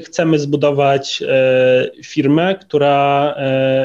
Chcemy 0.00 0.38
zbudować 0.38 1.22
firmę, 2.04 2.54
która 2.54 3.34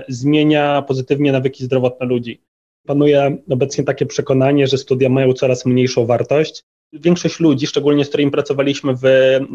zmienia 0.08 0.82
pozytywnie 0.82 1.32
nawyki 1.32 1.64
zdrowotne 1.64 2.06
ludzi. 2.06 2.42
Panuje 2.86 3.38
obecnie 3.50 3.84
takie 3.84 4.06
przekonanie, 4.06 4.68
że 4.68 4.78
studia 4.78 5.10
mają 5.10 5.34
coraz 5.34 5.66
mniejszą 5.66 6.06
wartość. 6.06 6.64
Większość 6.94 7.40
ludzi, 7.40 7.68
szczególnie 7.68 8.06
z 8.06 8.10
którymi 8.10 8.32
pracowaliśmy 8.32 8.94
w, 8.94 9.02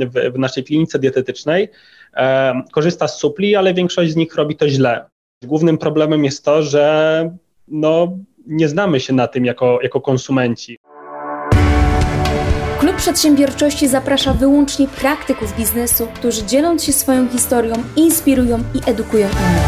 w, 0.07 0.33
w 0.35 0.39
naszej 0.39 0.65
klinice 0.65 0.99
dietetycznej, 0.99 1.69
e, 2.17 2.63
korzysta 2.73 3.09
z 3.09 3.19
supli, 3.19 3.57
ale 3.57 3.75
większość 3.75 4.13
z 4.13 4.17
nich 4.17 4.35
robi 4.35 4.57
to 4.57 4.69
źle. 4.69 5.05
Głównym 5.45 5.79
problemem 5.79 6.25
jest 6.25 6.45
to, 6.45 6.63
że 6.63 7.37
no, 7.69 8.19
nie 8.47 8.69
znamy 8.69 9.01
się 9.01 9.13
na 9.13 9.29
tym 9.29 9.45
jako, 9.45 9.79
jako 9.83 10.01
konsumenci. 10.01 10.79
Klub 12.83 12.97
Przedsiębiorczości 12.97 13.89
zaprasza 13.89 14.35
wyłącznie 14.35 14.89
praktyków 14.89 15.57
biznesu, 15.57 16.09
którzy 16.15 16.47
dzieląc 16.47 16.85
się 16.85 16.93
swoją 16.93 17.29
historią, 17.29 17.75
inspirują 17.97 18.59
i 18.59 18.91
edukują 18.91 19.29
innych. 19.29 19.63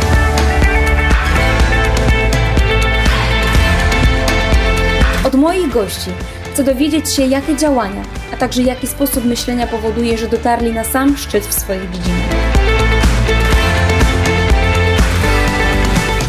Od 5.24 5.34
moich 5.34 5.68
gości 5.72 6.10
chcę 6.52 6.64
dowiedzieć 6.64 7.12
się, 7.12 7.26
jakie 7.26 7.56
działania, 7.56 8.02
a 8.32 8.36
także 8.36 8.62
jaki 8.62 8.86
sposób 8.86 9.24
myślenia 9.24 9.66
powoduje, 9.66 10.18
że 10.18 10.28
dotarli 10.28 10.72
na 10.72 10.84
sam 10.84 11.16
szczyt 11.16 11.46
w 11.46 11.54
swojej 11.54 11.88
dziedzinie. 11.90 12.24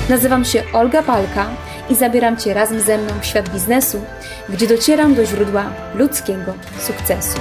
Nazywam 0.09 0.45
się 0.45 0.63
Olga 0.73 1.03
Palka 1.03 1.49
i 1.89 1.95
zabieram 1.95 2.37
Cię 2.37 2.53
razem 2.53 2.81
ze 2.81 2.97
mną 2.97 3.13
w 3.21 3.25
świat 3.25 3.49
biznesu, 3.49 3.97
gdzie 4.49 4.67
docieram 4.67 5.15
do 5.15 5.25
źródła 5.25 5.63
ludzkiego 5.95 6.53
sukcesu. 6.79 7.39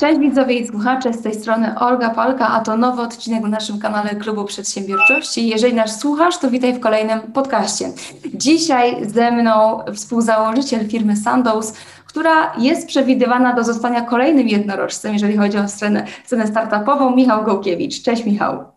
Cześć 0.00 0.20
widzowie 0.20 0.54
i 0.54 0.68
słuchacze, 0.68 1.12
z 1.12 1.22
tej 1.22 1.34
strony 1.34 1.78
Olga 1.78 2.10
Palka, 2.10 2.48
a 2.48 2.60
to 2.60 2.76
nowy 2.76 3.02
odcinek 3.02 3.44
w 3.44 3.48
naszym 3.48 3.78
kanale 3.78 4.14
Klubu 4.14 4.44
Przedsiębiorczości. 4.44 5.48
Jeżeli 5.48 5.74
nas 5.74 6.00
słuchasz, 6.00 6.38
to 6.38 6.50
witaj 6.50 6.74
w 6.74 6.80
kolejnym 6.80 7.20
podcaście. 7.20 7.92
Dzisiaj 8.34 9.06
ze 9.06 9.30
mną 9.30 9.78
współzałożyciel 9.94 10.88
firmy 10.88 11.16
Sandoz, 11.16 11.74
która 12.06 12.52
jest 12.58 12.86
przewidywana 12.86 13.54
do 13.54 13.64
zostania 13.64 14.00
kolejnym 14.00 14.48
jednorożcem, 14.48 15.12
jeżeli 15.12 15.36
chodzi 15.36 15.58
o 15.58 15.68
scenę, 15.68 16.06
scenę 16.24 16.46
startupową, 16.46 17.16
Michał 17.16 17.44
Gołkiewicz. 17.44 18.02
Cześć 18.02 18.24
Michał. 18.24 18.71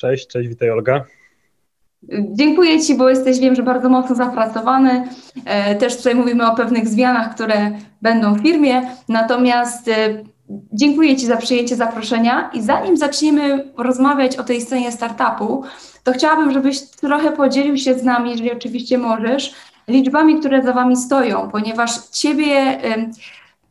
Cześć, 0.00 0.26
cześć, 0.26 0.48
witaj 0.48 0.70
Olga. 0.70 1.04
Dziękuję 2.32 2.80
Ci, 2.80 2.94
bo 2.94 3.08
jesteś, 3.08 3.38
wiem, 3.38 3.54
że 3.54 3.62
bardzo 3.62 3.88
mocno 3.88 4.16
zapracowany. 4.16 5.04
E, 5.44 5.74
też 5.74 5.96
tutaj 5.96 6.14
mówimy 6.14 6.50
o 6.50 6.54
pewnych 6.54 6.88
zmianach, 6.88 7.34
które 7.34 7.70
będą 8.02 8.34
w 8.34 8.42
firmie. 8.42 8.82
Natomiast 9.08 9.88
e, 9.88 10.24
dziękuję 10.72 11.16
Ci 11.16 11.26
za 11.26 11.36
przyjęcie 11.36 11.76
zaproszenia 11.76 12.50
i 12.54 12.62
zanim 12.62 12.96
zaczniemy 12.96 13.72
rozmawiać 13.76 14.36
o 14.36 14.44
tej 14.44 14.60
scenie 14.60 14.92
startupu, 14.92 15.64
to 16.04 16.12
chciałabym, 16.12 16.52
żebyś 16.52 16.80
trochę 16.80 17.32
podzielił 17.32 17.76
się 17.76 17.94
z 17.94 18.04
nami, 18.04 18.30
jeżeli 18.30 18.52
oczywiście 18.52 18.98
możesz, 18.98 19.54
liczbami, 19.88 20.40
które 20.40 20.62
za 20.62 20.72
Wami 20.72 20.96
stoją, 20.96 21.50
ponieważ 21.50 21.90
Ciebie 22.12 22.78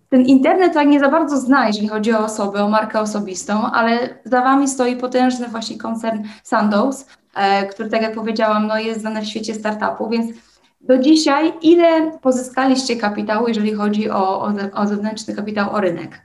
ten 0.10 0.26
internet 0.26 0.74
tak 0.74 0.88
nie 0.88 1.00
za 1.00 1.10
bardzo 1.10 1.38
zna, 1.38 1.68
jeżeli 1.68 1.88
chodzi 1.88 2.14
o 2.14 2.26
osobę, 2.26 2.64
o 2.64 2.70
markę 2.70 3.00
osobistą, 3.00 3.72
ale 3.72 4.20
za 4.26 4.42
Wami 4.42 4.68
stoi 4.68 4.96
potężny 4.96 5.48
właśnie 5.48 5.78
koncern 5.78 6.24
Sandoz, 6.44 7.06
E, 7.36 7.68
który, 7.68 7.90
tak 7.90 8.02
jak 8.02 8.16
powiedziałam, 8.16 8.68
no 8.68 8.80
jest 8.80 9.02
znany 9.02 9.22
w 9.22 9.26
świecie 9.26 9.54
startupu, 9.54 10.10
więc 10.10 10.38
do 10.82 10.98
dzisiaj 10.98 11.54
ile 11.62 12.12
pozyskaliście 12.22 12.96
kapitału, 12.96 13.48
jeżeli 13.48 13.74
chodzi 13.74 14.10
o, 14.10 14.42
o, 14.42 14.54
o 14.74 14.88
zewnętrzny 14.88 15.36
kapitał, 15.36 15.76
o 15.76 15.82
rynek? 15.82 16.22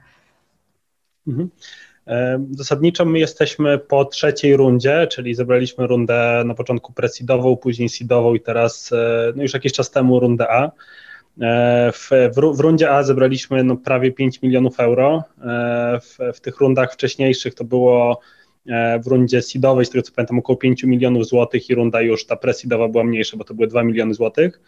Mhm. 1.27 1.49
E, 2.07 2.45
zasadniczo 2.51 3.05
my 3.05 3.19
jesteśmy 3.19 3.77
po 3.77 4.05
trzeciej 4.05 4.57
rundzie, 4.57 5.07
czyli 5.11 5.35
zebraliśmy 5.35 5.87
rundę 5.87 6.43
na 6.45 6.53
początku 6.53 6.93
presidową, 6.93 7.57
później 7.57 7.89
seedową 7.89 8.33
i 8.33 8.41
teraz 8.41 8.91
e, 8.91 9.33
no 9.35 9.43
już 9.43 9.53
jakiś 9.53 9.73
czas 9.73 9.91
temu 9.91 10.19
rundę 10.19 10.51
A. 10.51 10.71
W, 11.37 12.31
w, 12.35 12.57
w 12.57 12.59
rundzie 12.59 12.91
A 12.91 13.03
zebraliśmy 13.03 13.63
no 13.63 13.77
prawie 13.77 14.11
5 14.11 14.41
milionów 14.41 14.79
euro. 14.79 15.23
W, 16.01 16.17
w 16.33 16.39
tych 16.39 16.59
rundach 16.59 16.93
wcześniejszych 16.93 17.53
to 17.53 17.63
było 17.63 18.21
E, 18.67 18.99
w 18.99 19.07
rundzie 19.07 19.41
seedowej, 19.41 19.85
z 19.85 19.89
tego 19.89 20.01
co 20.01 20.11
pamiętam, 20.15 20.39
około 20.39 20.57
5 20.57 20.83
milionów 20.83 21.25
złotych 21.25 21.69
i 21.69 21.75
runda 21.75 22.01
już 22.01 22.25
ta 22.25 22.35
preseedowa 22.35 22.87
była 22.87 23.03
mniejsza, 23.03 23.37
bo 23.37 23.43
to 23.43 23.53
były 23.53 23.67
2 23.67 23.83
miliony 23.83 24.13
złotych. 24.13 24.61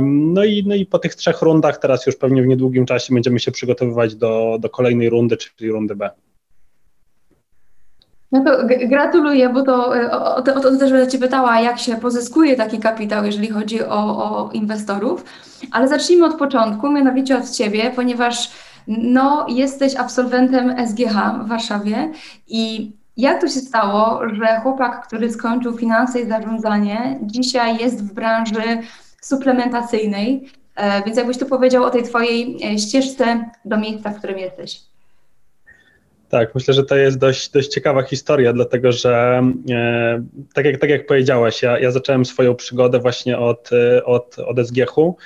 No 0.00 0.44
i, 0.44 0.64
no 0.66 0.74
i 0.74 0.86
po 0.86 0.98
tych 0.98 1.14
trzech 1.14 1.42
rundach 1.42 1.78
teraz 1.78 2.06
już 2.06 2.16
pewnie 2.16 2.42
w 2.42 2.46
niedługim 2.46 2.86
czasie 2.86 3.14
będziemy 3.14 3.40
się 3.40 3.52
przygotowywać 3.52 4.14
do, 4.14 4.58
do 4.60 4.70
kolejnej 4.70 5.10
rundy, 5.10 5.36
czyli 5.36 5.70
rundy 5.70 5.96
B. 5.96 6.10
No 8.32 8.44
to 8.44 8.50
gratuluję, 8.88 9.48
bo 9.48 9.62
to 9.62 9.96
e, 9.96 10.10
o, 10.12 10.36
o, 10.36 10.42
też 10.42 10.92
będę 10.92 11.08
Cię 11.08 11.18
pytała, 11.18 11.60
jak 11.60 11.78
się 11.78 11.96
pozyskuje 11.96 12.56
taki 12.56 12.78
kapitał, 12.78 13.24
jeżeli 13.24 13.48
chodzi 13.48 13.84
o, 13.84 14.26
o 14.26 14.50
inwestorów. 14.52 15.24
Ale 15.72 15.88
zacznijmy 15.88 16.26
od 16.26 16.34
początku, 16.34 16.90
mianowicie 16.90 17.38
od 17.38 17.50
Ciebie, 17.50 17.92
ponieważ 17.96 18.50
no, 18.88 19.46
jesteś 19.48 19.96
absolwentem 19.96 20.74
SGH 20.86 21.44
w 21.44 21.48
Warszawie 21.48 22.10
i 22.48 22.92
jak 23.16 23.40
to 23.40 23.48
się 23.48 23.60
stało, 23.60 24.20
że 24.34 24.60
chłopak, 24.62 25.06
który 25.06 25.30
skończył 25.30 25.78
finanse 25.78 26.20
i 26.20 26.28
zarządzanie, 26.28 27.18
dzisiaj 27.22 27.78
jest 27.78 28.04
w 28.04 28.14
branży 28.14 28.62
suplementacyjnej? 29.20 30.48
E, 30.76 31.04
więc 31.04 31.16
jakbyś 31.16 31.38
tu 31.38 31.46
powiedział 31.46 31.84
o 31.84 31.90
tej 31.90 32.02
Twojej 32.02 32.58
e, 32.64 32.78
ścieżce 32.78 33.50
do 33.64 33.78
miejsca, 33.78 34.10
w 34.10 34.18
którym 34.18 34.38
jesteś. 34.38 34.91
Tak, 36.32 36.54
myślę, 36.54 36.74
że 36.74 36.84
to 36.84 36.96
jest 36.96 37.18
dość, 37.18 37.50
dość 37.50 37.68
ciekawa 37.68 38.02
historia, 38.02 38.52
dlatego 38.52 38.92
że 38.92 39.42
e, 39.70 40.24
tak, 40.54 40.64
jak, 40.64 40.80
tak 40.80 40.90
jak 40.90 41.06
powiedziałaś, 41.06 41.62
ja, 41.62 41.78
ja 41.78 41.90
zacząłem 41.90 42.24
swoją 42.24 42.54
przygodę 42.54 42.98
właśnie 42.98 43.38
od, 43.38 43.70
e, 43.72 44.04
od, 44.04 44.38
od 44.38 44.58
SGH-u 44.58 45.16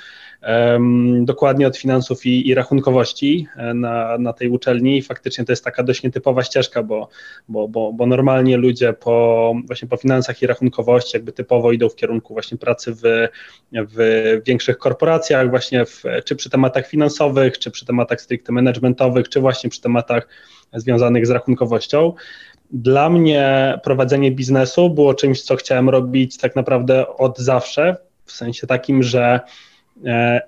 dokładnie 1.21 1.67
od 1.67 1.77
finansów 1.77 2.25
i, 2.25 2.47
i 2.47 2.53
rachunkowości 2.53 3.47
e, 3.55 3.73
na, 3.73 4.17
na 4.17 4.33
tej 4.33 4.49
uczelni. 4.49 4.97
I 4.97 5.01
faktycznie 5.01 5.45
to 5.45 5.51
jest 5.51 5.63
taka 5.63 5.83
dość 5.83 6.03
nietypowa 6.03 6.43
ścieżka, 6.43 6.83
bo, 6.83 7.09
bo, 7.47 7.67
bo, 7.67 7.93
bo 7.93 8.05
normalnie 8.05 8.57
ludzie 8.57 8.93
po, 8.93 9.53
właśnie 9.65 9.87
po 9.87 9.97
finansach 9.97 10.41
i 10.41 10.47
rachunkowości 10.47 11.17
jakby 11.17 11.31
typowo 11.31 11.71
idą 11.71 11.89
w 11.89 11.95
kierunku 11.95 12.33
właśnie 12.33 12.57
pracy 12.57 12.93
w, 12.93 13.27
w 13.71 13.97
większych 14.45 14.77
korporacjach, 14.77 15.49
właśnie 15.49 15.85
w, 15.85 16.03
czy 16.25 16.35
przy 16.35 16.49
tematach 16.49 16.87
finansowych, 16.87 17.59
czy 17.59 17.71
przy 17.71 17.85
tematach 17.85 18.21
stricte 18.21 18.51
managementowych, 18.51 19.29
czy 19.29 19.39
właśnie 19.39 19.69
przy 19.69 19.81
tematach 19.81 20.27
związanych 20.73 21.27
z 21.27 21.29
rachunkowością. 21.29 22.13
Dla 22.71 23.09
mnie 23.09 23.73
prowadzenie 23.83 24.31
biznesu 24.31 24.89
było 24.89 25.13
czymś, 25.13 25.41
co 25.41 25.55
chciałem 25.55 25.89
robić 25.89 26.37
tak 26.37 26.55
naprawdę 26.55 27.07
od 27.07 27.39
zawsze, 27.39 27.95
w 28.25 28.31
sensie 28.31 28.67
takim, 28.67 29.03
że 29.03 29.39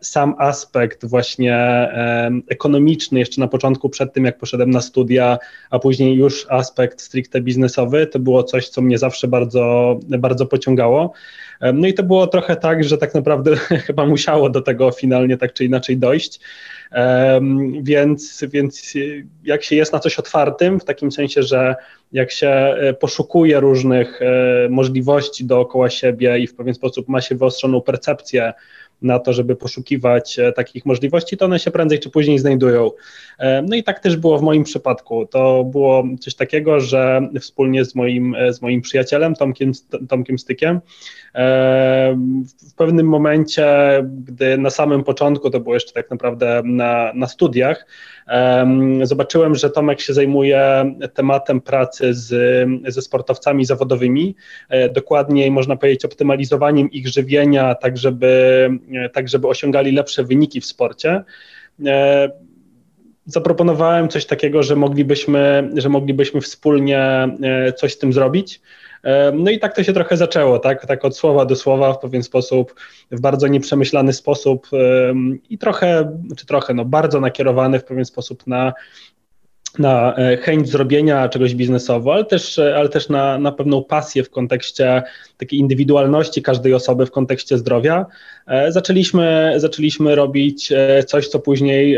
sam 0.01 0.35
aspekt 0.37 1.05
właśnie 1.05 1.55
e, 1.55 2.31
ekonomiczny, 2.49 3.19
jeszcze 3.19 3.41
na 3.41 3.47
początku, 3.47 3.89
przed 3.89 4.13
tym 4.13 4.25
jak 4.25 4.37
poszedłem 4.37 4.69
na 4.69 4.81
studia, 4.81 5.37
a 5.69 5.79
później 5.79 6.15
już 6.15 6.45
aspekt 6.49 7.01
stricte 7.01 7.41
biznesowy, 7.41 8.07
to 8.07 8.19
było 8.19 8.43
coś, 8.43 8.69
co 8.69 8.81
mnie 8.81 8.97
zawsze 8.97 9.27
bardzo, 9.27 9.99
bardzo 10.03 10.45
pociągało. 10.45 11.13
E, 11.61 11.73
no 11.73 11.88
i 11.88 11.93
to 11.93 12.03
było 12.03 12.27
trochę 12.27 12.55
tak, 12.55 12.83
że 12.83 12.97
tak 12.97 13.15
naprawdę 13.15 13.55
chyba 13.88 14.05
musiało 14.05 14.49
do 14.49 14.61
tego 14.61 14.91
finalnie 14.91 15.38
tak 15.38 15.53
czy 15.53 15.65
inaczej 15.65 15.97
dojść. 15.97 16.39
Więc, 17.81 18.45
więc 18.47 18.93
jak 19.43 19.63
się 19.63 19.75
jest 19.75 19.93
na 19.93 19.99
coś 19.99 20.19
otwartym, 20.19 20.79
w 20.79 20.85
takim 20.85 21.11
sensie, 21.11 21.43
że 21.43 21.75
jak 22.11 22.31
się 22.31 22.75
poszukuje 22.99 23.59
różnych 23.59 24.19
możliwości 24.69 25.45
dookoła 25.45 25.89
siebie 25.89 26.39
i 26.39 26.47
w 26.47 26.55
pewien 26.55 26.73
sposób 26.73 27.07
ma 27.07 27.21
się 27.21 27.35
wyostrzoną 27.35 27.81
percepcję 27.81 28.53
na 29.01 29.19
to, 29.19 29.33
żeby 29.33 29.55
poszukiwać 29.55 30.39
e, 30.39 30.51
takich 30.51 30.85
możliwości, 30.85 31.37
to 31.37 31.45
one 31.45 31.59
się 31.59 31.71
prędzej 31.71 31.99
czy 31.99 32.09
później 32.09 32.39
znajdują. 32.39 32.91
E, 33.39 33.61
no 33.61 33.75
i 33.75 33.83
tak 33.83 33.99
też 33.99 34.17
było 34.17 34.39
w 34.39 34.41
moim 34.41 34.63
przypadku. 34.63 35.25
To 35.25 35.63
było 35.63 36.03
coś 36.19 36.35
takiego, 36.35 36.79
że 36.79 37.21
wspólnie 37.39 37.85
z 37.85 37.95
moim, 37.95 38.35
e, 38.35 38.53
z 38.53 38.62
moim 38.62 38.81
przyjacielem 38.81 39.35
Tomkiem, 39.35 39.71
Tomkiem 40.09 40.39
Stykiem 40.39 40.79
w 42.69 42.74
pewnym 42.75 43.07
momencie, 43.07 43.68
gdy 44.25 44.57
na 44.57 44.69
samym 44.69 45.03
początku, 45.03 45.50
to 45.50 45.59
było 45.59 45.75
jeszcze 45.75 45.94
tak 45.94 46.09
naprawdę 46.09 46.62
na, 46.65 47.12
na 47.15 47.27
studiach, 47.27 47.85
zobaczyłem, 49.03 49.55
że 49.55 49.69
Tomek 49.69 50.01
się 50.01 50.13
zajmuje 50.13 50.95
tematem 51.13 51.61
pracy 51.61 52.13
z, 52.13 52.29
ze 52.87 53.01
sportowcami 53.01 53.65
zawodowymi, 53.65 54.35
dokładniej 54.93 55.51
można 55.51 55.75
powiedzieć 55.75 56.05
optymalizowaniem 56.05 56.91
ich 56.91 57.07
żywienia, 57.07 57.75
tak 57.75 57.97
żeby 57.97 58.59
E, 58.95 59.09
tak 59.09 59.29
żeby 59.29 59.47
osiągali 59.47 59.91
lepsze 59.91 60.23
wyniki 60.23 60.61
w 60.61 60.65
sporcie. 60.65 61.23
E, 61.85 62.29
zaproponowałem 63.25 64.09
coś 64.09 64.25
takiego, 64.25 64.63
że 64.63 64.75
moglibyśmy, 64.75 65.69
że 65.75 65.89
moglibyśmy 65.89 66.41
wspólnie 66.41 66.99
e, 66.99 67.73
coś 67.73 67.93
z 67.93 67.97
tym 67.97 68.13
zrobić. 68.13 68.61
No 69.34 69.51
i 69.51 69.60
tak 69.60 69.75
to 69.75 69.84
się 69.84 69.94
trochę 69.94 70.18
zaczęło, 70.18 70.60
tak, 70.60 70.86
tak 70.86 71.06
od 71.06 71.18
słowa 71.18 71.46
do 71.46 71.56
słowa 71.56 71.94
w 71.94 72.00
pewien 72.00 72.24
sposób, 72.24 72.75
w 73.12 73.22
bardzo 73.22 73.48
nieprzemyślany 73.48 74.13
sposób 74.13 74.68
i 75.50 75.57
trochę, 75.57 76.18
czy 76.38 76.46
trochę, 76.46 76.74
no 76.74 76.86
bardzo 76.86 77.19
nakierowany 77.19 77.80
w 77.80 77.84
pewien 77.84 78.06
sposób 78.06 78.48
na 78.48 78.74
na 79.80 80.16
e, 80.16 80.38
chęć 80.38 80.69
zrobienia 80.69 81.30
czegoś 81.30 81.56
biznesowo, 81.56 82.13
ale 82.13 82.25
też, 82.25 82.60
e, 82.60 82.78
ale 82.78 82.90
też 82.90 83.10
na, 83.10 83.38
na 83.38 83.51
pewną 83.51 83.84
pasję 83.84 84.24
w 84.24 84.30
kontekście 84.30 85.04
takiej 85.38 85.60
indywidualności 85.60 86.42
każdej 86.42 86.74
osoby 86.74 87.06
w 87.06 87.12
kontekście 87.12 87.57
zdrowia. 87.57 88.06
E, 88.48 88.72
zaczęliśmy, 88.72 89.54
zaczęliśmy 89.57 90.16
robić 90.16 90.74
coś, 91.07 91.28
co 91.28 91.40
później 91.40 91.98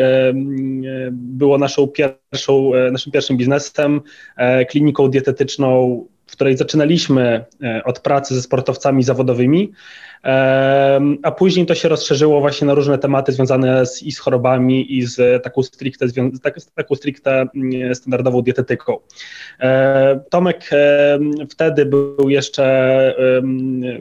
było 1.12 1.58
naszą 1.58 1.88
pierwszą, 1.88 2.72
naszym 2.92 3.12
pierwszym 3.12 3.38
biznesem, 3.38 4.02
kliniką 4.70 5.08
dietetyczną, 5.08 6.06
w 6.32 6.34
której 6.34 6.58
zaczynaliśmy 6.58 7.46
od 7.86 8.00
pracy 8.00 8.36
ze 8.36 8.42
sportowcami 8.42 9.04
zawodowymi 9.04 9.72
a 11.24 11.32
później 11.38 11.66
to 11.66 11.76
się 11.76 11.90
rozszerzyło 11.90 12.40
właśnie 12.40 12.68
na 12.68 12.74
różne 12.74 12.98
tematy 12.98 13.32
związane 13.32 13.86
z, 13.86 14.04
i 14.04 14.12
z 14.12 14.20
chorobami, 14.20 14.98
i 14.98 15.06
z 15.06 15.44
taką 15.44 15.64
stricte, 15.64 16.06
tak, 16.44 16.56
taką 16.76 16.96
stricte 16.96 17.46
mm, 17.56 17.96
standardową 17.96 18.42
dietetyką. 18.42 18.98
Tomek 20.30 20.70
wtedy 21.50 21.86
był 21.86 22.30
jeszcze 22.30 23.16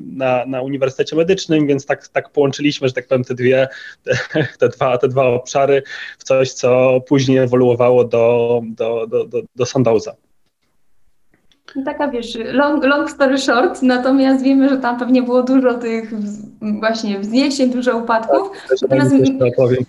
na, 0.02 0.46
na 0.46 0.62
Uniwersytecie 0.62 1.16
Medycznym, 1.16 1.66
więc 1.66 1.86
tak, 1.86 2.08
tak 2.08 2.30
połączyliśmy, 2.30 2.88
że 2.88 2.94
tak 2.94 3.06
powiem, 3.06 3.24
te 3.24 3.34
dwie, 3.34 3.68
te, 4.58 4.68
dwa, 4.68 4.98
te 4.98 5.08
dwa 5.08 5.24
obszary 5.24 5.82
w 6.18 6.24
coś, 6.24 6.52
co 6.52 7.00
później 7.08 7.38
ewoluowało 7.38 8.04
do, 8.04 8.60
do, 8.64 9.06
do, 9.06 9.26
do, 9.26 9.42
do. 9.56 10.29
Taka 11.84 12.08
wiesz, 12.08 12.38
long, 12.52 12.84
long 12.84 13.10
story 13.10 13.38
short, 13.38 13.82
natomiast 13.82 14.44
wiemy, 14.44 14.68
że 14.68 14.78
tam 14.78 14.98
pewnie 14.98 15.22
było 15.22 15.42
dużo 15.42 15.74
tych 15.74 16.10
właśnie 16.80 17.18
wzniesień, 17.18 17.70
dużo 17.70 17.96
upadków. 17.96 18.50
Tak, 18.50 18.78
natomiast, 18.82 19.56
powiem. 19.56 19.84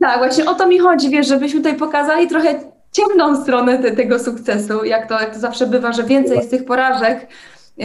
Tak, 0.00 0.18
właśnie 0.18 0.50
o 0.50 0.54
to 0.54 0.66
mi 0.66 0.78
chodzi, 0.78 1.10
wiesz, 1.10 1.26
żebyśmy 1.28 1.60
tutaj 1.60 1.76
pokazali 1.76 2.28
trochę 2.28 2.54
ciemną 2.92 3.42
stronę 3.42 3.78
te, 3.78 3.90
tego 3.90 4.18
sukcesu, 4.18 4.84
jak 4.84 5.08
to, 5.08 5.20
jak 5.20 5.34
to 5.34 5.40
zawsze 5.40 5.66
bywa, 5.66 5.92
że 5.92 6.02
więcej 6.02 6.36
jest 6.36 6.50
tych 6.50 6.64
porażek, 6.64 7.28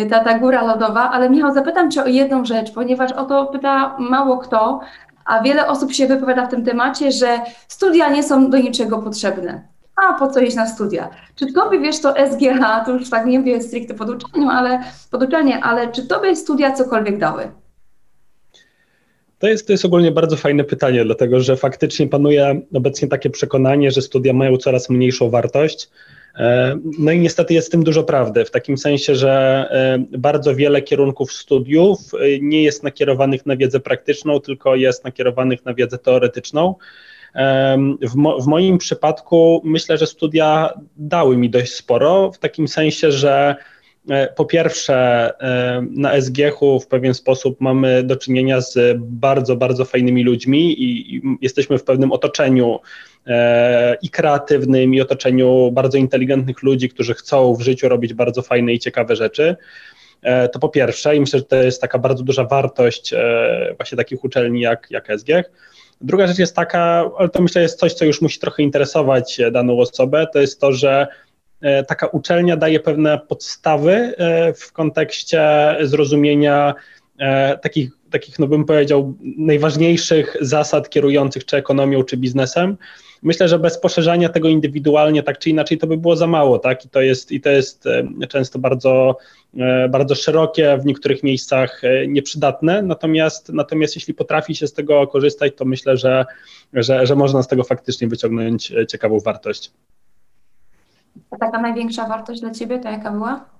ta, 0.09 0.23
ta 0.23 0.39
góra 0.39 0.63
lodowa, 0.63 1.09
ale 1.11 1.29
Michał, 1.29 1.53
zapytam 1.53 1.91
Cię 1.91 2.03
o 2.03 2.07
jedną 2.07 2.45
rzecz, 2.45 2.71
ponieważ 2.71 3.11
o 3.11 3.25
to 3.25 3.45
pyta 3.45 3.95
mało 3.99 4.37
kto, 4.37 4.79
a 5.25 5.43
wiele 5.43 5.67
osób 5.67 5.93
się 5.93 6.07
wypowiada 6.07 6.45
w 6.45 6.49
tym 6.49 6.65
temacie, 6.65 7.11
że 7.11 7.39
studia 7.67 8.09
nie 8.09 8.23
są 8.23 8.49
do 8.49 8.57
niczego 8.57 8.97
potrzebne 8.97 9.61
a 10.05 10.13
po 10.13 10.27
co 10.27 10.39
iść 10.39 10.55
na 10.55 10.67
studia? 10.67 11.09
Czy 11.35 11.53
tobie, 11.53 11.79
wiesz, 11.79 12.01
to 12.01 12.13
SGH, 12.31 12.85
to 12.85 12.91
już 12.91 13.09
tak 13.09 13.25
nie 13.25 13.43
wiem 13.43 13.61
stricte 13.61 13.93
pod 13.93 14.09
uczelnią, 14.09 14.51
ale 14.51 14.79
pod 15.11 15.23
uczelnię, 15.23 15.59
ale 15.63 15.91
czy 15.91 16.07
tobie 16.07 16.35
studia 16.35 16.71
cokolwiek 16.71 17.17
dały? 17.17 17.51
To 19.39 19.47
jest, 19.47 19.67
to 19.67 19.73
jest 19.73 19.85
ogólnie 19.85 20.11
bardzo 20.11 20.35
fajne 20.35 20.63
pytanie, 20.63 21.05
dlatego 21.05 21.39
że 21.39 21.57
faktycznie 21.57 22.07
panuje 22.07 22.61
obecnie 22.73 23.07
takie 23.07 23.29
przekonanie, 23.29 23.91
że 23.91 24.01
studia 24.01 24.33
mają 24.33 24.57
coraz 24.57 24.89
mniejszą 24.89 25.29
wartość. 25.29 25.89
E, 26.37 26.77
no 26.99 27.11
i 27.11 27.19
niestety 27.19 27.53
jest 27.53 27.67
w 27.67 27.71
tym 27.71 27.83
dużo 27.83 28.03
prawdy, 28.03 28.45
w 28.45 28.51
takim 28.51 28.77
sensie, 28.77 29.15
że 29.15 29.31
e, 29.71 30.17
bardzo 30.17 30.55
wiele 30.55 30.81
kierunków 30.81 31.33
studiów 31.33 31.99
e, 32.13 32.39
nie 32.41 32.63
jest 32.63 32.83
nakierowanych 32.83 33.45
na 33.45 33.57
wiedzę 33.57 33.79
praktyczną, 33.79 34.39
tylko 34.39 34.75
jest 34.75 35.03
nakierowanych 35.03 35.65
na 35.65 35.73
wiedzę 35.73 35.97
teoretyczną. 35.97 36.75
W, 38.01 38.15
mo, 38.15 38.39
w 38.39 38.47
moim 38.47 38.77
przypadku 38.77 39.61
myślę, 39.65 39.97
że 39.97 40.07
studia 40.07 40.73
dały 40.97 41.37
mi 41.37 41.49
dość 41.49 41.73
sporo, 41.73 42.31
w 42.31 42.37
takim 42.37 42.67
sensie, 42.67 43.11
że 43.11 43.55
e, 44.09 44.27
po 44.27 44.45
pierwsze, 44.45 45.31
na 45.89 46.21
SGH-u 46.21 46.79
w 46.79 46.87
pewien 46.87 47.13
sposób 47.13 47.61
mamy 47.61 48.03
do 48.03 48.15
czynienia 48.15 48.61
z 48.61 48.97
bardzo, 48.99 49.55
bardzo 49.55 49.85
fajnymi 49.85 50.23
ludźmi 50.23 50.83
i, 50.83 51.21
jesteśmy 51.41 51.77
w 51.77 51.83
pewnym 51.83 52.11
otoczeniu 52.11 52.79
e, 53.27 53.97
i 54.01 54.09
kreatywnym, 54.09 54.93
i 54.93 55.01
otoczeniu 55.01 55.71
bardzo 55.71 55.97
inteligentnych 55.97 56.63
ludzi, 56.63 56.89
którzy 56.89 57.13
chcą 57.13 57.55
w 57.55 57.61
życiu 57.61 57.89
robić 57.89 58.13
bardzo 58.13 58.41
fajne 58.41 58.73
i 58.73 58.79
ciekawe 58.79 59.15
rzeczy. 59.15 59.55
E, 60.21 60.49
to 60.49 60.59
po 60.59 60.69
pierwsze, 60.69 61.15
i 61.15 61.19
myślę, 61.19 61.39
że 61.39 61.45
to 61.45 61.55
jest 61.55 61.81
taka 61.81 61.99
bardzo 61.99 62.23
duża 62.23 62.43
wartość 62.43 63.13
właśnie 63.77 63.97
takich 63.97 64.23
uczelni 64.23 64.61
jak, 64.61 64.87
jak 64.91 65.07
SGH. 65.17 65.51
Druga 66.01 66.27
rzecz 66.27 66.39
jest 66.39 66.55
taka, 66.55 67.11
ale 67.17 67.29
to 67.29 67.41
myślę 67.41 67.61
jest 67.61 67.79
coś, 67.79 67.93
co 67.93 68.05
już 68.05 68.21
musi 68.21 68.39
trochę 68.39 68.63
interesować 68.63 69.39
e, 69.39 69.51
daną 69.51 69.79
osobę, 69.79 70.27
to 70.33 70.39
jest 70.39 70.61
to, 70.61 70.73
że 70.73 71.07
e, 71.61 71.83
taka 71.83 72.07
uczelnia 72.07 72.57
daje 72.57 72.79
pewne 72.79 73.19
podstawy 73.19 73.91
e, 73.91 74.53
w 74.53 74.71
kontekście 74.71 75.41
zrozumienia 75.81 76.73
takich, 77.61 77.89
takich, 78.11 78.39
no 78.39 78.47
bym 78.47 78.65
powiedział, 78.65 79.13
najważniejszych 79.37 80.37
zasad 80.41 80.89
kierujących 80.89 81.45
czy 81.45 81.57
ekonomią, 81.57 82.03
czy 82.03 82.17
biznesem. 82.17 82.77
Myślę, 83.23 83.47
że 83.47 83.59
bez 83.59 83.79
poszerzania 83.79 84.29
tego 84.29 84.49
indywidualnie, 84.49 85.23
tak 85.23 85.39
czy 85.39 85.49
inaczej, 85.49 85.77
to 85.77 85.87
by 85.87 85.97
było 85.97 86.15
za 86.15 86.27
mało, 86.27 86.59
tak? 86.59 86.85
I 86.85 86.89
to 86.89 87.01
jest, 87.01 87.31
i 87.31 87.41
to 87.41 87.49
jest 87.49 87.83
często 88.29 88.59
bardzo 88.59 89.17
E, 89.59 89.89
bardzo 89.89 90.15
szerokie, 90.15 90.77
w 90.77 90.85
niektórych 90.85 91.23
miejscach 91.23 91.83
e, 91.83 92.07
nieprzydatne, 92.07 92.81
natomiast, 92.81 93.53
natomiast 93.53 93.95
jeśli 93.95 94.13
potrafi 94.13 94.55
się 94.55 94.67
z 94.67 94.73
tego 94.73 95.07
korzystać, 95.07 95.53
to 95.55 95.65
myślę, 95.65 95.97
że, 95.97 96.25
że, 96.73 97.05
że 97.05 97.15
można 97.15 97.43
z 97.43 97.47
tego 97.47 97.63
faktycznie 97.63 98.07
wyciągnąć 98.07 98.71
e, 98.71 98.87
ciekawą 98.87 99.19
wartość. 99.19 99.71
A 101.31 101.37
taka 101.37 101.61
największa 101.61 102.07
wartość 102.07 102.41
dla 102.41 102.51
Ciebie 102.51 102.79
to 102.79 102.89
jaka 102.89 103.11
była? 103.11 103.56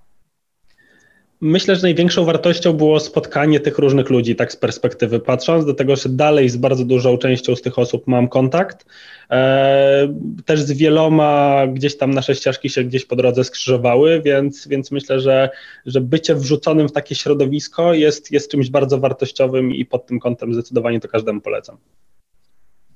Myślę, 1.42 1.76
że 1.76 1.82
największą 1.82 2.26
wartością 2.26 2.74
było 2.74 3.00
spotkanie 3.00 3.60
tych 3.60 3.78
różnych 3.78 4.10
ludzi, 4.10 4.36
tak 4.36 4.52
z 4.52 4.56
perspektywy 4.56 5.20
patrząc, 5.20 5.66
do 5.66 5.74
tego, 5.74 5.96
że 5.96 6.10
dalej 6.10 6.50
z 6.50 6.58
bardzo 6.58 6.86
dużą 6.86 7.18
częścią 7.18 7.56
z 7.56 7.62
tych 7.62 7.80
osób 7.80 8.08
mam 8.08 8.28
kontakt. 8.28 8.86
E, 9.32 10.14
też 10.46 10.62
z 10.62 10.72
wieloma 10.72 11.64
gdzieś 11.68 11.98
tam 11.98 12.14
nasze 12.14 12.36
ścieżki 12.36 12.70
się 12.70 12.84
gdzieś 12.84 13.06
po 13.06 13.16
drodze 13.16 13.44
skrzyżowały, 13.44 14.22
więc, 14.22 14.68
więc 14.68 14.92
myślę, 14.92 15.20
że, 15.20 15.50
że 15.86 16.02
bycie 16.02 16.36
wrzuconym 16.36 16.90
w 16.90 16.92
takie 16.92 17.16
środowisko 17.16 17.94
jest, 17.94 18.32
jest 18.32 18.52
czymś 18.52 18.70
bardzo 18.70 18.98
wartościowym 18.98 19.72
i 19.72 19.86
pod 19.86 20.06
tym 20.06 20.20
kątem 20.20 20.54
zdecydowanie 20.54 21.00
to 21.00 21.08
każdemu 21.08 21.42
polecam. 21.42 21.78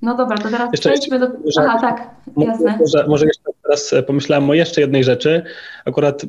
No 0.02 0.16
dobra, 0.16 0.36
to 0.38 0.48
teraz 0.48 0.72
jeszcze, 0.72 0.88
przejdźmy 0.90 1.18
do... 1.18 1.26
Może, 1.28 1.60
Aha, 1.60 1.78
tak, 1.80 2.10
jasne. 2.36 2.78
Może, 2.80 3.06
może 3.08 3.26
jeszcze 3.26 3.42
teraz 3.62 3.92
e, 3.92 4.02
pomyślałem 4.02 4.50
o 4.50 4.54
jeszcze 4.54 4.80
jednej 4.80 5.04
rzeczy. 5.04 5.42
Akurat 5.84 6.22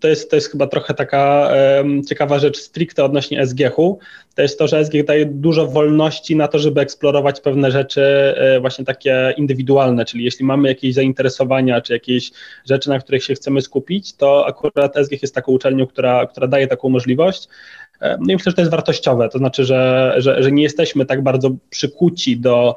to 0.00 0.08
jest, 0.08 0.30
to 0.30 0.36
jest 0.36 0.50
chyba 0.50 0.66
trochę 0.66 0.94
taka 0.94 1.50
um, 1.76 2.04
ciekawa 2.04 2.38
rzecz 2.38 2.58
stricte 2.58 3.04
odnośnie 3.04 3.46
SGH-u. 3.46 3.98
To 4.34 4.42
jest 4.42 4.58
to, 4.58 4.68
że 4.68 4.84
SGH 4.84 5.04
daje 5.04 5.26
dużo 5.26 5.66
wolności 5.66 6.36
na 6.36 6.48
to, 6.48 6.58
żeby 6.58 6.80
eksplorować 6.80 7.40
pewne 7.40 7.70
rzeczy 7.70 8.02
e, 8.36 8.60
właśnie 8.60 8.84
takie 8.84 9.34
indywidualne, 9.36 10.04
czyli 10.04 10.24
jeśli 10.24 10.44
mamy 10.44 10.68
jakieś 10.68 10.94
zainteresowania, 10.94 11.80
czy 11.80 11.92
jakieś 11.92 12.30
rzeczy, 12.68 12.88
na 12.88 12.98
których 12.98 13.24
się 13.24 13.34
chcemy 13.34 13.60
skupić, 13.60 14.16
to 14.16 14.46
akurat 14.46 14.94
SGH 15.04 15.22
jest 15.22 15.34
taką 15.34 15.52
uczelnią, 15.52 15.86
która, 15.86 16.26
która 16.26 16.46
daje 16.46 16.66
taką 16.66 16.88
możliwość. 16.88 17.48
E, 18.00 18.18
no 18.20 18.32
i 18.32 18.36
myślę, 18.36 18.50
że 18.50 18.56
to 18.56 18.60
jest 18.60 18.70
wartościowe, 18.70 19.28
to 19.28 19.38
znaczy, 19.38 19.64
że, 19.64 20.14
że, 20.18 20.42
że 20.42 20.52
nie 20.52 20.62
jesteśmy 20.62 21.06
tak 21.06 21.22
bardzo 21.22 21.50
przykuci 21.70 22.40
do, 22.40 22.74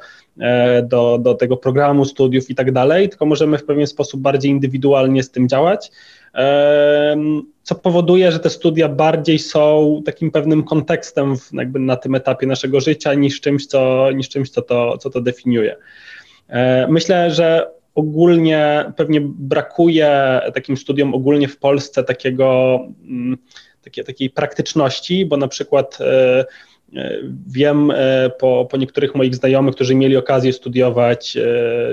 do, 0.83 1.17
do 1.21 1.33
tego 1.33 1.57
programu 1.57 2.05
studiów 2.05 2.49
i 2.49 2.55
tak 2.55 2.71
dalej, 2.71 3.09
tylko 3.09 3.25
możemy 3.25 3.57
w 3.57 3.65
pewien 3.65 3.87
sposób 3.87 4.21
bardziej 4.21 4.51
indywidualnie 4.51 5.23
z 5.23 5.31
tym 5.31 5.49
działać, 5.49 5.91
e, 6.35 7.17
co 7.63 7.75
powoduje, 7.75 8.31
że 8.31 8.39
te 8.39 8.49
studia 8.49 8.89
bardziej 8.89 9.39
są 9.39 10.01
takim 10.05 10.31
pewnym 10.31 10.63
kontekstem 10.63 11.37
w, 11.37 11.53
jakby 11.53 11.79
na 11.79 11.95
tym 11.95 12.15
etapie 12.15 12.47
naszego 12.47 12.81
życia 12.81 13.13
niż 13.13 13.41
czymś, 13.41 13.65
co, 13.65 14.11
niż 14.11 14.29
czymś, 14.29 14.49
co, 14.49 14.61
to, 14.61 14.97
co 14.97 15.09
to 15.09 15.21
definiuje. 15.21 15.75
Myślę, 16.89 17.31
że 17.31 17.71
ogólnie 17.95 18.85
pewnie 18.95 19.21
brakuje 19.21 20.41
takim 20.53 20.77
studiom 20.77 21.13
ogólnie 21.13 21.47
w 21.47 21.57
Polsce 21.57 22.03
takiego 22.03 22.79
mm, 23.03 23.37
takie, 23.83 24.03
takiej 24.03 24.29
praktyczności, 24.29 25.25
bo 25.25 25.37
na 25.37 25.47
przykład 25.47 25.97
e, 26.01 26.05
e, 26.05 26.45
Wiem 27.47 27.91
e, 27.91 28.29
po, 28.29 28.67
po 28.71 28.77
niektórych 28.77 29.15
moich 29.15 29.35
znajomych, 29.35 29.75
którzy 29.75 29.95
mieli 29.95 30.17
okazję 30.17 30.53
studiować 30.53 31.37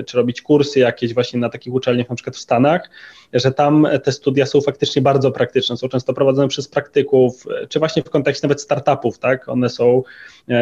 czy 0.05 0.17
robić 0.17 0.41
kursy 0.41 0.79
jakieś 0.79 1.13
właśnie 1.13 1.39
na 1.39 1.49
takich 1.49 1.73
uczelniach, 1.73 2.09
na 2.09 2.15
przykład 2.15 2.35
w 2.35 2.39
Stanach, 2.39 2.89
że 3.33 3.51
tam 3.51 3.87
te 4.03 4.11
studia 4.11 4.45
są 4.45 4.61
faktycznie 4.61 5.01
bardzo 5.01 5.31
praktyczne, 5.31 5.77
są 5.77 5.89
często 5.89 6.13
prowadzone 6.13 6.47
przez 6.47 6.67
praktyków, 6.67 7.45
czy 7.69 7.79
właśnie 7.79 8.03
w 8.03 8.09
kontekście 8.09 8.47
nawet 8.47 8.61
startupów, 8.61 9.19
tak? 9.19 9.49
One 9.49 9.69
są, 9.69 10.03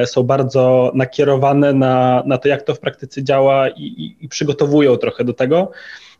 są 0.05 0.23
bardzo 0.23 0.91
nakierowane 0.95 1.73
na, 1.73 2.23
na 2.25 2.37
to, 2.37 2.47
jak 2.47 2.61
to 2.61 2.75
w 2.75 2.79
praktyce 2.79 3.23
działa 3.23 3.69
i, 3.69 3.83
i, 3.83 4.25
i 4.25 4.29
przygotowują 4.29 4.97
trochę 4.97 5.23
do 5.23 5.33
tego. 5.33 5.71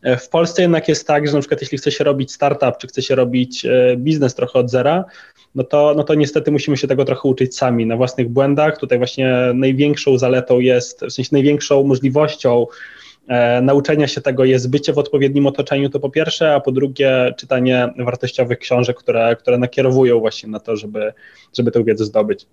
E, 0.02 0.16
w 0.16 0.28
Polsce 0.28 0.62
jednak 0.62 0.88
jest 0.88 1.06
tak, 1.06 1.26
że 1.26 1.34
na 1.34 1.40
przykład 1.40 1.60
jeśli 1.60 1.78
chce 1.78 1.92
się 1.92 2.04
robić 2.04 2.32
startup, 2.32 2.78
czy 2.78 2.86
chce 2.86 3.02
się 3.02 3.14
robić 3.14 3.64
e, 3.64 3.96
biznes 3.96 4.34
trochę 4.34 4.58
od 4.58 4.70
zera, 4.70 5.04
no 5.54 5.64
to, 5.64 5.94
no 5.96 6.04
to 6.04 6.14
niestety 6.14 6.50
musimy 6.50 6.76
się 6.76 6.88
tego 6.88 7.04
trochę 7.04 7.28
uczyć 7.28 7.56
sami 7.56 7.86
na 7.86 7.96
własnych 7.96 8.28
błędach. 8.28 8.78
Tutaj 8.78 8.98
właśnie 8.98 9.34
największą 9.54 10.18
zaletą 10.18 10.60
jest, 10.60 11.04
w 11.04 11.12
sensie 11.12 11.28
największą 11.32 11.82
możliwością 11.82 12.66
e, 13.28 13.62
nauczenia 13.62 14.06
się 14.06 14.20
tego 14.20 14.44
jest 14.44 14.70
bycie 14.70 14.92
w 14.92 14.98
odpowiednim 14.98 15.46
otoczeniu, 15.46 15.90
to 15.90 16.00
po 16.00 16.10
pierwsze, 16.10 16.54
a 16.54 16.60
po 16.60 16.72
drugie 16.72 17.34
czytanie 17.36 17.92
wartościowych 17.98 18.58
książek, 18.58 18.96
które, 18.96 19.36
które 19.36 19.58
nakierowują 19.58 20.20
właśnie 20.20 20.48
na 20.48 20.60
to, 20.60 20.76
żeby, 20.76 21.12
żeby 21.58 21.70
tę 21.70 21.84
wiedzę 21.84 22.04
zdobyć. 22.04 22.46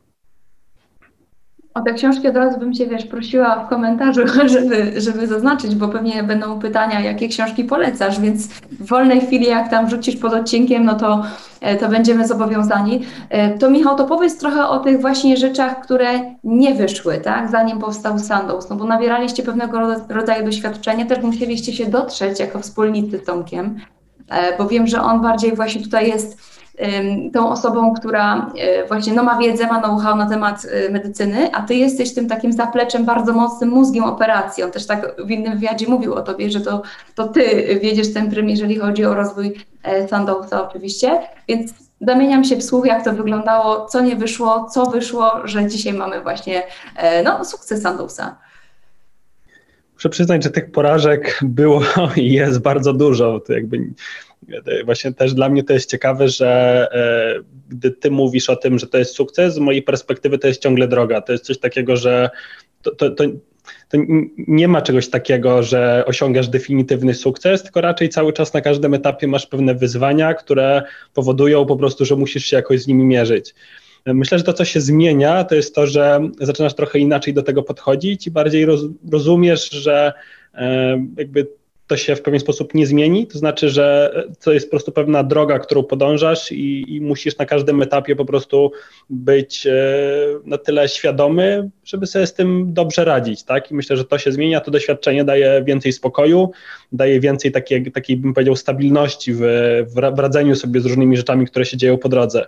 O 1.77 1.81
te 1.81 1.93
książki 1.93 2.27
od 2.27 2.35
razu 2.35 2.59
bym 2.59 2.73
Cię, 2.73 2.87
wiesz, 2.87 3.05
prosiła 3.05 3.65
w 3.65 3.69
komentarzu, 3.69 4.21
żeby, 4.53 5.01
żeby 5.01 5.27
zaznaczyć, 5.27 5.75
bo 5.75 5.87
pewnie 5.87 6.23
będą 6.23 6.59
pytania, 6.59 6.99
jakie 6.99 7.27
książki 7.27 7.63
polecasz, 7.63 8.19
więc 8.19 8.47
w 8.47 8.87
wolnej 8.87 9.21
chwili, 9.21 9.47
jak 9.47 9.69
tam 9.69 9.89
rzucisz 9.89 10.15
pod 10.15 10.33
odcinkiem, 10.33 10.85
no 10.85 10.95
to, 10.95 11.23
e, 11.61 11.75
to 11.75 11.89
będziemy 11.89 12.27
zobowiązani. 12.27 13.01
E, 13.29 13.57
to 13.57 13.69
Michał, 13.69 13.95
to 13.95 14.05
powiedz 14.05 14.37
trochę 14.37 14.67
o 14.67 14.79
tych 14.79 15.01
właśnie 15.01 15.37
rzeczach, 15.37 15.81
które 15.81 16.07
nie 16.43 16.75
wyszły, 16.75 17.17
tak, 17.17 17.51
zanim 17.51 17.79
powstał 17.79 18.19
Sandoz, 18.19 18.69
no 18.69 18.75
bo 18.75 18.85
nabieraliście 18.85 19.43
pewnego 19.43 19.79
rodzaju 20.09 20.45
doświadczenia, 20.45 21.05
też 21.05 21.23
musieliście 21.23 21.73
się 21.73 21.85
dotrzeć 21.85 22.39
jako 22.39 22.59
wspólnicy 22.59 23.19
Tomkiem, 23.19 23.79
e, 24.29 24.57
bo 24.57 24.67
wiem, 24.67 24.87
że 24.87 25.01
on 25.01 25.21
bardziej 25.21 25.55
właśnie 25.55 25.83
tutaj 25.83 26.07
jest 26.07 26.56
tą 27.33 27.49
osobą, 27.49 27.93
która 27.93 28.51
e, 28.57 28.87
właśnie 28.87 29.13
no, 29.13 29.23
ma 29.23 29.37
wiedzę, 29.37 29.67
ma 29.67 29.81
know-how 29.81 30.15
na 30.15 30.29
temat 30.29 30.65
e, 30.65 30.89
medycyny, 30.89 31.51
a 31.53 31.61
ty 31.61 31.75
jesteś 31.75 32.13
tym 32.13 32.27
takim 32.27 32.53
zapleczem 32.53 33.05
bardzo 33.05 33.33
mocnym 33.33 33.69
mózgiem 33.69 34.03
operacji. 34.03 34.63
On 34.63 34.71
też 34.71 34.87
tak 34.87 35.15
w 35.25 35.31
innym 35.31 35.53
wywiadzie 35.53 35.87
mówił 35.87 36.13
o 36.13 36.21
tobie, 36.21 36.51
że 36.51 36.61
to, 36.61 36.81
to 37.15 37.27
ty 37.27 37.79
wiedziesz 37.81 38.13
ten 38.13 38.31
prym, 38.31 38.49
jeżeli 38.49 38.75
chodzi 38.75 39.05
o 39.05 39.13
rozwój 39.13 39.55
e, 39.83 40.07
Sandowca 40.07 40.69
oczywiście, 40.69 41.21
więc 41.47 41.73
zamieniam 42.01 42.43
się 42.43 42.55
w 42.55 42.63
słuch, 42.63 42.85
jak 42.85 43.03
to 43.03 43.13
wyglądało, 43.13 43.85
co 43.85 44.01
nie 44.01 44.15
wyszło, 44.15 44.69
co 44.73 44.85
wyszło, 44.85 45.31
że 45.43 45.67
dzisiaj 45.67 45.93
mamy 45.93 46.21
właśnie 46.21 46.63
no, 47.23 47.45
sukces 47.45 47.81
Sandowca. 47.81 48.35
Muszę 49.93 50.09
przyznać, 50.09 50.43
że 50.43 50.49
tych 50.49 50.71
porażek 50.71 51.39
było 51.41 51.81
i 52.15 52.33
jest 52.33 52.59
bardzo 52.59 52.93
dużo. 52.93 53.39
To 53.39 53.53
jakby 53.53 53.77
Właśnie 54.85 55.13
też 55.13 55.33
dla 55.33 55.49
mnie 55.49 55.63
to 55.63 55.73
jest 55.73 55.91
ciekawe, 55.91 56.29
że 56.29 56.87
e, 56.91 57.43
gdy 57.69 57.91
ty 57.91 58.11
mówisz 58.11 58.49
o 58.49 58.55
tym, 58.55 58.79
że 58.79 58.87
to 58.87 58.97
jest 58.97 59.15
sukces, 59.15 59.53
z 59.53 59.59
mojej 59.59 59.83
perspektywy 59.83 60.37
to 60.37 60.47
jest 60.47 60.61
ciągle 60.61 60.87
droga. 60.87 61.21
To 61.21 61.31
jest 61.31 61.45
coś 61.45 61.59
takiego, 61.59 61.95
że 61.95 62.29
to, 62.81 62.95
to, 62.95 63.09
to, 63.09 63.23
to 63.89 63.97
nie 64.37 64.67
ma 64.67 64.81
czegoś 64.81 65.09
takiego, 65.09 65.63
że 65.63 66.03
osiągasz 66.07 66.47
definitywny 66.47 67.13
sukces, 67.13 67.63
tylko 67.63 67.81
raczej 67.81 68.09
cały 68.09 68.33
czas 68.33 68.53
na 68.53 68.61
każdym 68.61 68.93
etapie 68.93 69.27
masz 69.27 69.47
pewne 69.47 69.75
wyzwania, 69.75 70.33
które 70.33 70.83
powodują 71.13 71.65
po 71.65 71.75
prostu, 71.75 72.05
że 72.05 72.15
musisz 72.15 72.45
się 72.45 72.55
jakoś 72.55 72.81
z 72.81 72.87
nimi 72.87 73.05
mierzyć. 73.05 73.55
Myślę, 74.05 74.37
że 74.37 74.43
to, 74.43 74.53
co 74.53 74.65
się 74.65 74.81
zmienia, 74.81 75.43
to 75.43 75.55
jest 75.55 75.75
to, 75.75 75.87
że 75.87 76.19
zaczynasz 76.41 76.73
trochę 76.73 76.99
inaczej 76.99 77.33
do 77.33 77.43
tego 77.43 77.63
podchodzić 77.63 78.27
i 78.27 78.31
bardziej 78.31 78.65
roz, 78.65 78.81
rozumiesz, 79.11 79.69
że 79.69 80.13
e, 80.53 81.05
jakby 81.17 81.47
to 81.87 81.97
się 81.97 82.15
w 82.15 82.21
pewien 82.21 82.39
sposób 82.39 82.73
nie 82.73 82.87
zmieni, 82.87 83.27
to 83.27 83.39
znaczy, 83.39 83.69
że 83.69 84.15
to 84.43 84.53
jest 84.53 84.65
po 84.65 84.69
prostu 84.69 84.91
pewna 84.91 85.23
droga, 85.23 85.59
którą 85.59 85.83
podążasz 85.83 86.51
i, 86.51 86.95
i 86.95 87.01
musisz 87.01 87.37
na 87.37 87.45
każdym 87.45 87.81
etapie 87.81 88.15
po 88.15 88.25
prostu 88.25 88.71
być 89.09 89.67
e, 89.67 89.71
na 90.45 90.57
tyle 90.57 90.89
świadomy, 90.89 91.69
żeby 91.85 92.07
sobie 92.07 92.27
z 92.27 92.33
tym 92.33 92.73
dobrze 92.73 93.05
radzić, 93.05 93.43
tak? 93.43 93.71
I 93.71 93.75
myślę, 93.75 93.97
że 93.97 94.05
to 94.05 94.17
się 94.17 94.31
zmienia, 94.31 94.59
to 94.59 94.71
doświadczenie 94.71 95.23
daje 95.23 95.63
więcej 95.65 95.93
spokoju, 95.93 96.51
daje 96.91 97.19
więcej 97.19 97.51
takiej, 97.51 97.91
takiej 97.91 98.17
bym 98.17 98.33
powiedział, 98.33 98.55
stabilności 98.55 99.33
w, 99.33 99.41
w 100.15 100.19
radzeniu 100.19 100.55
sobie 100.55 100.81
z 100.81 100.85
różnymi 100.85 101.17
rzeczami, 101.17 101.45
które 101.45 101.65
się 101.65 101.77
dzieją 101.77 101.97
po 101.97 102.09
drodze. 102.09 102.47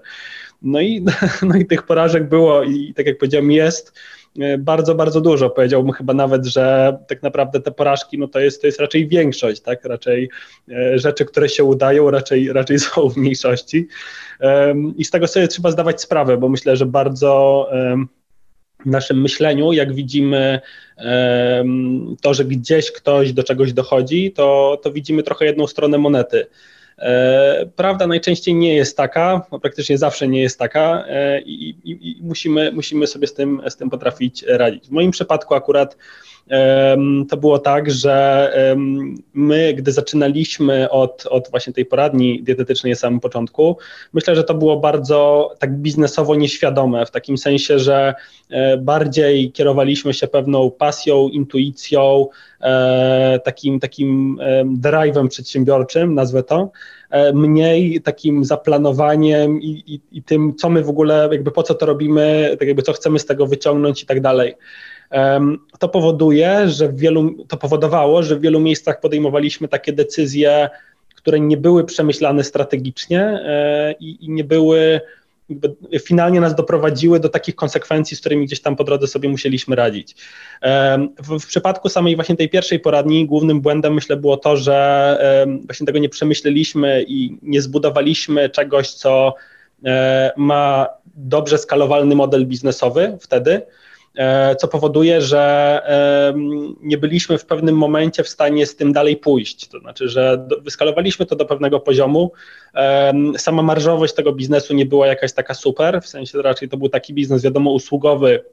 No 0.61 0.81
i, 0.81 1.05
no 1.49 1.55
i 1.55 1.65
tych 1.65 1.83
porażek 1.83 2.29
było 2.29 2.63
i 2.63 2.93
tak 2.93 3.05
jak 3.05 3.17
powiedziałem 3.17 3.51
jest, 3.51 3.93
E, 4.39 4.57
bardzo, 4.57 4.95
bardzo 4.95 5.21
dużo. 5.21 5.49
Powiedziałbym 5.49 5.91
chyba 5.91 6.13
nawet, 6.13 6.45
że 6.45 6.97
tak 7.07 7.23
naprawdę 7.23 7.61
te 7.61 7.71
porażki 7.71 8.17
no 8.17 8.27
to, 8.27 8.39
jest, 8.39 8.61
to 8.61 8.67
jest 8.67 8.79
raczej 8.79 9.07
większość, 9.07 9.61
tak? 9.61 9.85
Raczej 9.85 10.29
e, 10.69 10.99
rzeczy, 10.99 11.25
które 11.25 11.49
się 11.49 11.63
udają, 11.63 12.11
raczej, 12.11 12.53
raczej 12.53 12.79
są 12.85 13.09
w 13.09 13.17
mniejszości. 13.17 13.87
I 14.97 15.05
z 15.05 15.11
tego 15.11 15.27
sobie 15.27 15.47
trzeba 15.47 15.71
zdawać 15.71 16.01
sprawę, 16.01 16.37
bo 16.37 16.49
myślę, 16.49 16.77
że 16.77 16.85
bardzo 16.85 17.69
w 18.85 18.89
naszym 18.89 19.21
myśleniu, 19.21 19.73
jak 19.73 19.93
widzimy 19.93 20.59
to, 22.21 22.33
że 22.33 22.45
gdzieś 22.45 22.91
ktoś 22.91 23.33
do 23.33 23.43
czegoś 23.43 23.73
dochodzi, 23.73 24.31
to, 24.31 24.79
to 24.83 24.91
widzimy 24.91 25.23
trochę 25.23 25.45
jedną 25.45 25.67
stronę 25.67 25.97
monety. 25.97 26.47
E, 26.99 27.69
prawda 27.75 28.07
najczęściej 28.07 28.55
nie 28.55 28.75
jest 28.75 28.97
taka, 28.97 29.41
praktycznie 29.61 29.97
zawsze 29.97 30.27
nie 30.27 30.41
jest 30.41 30.59
taka 30.59 31.05
e, 31.07 31.41
i, 31.41 31.69
i, 31.69 32.09
i, 32.09 32.23
musimy, 32.23 32.71
musimy 32.71 33.07
sobie 33.07 33.27
z 33.27 33.33
tym, 33.33 33.61
z 33.69 33.75
tym 33.75 33.89
potrafić 33.89 34.43
radzić. 34.47 34.87
W 34.87 34.91
moim 34.91 35.11
przypadku 35.11 35.55
akurat 35.55 35.97
to 37.29 37.37
było 37.37 37.59
tak, 37.59 37.91
że 37.91 38.53
my, 39.33 39.73
gdy 39.73 39.91
zaczynaliśmy 39.91 40.89
od, 40.89 41.25
od 41.29 41.49
właśnie 41.51 41.73
tej 41.73 41.85
poradni 41.85 42.43
dietetycznej 42.43 42.93
na 42.93 42.99
samym 42.99 43.19
początku, 43.19 43.77
myślę, 44.13 44.35
że 44.35 44.43
to 44.43 44.53
było 44.53 44.79
bardzo 44.79 45.51
tak 45.59 45.77
biznesowo 45.77 46.35
nieświadome, 46.35 47.05
w 47.05 47.11
takim 47.11 47.37
sensie, 47.37 47.79
że 47.79 48.13
e, 48.49 48.77
bardziej 48.77 49.51
kierowaliśmy 49.51 50.13
się 50.13 50.27
pewną 50.27 50.71
pasją, 50.71 51.29
intuicją, 51.29 52.27
e, 52.61 53.39
takim, 53.43 53.79
takim 53.79 54.39
drive'em 54.81 55.27
przedsiębiorczym, 55.27 56.13
nazwę 56.13 56.43
to, 56.43 56.71
e, 57.09 57.33
mniej 57.33 58.01
takim 58.01 58.45
zaplanowaniem 58.45 59.61
i, 59.61 59.83
i, 59.87 60.17
i 60.17 60.23
tym, 60.23 60.55
co 60.55 60.69
my 60.69 60.83
w 60.83 60.89
ogóle, 60.89 61.29
jakby 61.31 61.51
po 61.51 61.63
co 61.63 61.75
to 61.75 61.85
robimy, 61.85 62.55
tak 62.59 62.67
jakby 62.67 62.83
co 62.83 62.93
chcemy 62.93 63.19
z 63.19 63.25
tego 63.25 63.47
wyciągnąć 63.47 64.03
i 64.03 64.05
tak 64.05 64.21
dalej. 64.21 64.55
To 65.79 65.89
powoduje, 65.89 66.69
że 66.69 66.89
w 66.89 66.97
wielu, 66.97 67.45
to 67.47 67.57
powodowało, 67.57 68.23
że 68.23 68.35
w 68.35 68.41
wielu 68.41 68.59
miejscach 68.59 68.99
podejmowaliśmy 68.99 69.67
takie 69.67 69.93
decyzje, 69.93 70.69
które 71.15 71.39
nie 71.39 71.57
były 71.57 71.83
przemyślane 71.83 72.43
strategicznie 72.43 73.21
e, 73.21 73.95
i, 73.99 74.25
i 74.25 74.29
nie 74.29 74.43
były, 74.43 75.01
finalnie 76.01 76.39
nas 76.39 76.55
doprowadziły 76.55 77.19
do 77.19 77.29
takich 77.29 77.55
konsekwencji, 77.55 78.17
z 78.17 78.19
którymi 78.19 78.45
gdzieś 78.45 78.61
tam 78.61 78.75
po 78.75 78.83
drodze 78.83 79.07
sobie 79.07 79.29
musieliśmy 79.29 79.75
radzić. 79.75 80.15
W, 81.19 81.39
w, 81.39 81.47
przypadku 81.47 81.89
samej 81.89 82.15
właśnie 82.15 82.35
tej 82.35 82.49
pierwszej 82.49 82.79
poradni 82.79 83.25
głównym 83.25 83.61
błędem 83.61 83.93
myślę 83.93 84.17
było 84.17 84.37
to, 84.37 84.57
że 84.57 85.45
właśnie 85.65 85.85
tego 85.85 85.99
nie 85.99 86.09
przemyśleliśmy 86.09 87.05
i 87.07 87.37
nie 87.41 87.61
zbudowaliśmy 87.61 88.49
czegoś, 88.49 88.91
co 88.91 89.35
e, 89.85 90.31
ma 90.37 90.87
dobrze 91.15 91.57
skalowalny 91.57 92.15
model 92.15 92.45
biznesowy 92.45 93.17
wtedy, 93.21 93.61
co 94.57 94.67
powoduje, 94.67 95.21
że 95.21 95.81
nie 96.81 96.97
byliśmy 96.97 97.37
w 97.37 97.45
pewnym 97.45 97.77
momencie 97.77 98.23
w 98.23 98.29
stanie 98.29 98.65
z 98.65 98.75
tym 98.75 98.93
dalej 98.93 99.17
pójść. 99.17 99.67
To 99.67 99.79
znaczy, 99.79 100.09
że 100.09 100.47
wyskalowaliśmy 100.61 101.25
to 101.25 101.35
do 101.35 101.45
pewnego 101.45 101.79
poziomu. 101.79 102.31
Sama 103.37 103.61
marżowość 103.61 104.13
tego 104.13 104.33
biznesu 104.33 104.73
nie 104.73 104.85
była 104.85 105.07
jakaś 105.07 105.33
taka 105.33 105.53
super, 105.53 106.01
w 106.01 106.07
sensie 106.07 106.41
raczej 106.41 106.69
to 106.69 106.77
był 106.77 106.89
taki 106.89 107.13
biznes, 107.13 107.43
wiadomo, 107.43 107.71
usługowy, 107.71 108.43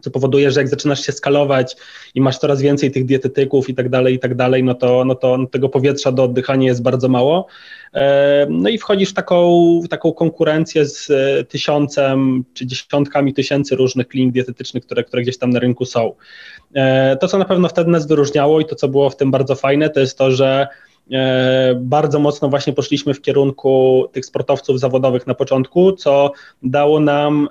co 0.00 0.10
powoduje, 0.10 0.50
że 0.50 0.60
jak 0.60 0.68
zaczynasz 0.68 1.06
się 1.06 1.12
skalować 1.12 1.76
i 2.14 2.20
masz 2.20 2.38
coraz 2.38 2.62
więcej 2.62 2.90
tych 2.90 3.04
dietetyków 3.04 3.68
i 3.68 3.74
tak 3.74 3.88
dalej, 3.88 4.14
i 4.14 4.18
tak 4.18 4.34
dalej, 4.34 4.64
no 4.64 4.74
to, 4.74 5.04
no 5.04 5.14
to 5.14 5.38
tego 5.50 5.68
powietrza 5.68 6.12
do 6.12 6.24
oddychania 6.24 6.66
jest 6.66 6.82
bardzo 6.82 7.08
mało. 7.08 7.46
E, 7.94 8.46
no 8.50 8.68
i 8.68 8.78
wchodzisz 8.78 9.10
w 9.10 9.14
taką, 9.14 9.80
w 9.84 9.88
taką 9.88 10.12
konkurencję 10.12 10.86
z 10.86 11.10
e, 11.10 11.44
tysiącem 11.44 12.44
czy 12.54 12.66
dziesiątkami 12.66 13.34
tysięcy 13.34 13.76
różnych 13.76 14.08
klinik 14.08 14.32
dietetycznych, 14.32 14.86
które, 14.86 15.04
które 15.04 15.22
gdzieś 15.22 15.38
tam 15.38 15.50
na 15.50 15.58
rynku 15.58 15.84
są. 15.84 16.12
E, 16.74 17.16
to, 17.16 17.28
co 17.28 17.38
na 17.38 17.44
pewno 17.44 17.68
wtedy 17.68 17.90
nas 17.90 18.06
wyróżniało 18.06 18.60
i 18.60 18.64
to, 18.64 18.74
co 18.74 18.88
było 18.88 19.10
w 19.10 19.16
tym 19.16 19.30
bardzo 19.30 19.54
fajne, 19.54 19.90
to 19.90 20.00
jest 20.00 20.18
to, 20.18 20.30
że 20.30 20.68
bardzo 21.76 22.18
mocno 22.18 22.48
właśnie 22.48 22.72
poszliśmy 22.72 23.14
w 23.14 23.20
kierunku 23.20 24.04
tych 24.12 24.26
sportowców 24.26 24.80
zawodowych 24.80 25.26
na 25.26 25.34
początku, 25.34 25.92
co 25.92 26.32
dało 26.62 27.00
nam, 27.00 27.48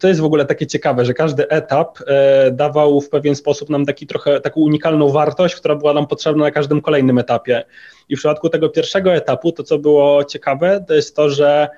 to 0.00 0.08
jest 0.08 0.20
w 0.20 0.24
ogóle 0.24 0.46
takie 0.46 0.66
ciekawe, 0.66 1.04
że 1.04 1.14
każdy 1.14 1.48
etap 1.48 1.98
e, 2.06 2.50
dawał 2.50 3.00
w 3.00 3.08
pewien 3.08 3.36
sposób 3.36 3.70
nam 3.70 3.86
taki 3.86 4.06
trochę, 4.06 4.40
taką 4.40 4.60
unikalną 4.60 5.08
wartość, 5.08 5.54
która 5.54 5.74
była 5.74 5.92
nam 5.92 6.06
potrzebna 6.06 6.44
na 6.44 6.50
każdym 6.50 6.80
kolejnym 6.80 7.18
etapie. 7.18 7.64
I 8.08 8.16
w 8.16 8.18
przypadku 8.18 8.48
tego 8.48 8.68
pierwszego 8.68 9.14
etapu, 9.14 9.52
to 9.52 9.62
co 9.62 9.78
było 9.78 10.24
ciekawe, 10.24 10.84
to 10.88 10.94
jest 10.94 11.16
to, 11.16 11.30
że 11.30 11.68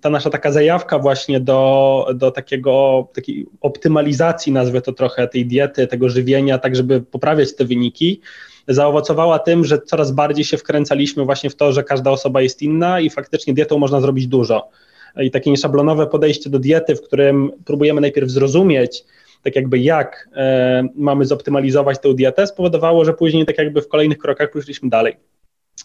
ta 0.00 0.10
nasza 0.10 0.30
taka 0.30 0.52
zajawka 0.52 0.98
właśnie 0.98 1.40
do, 1.40 2.06
do 2.14 2.30
takiego, 2.30 3.06
takiej 3.14 3.46
optymalizacji, 3.60 4.52
nazwę 4.52 4.80
to 4.80 4.92
trochę, 4.92 5.28
tej 5.28 5.46
diety, 5.46 5.86
tego 5.86 6.08
żywienia, 6.08 6.58
tak 6.58 6.76
żeby 6.76 7.00
poprawiać 7.00 7.56
te 7.56 7.64
wyniki, 7.64 8.20
zaowocowała 8.68 9.38
tym, 9.38 9.64
że 9.64 9.78
coraz 9.78 10.12
bardziej 10.12 10.44
się 10.44 10.56
wkręcaliśmy 10.56 11.24
właśnie 11.24 11.50
w 11.50 11.56
to, 11.56 11.72
że 11.72 11.84
każda 11.84 12.10
osoba 12.10 12.42
jest 12.42 12.62
inna 12.62 13.00
i 13.00 13.10
faktycznie 13.10 13.54
dietą 13.54 13.78
można 13.78 14.00
zrobić 14.00 14.26
dużo. 14.26 14.68
I 15.16 15.30
takie 15.30 15.50
nieszablonowe 15.50 16.06
podejście 16.06 16.50
do 16.50 16.58
diety, 16.58 16.96
w 16.96 17.02
którym 17.02 17.50
próbujemy 17.64 18.00
najpierw 18.00 18.30
zrozumieć, 18.30 19.04
tak 19.42 19.56
jakby 19.56 19.78
jak 19.78 20.28
e, 20.36 20.88
mamy 20.94 21.24
zoptymalizować 21.24 21.98
tę 21.98 22.14
dietę, 22.14 22.46
spowodowało, 22.46 23.04
że 23.04 23.12
później 23.12 23.46
tak 23.46 23.58
jakby 23.58 23.82
w 23.82 23.88
kolejnych 23.88 24.18
krokach 24.18 24.50
pójdziemy 24.50 24.90
dalej. 24.90 25.16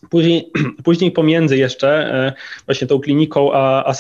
Później, 0.10 0.52
później 0.84 1.12
pomiędzy 1.12 1.58
jeszcze 1.58 1.90
e, 1.90 2.34
właśnie 2.66 2.88
tą 2.88 3.00
kliniką 3.00 3.54
a, 3.54 3.84
a 3.86 3.94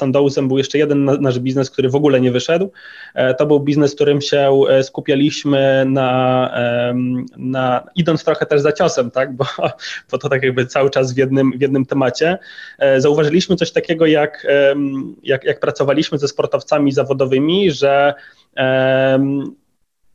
był 0.47 0.57
jeszcze 0.57 0.77
jeden 0.77 1.05
nasz 1.05 1.39
biznes, 1.39 1.71
który 1.71 1.89
w 1.89 1.95
ogóle 1.95 2.21
nie 2.21 2.31
wyszedł. 2.31 2.71
E, 3.13 3.33
to 3.33 3.45
był 3.45 3.59
biznes, 3.59 3.95
którym 3.95 4.21
się 4.21 4.51
e, 4.69 4.83
skupialiśmy 4.83 5.85
na, 5.87 6.51
na 7.37 7.83
idąc 7.95 8.23
trochę 8.23 8.45
też 8.45 8.61
za 8.61 8.71
ciosem, 8.71 9.11
tak? 9.11 9.33
bo, 9.33 9.45
bo 10.11 10.17
to 10.17 10.29
tak 10.29 10.43
jakby 10.43 10.65
cały 10.65 10.89
czas 10.89 11.13
w 11.13 11.17
jednym, 11.17 11.51
w 11.57 11.61
jednym 11.61 11.85
temacie. 11.85 12.37
Zauważyliśmy 12.97 13.55
coś 13.55 13.71
takiego, 13.71 14.05
jak, 14.05 14.47
jak, 15.23 15.43
jak 15.43 15.59
pracowaliśmy 15.59 16.17
ze 16.17 16.27
sportowcami 16.27 16.91
zawodowymi, 16.91 17.71
że 17.71 18.13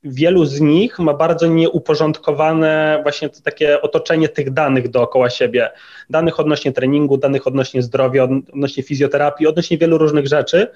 wielu 0.04 0.44
z 0.44 0.60
nich 0.60 0.98
ma 0.98 1.14
bardzo 1.14 1.46
nieuporządkowane 1.46 3.00
właśnie 3.02 3.28
takie 3.28 3.82
otoczenie 3.82 4.28
tych 4.28 4.52
danych 4.52 4.88
dookoła 4.88 5.30
siebie. 5.30 5.70
Danych 6.10 6.40
odnośnie 6.40 6.72
treningu, 6.72 7.16
danych 7.16 7.46
odnośnie 7.46 7.82
zdrowia, 7.82 8.24
odnośnie 8.24 8.82
fizjoterapii, 8.82 9.46
odnośnie 9.46 9.78
wielu 9.78 9.98
różnych 9.98 10.26
rzeczy, 10.26 10.66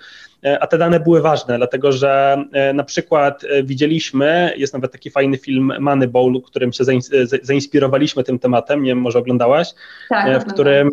a 0.60 0.66
te 0.66 0.78
dane 0.78 1.00
były 1.00 1.20
ważne, 1.20 1.58
dlatego 1.58 1.92
że 1.92 2.44
e, 2.52 2.72
na 2.72 2.84
przykład 2.84 3.44
e, 3.44 3.62
widzieliśmy, 3.62 4.52
jest 4.56 4.72
nawet 4.72 4.92
taki 4.92 5.10
fajny 5.10 5.36
film 5.36 5.72
Moneyball, 5.80 6.42
którym 6.44 6.72
się 6.72 6.84
zainspirowaliśmy 7.42 8.24
tym 8.24 8.38
tematem, 8.38 8.82
nie 8.82 8.90
wiem, 8.90 8.98
może 8.98 9.18
oglądałaś, 9.18 9.68
tak, 10.08 10.42
w 10.42 10.52
którym, 10.52 10.90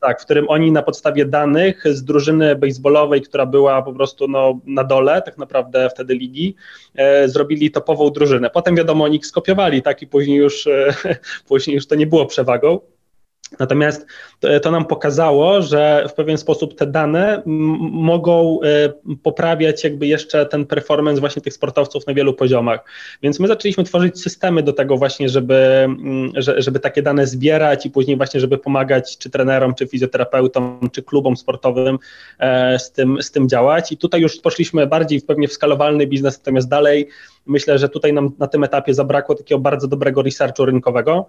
tak, 0.00 0.20
w 0.20 0.24
którym 0.24 0.48
oni 0.48 0.72
na 0.72 0.82
podstawie 0.82 1.24
danych 1.24 1.84
z 1.84 2.04
drużyny 2.04 2.56
baseballowej, 2.56 3.22
która 3.22 3.46
była 3.46 3.82
po 3.82 3.92
prostu 3.92 4.28
no, 4.28 4.60
na 4.66 4.84
dole 4.84 5.22
tak 5.22 5.38
naprawdę 5.38 5.90
wtedy 5.90 6.14
ligi, 6.14 6.54
zrobili 7.26 7.70
topową 7.70 8.10
drużynę. 8.10 8.50
Potem 8.50 8.76
wiadomo, 8.76 9.04
oni 9.04 9.24
skopiowali, 9.24 9.82
tak, 9.82 10.02
i 10.02 10.06
później 10.06 10.38
już, 10.38 10.68
później 11.48 11.74
już 11.74 11.86
to 11.86 11.94
nie 11.94 12.06
było 12.06 12.26
przewagą. 12.26 12.80
Natomiast 13.58 14.06
to, 14.40 14.60
to, 14.60 14.70
nam 14.70 14.84
pokazało, 14.84 15.62
że 15.62 16.06
w 16.08 16.14
pewien 16.14 16.38
sposób 16.38 16.74
te 16.74 16.86
dane 16.86 17.42
mogą 17.46 18.58
e, 18.62 18.92
poprawiać 19.22 19.84
jakby 19.84 20.06
jeszcze 20.06 20.46
ten 20.46 20.66
performance 20.66 21.20
właśnie 21.20 21.42
tych 21.42 21.54
sportowców 21.54 22.06
na 22.06 22.14
wielu 22.14 22.34
poziomach. 22.34 22.84
Więc 23.22 23.40
my 23.40 23.48
zaczęliśmy 23.48 23.84
tworzyć 23.84 24.20
systemy 24.20 24.62
do 24.62 24.72
tego 24.72 24.96
właśnie, 24.96 25.28
żeby, 25.28 25.88
żeby 26.36 26.80
takie 26.80 27.02
dane 27.02 27.26
zbierać 27.26 27.86
i 27.86 27.90
później 27.90 28.16
właśnie, 28.16 28.40
żeby 28.40 28.58
pomagać 28.58 29.18
czy 29.18 29.30
trenerom, 29.30 29.74
czy 29.74 29.86
fizjoterapeutom, 29.86 30.90
czy 30.92 31.02
klubom 31.02 31.36
sportowym 31.36 31.98
e, 32.38 32.78
z 32.78 32.92
tym, 32.92 33.22
z 33.22 33.30
tym 33.30 33.48
działać. 33.48 33.92
I 33.92 33.96
tutaj 33.96 34.20
już 34.20 34.36
poszliśmy 34.36 34.86
bardziej 34.86 35.20
w 35.20 35.26
pewnie 35.26 35.48
w 35.48 35.52
skalowalny 35.52 36.06
biznes, 36.06 36.38
natomiast 36.38 36.68
dalej 36.68 37.08
myślę, 37.46 37.78
że 37.78 37.88
tutaj 37.88 38.12
nam 38.12 38.30
na 38.38 38.46
tym 38.46 38.64
etapie 38.64 38.94
zabrakło 38.94 39.34
takiego 39.34 39.58
bardzo 39.58 39.88
dobrego 39.88 40.22
researchu 40.22 40.64
rynkowego. 40.64 41.26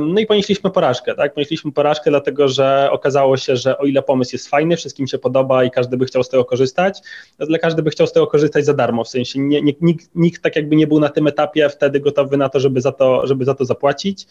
No 0.00 0.20
i 0.20 0.26
ponieśliśmy 0.26 0.70
porażkę, 0.70 1.14
tak? 1.14 1.34
Ponieśliśmy 1.34 1.72
porażkę, 1.72 2.10
dlatego 2.10 2.48
że 2.48 2.88
okazało 2.92 3.36
się, 3.36 3.56
że 3.56 3.78
o 3.78 3.84
ile 3.84 4.02
pomysł 4.02 4.30
jest 4.34 4.48
fajny, 4.48 4.76
wszystkim 4.76 5.06
się 5.06 5.18
podoba 5.18 5.64
i 5.64 5.70
każdy 5.70 5.96
by 5.96 6.06
chciał 6.06 6.22
z 6.22 6.28
tego 6.28 6.44
korzystać, 6.44 7.00
to 7.38 7.46
każdy 7.60 7.82
by 7.82 7.90
chciał 7.90 8.06
z 8.06 8.12
tego 8.12 8.26
korzystać 8.26 8.64
za 8.64 8.74
darmo. 8.74 9.04
W 9.04 9.08
sensie 9.08 9.38
nie, 9.40 9.62
nie, 9.62 9.72
nikt, 9.80 10.10
nikt 10.14 10.42
tak 10.42 10.56
jakby 10.56 10.76
nie 10.76 10.86
był 10.86 11.00
na 11.00 11.08
tym 11.08 11.26
etapie 11.26 11.68
wtedy 11.68 12.00
gotowy 12.00 12.36
na 12.36 12.48
to, 12.48 12.60
żeby 12.60 12.80
za 12.80 12.92
to, 12.92 13.26
żeby 13.26 13.44
za 13.44 13.54
to 13.54 13.64
zapłacić. 13.64 14.26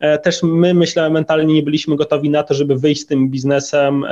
E, 0.00 0.18
też 0.18 0.42
my, 0.42 0.74
myślę, 0.74 1.10
mentalnie 1.10 1.54
nie 1.54 1.62
byliśmy 1.62 1.96
gotowi 1.96 2.30
na 2.30 2.42
to, 2.42 2.54
żeby 2.54 2.76
wyjść 2.76 3.02
z 3.02 3.06
tym 3.06 3.30
biznesem, 3.30 4.04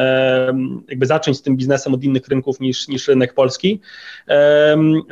jakby 0.89 1.07
zacząć 1.07 1.37
z 1.37 1.43
tym 1.43 1.57
biznesem 1.57 1.95
od 1.95 2.05
innych 2.05 2.29
rynków 2.29 2.61
niż, 2.61 2.89
niż 2.89 3.09
rynek 3.09 3.35
polski, 3.35 3.81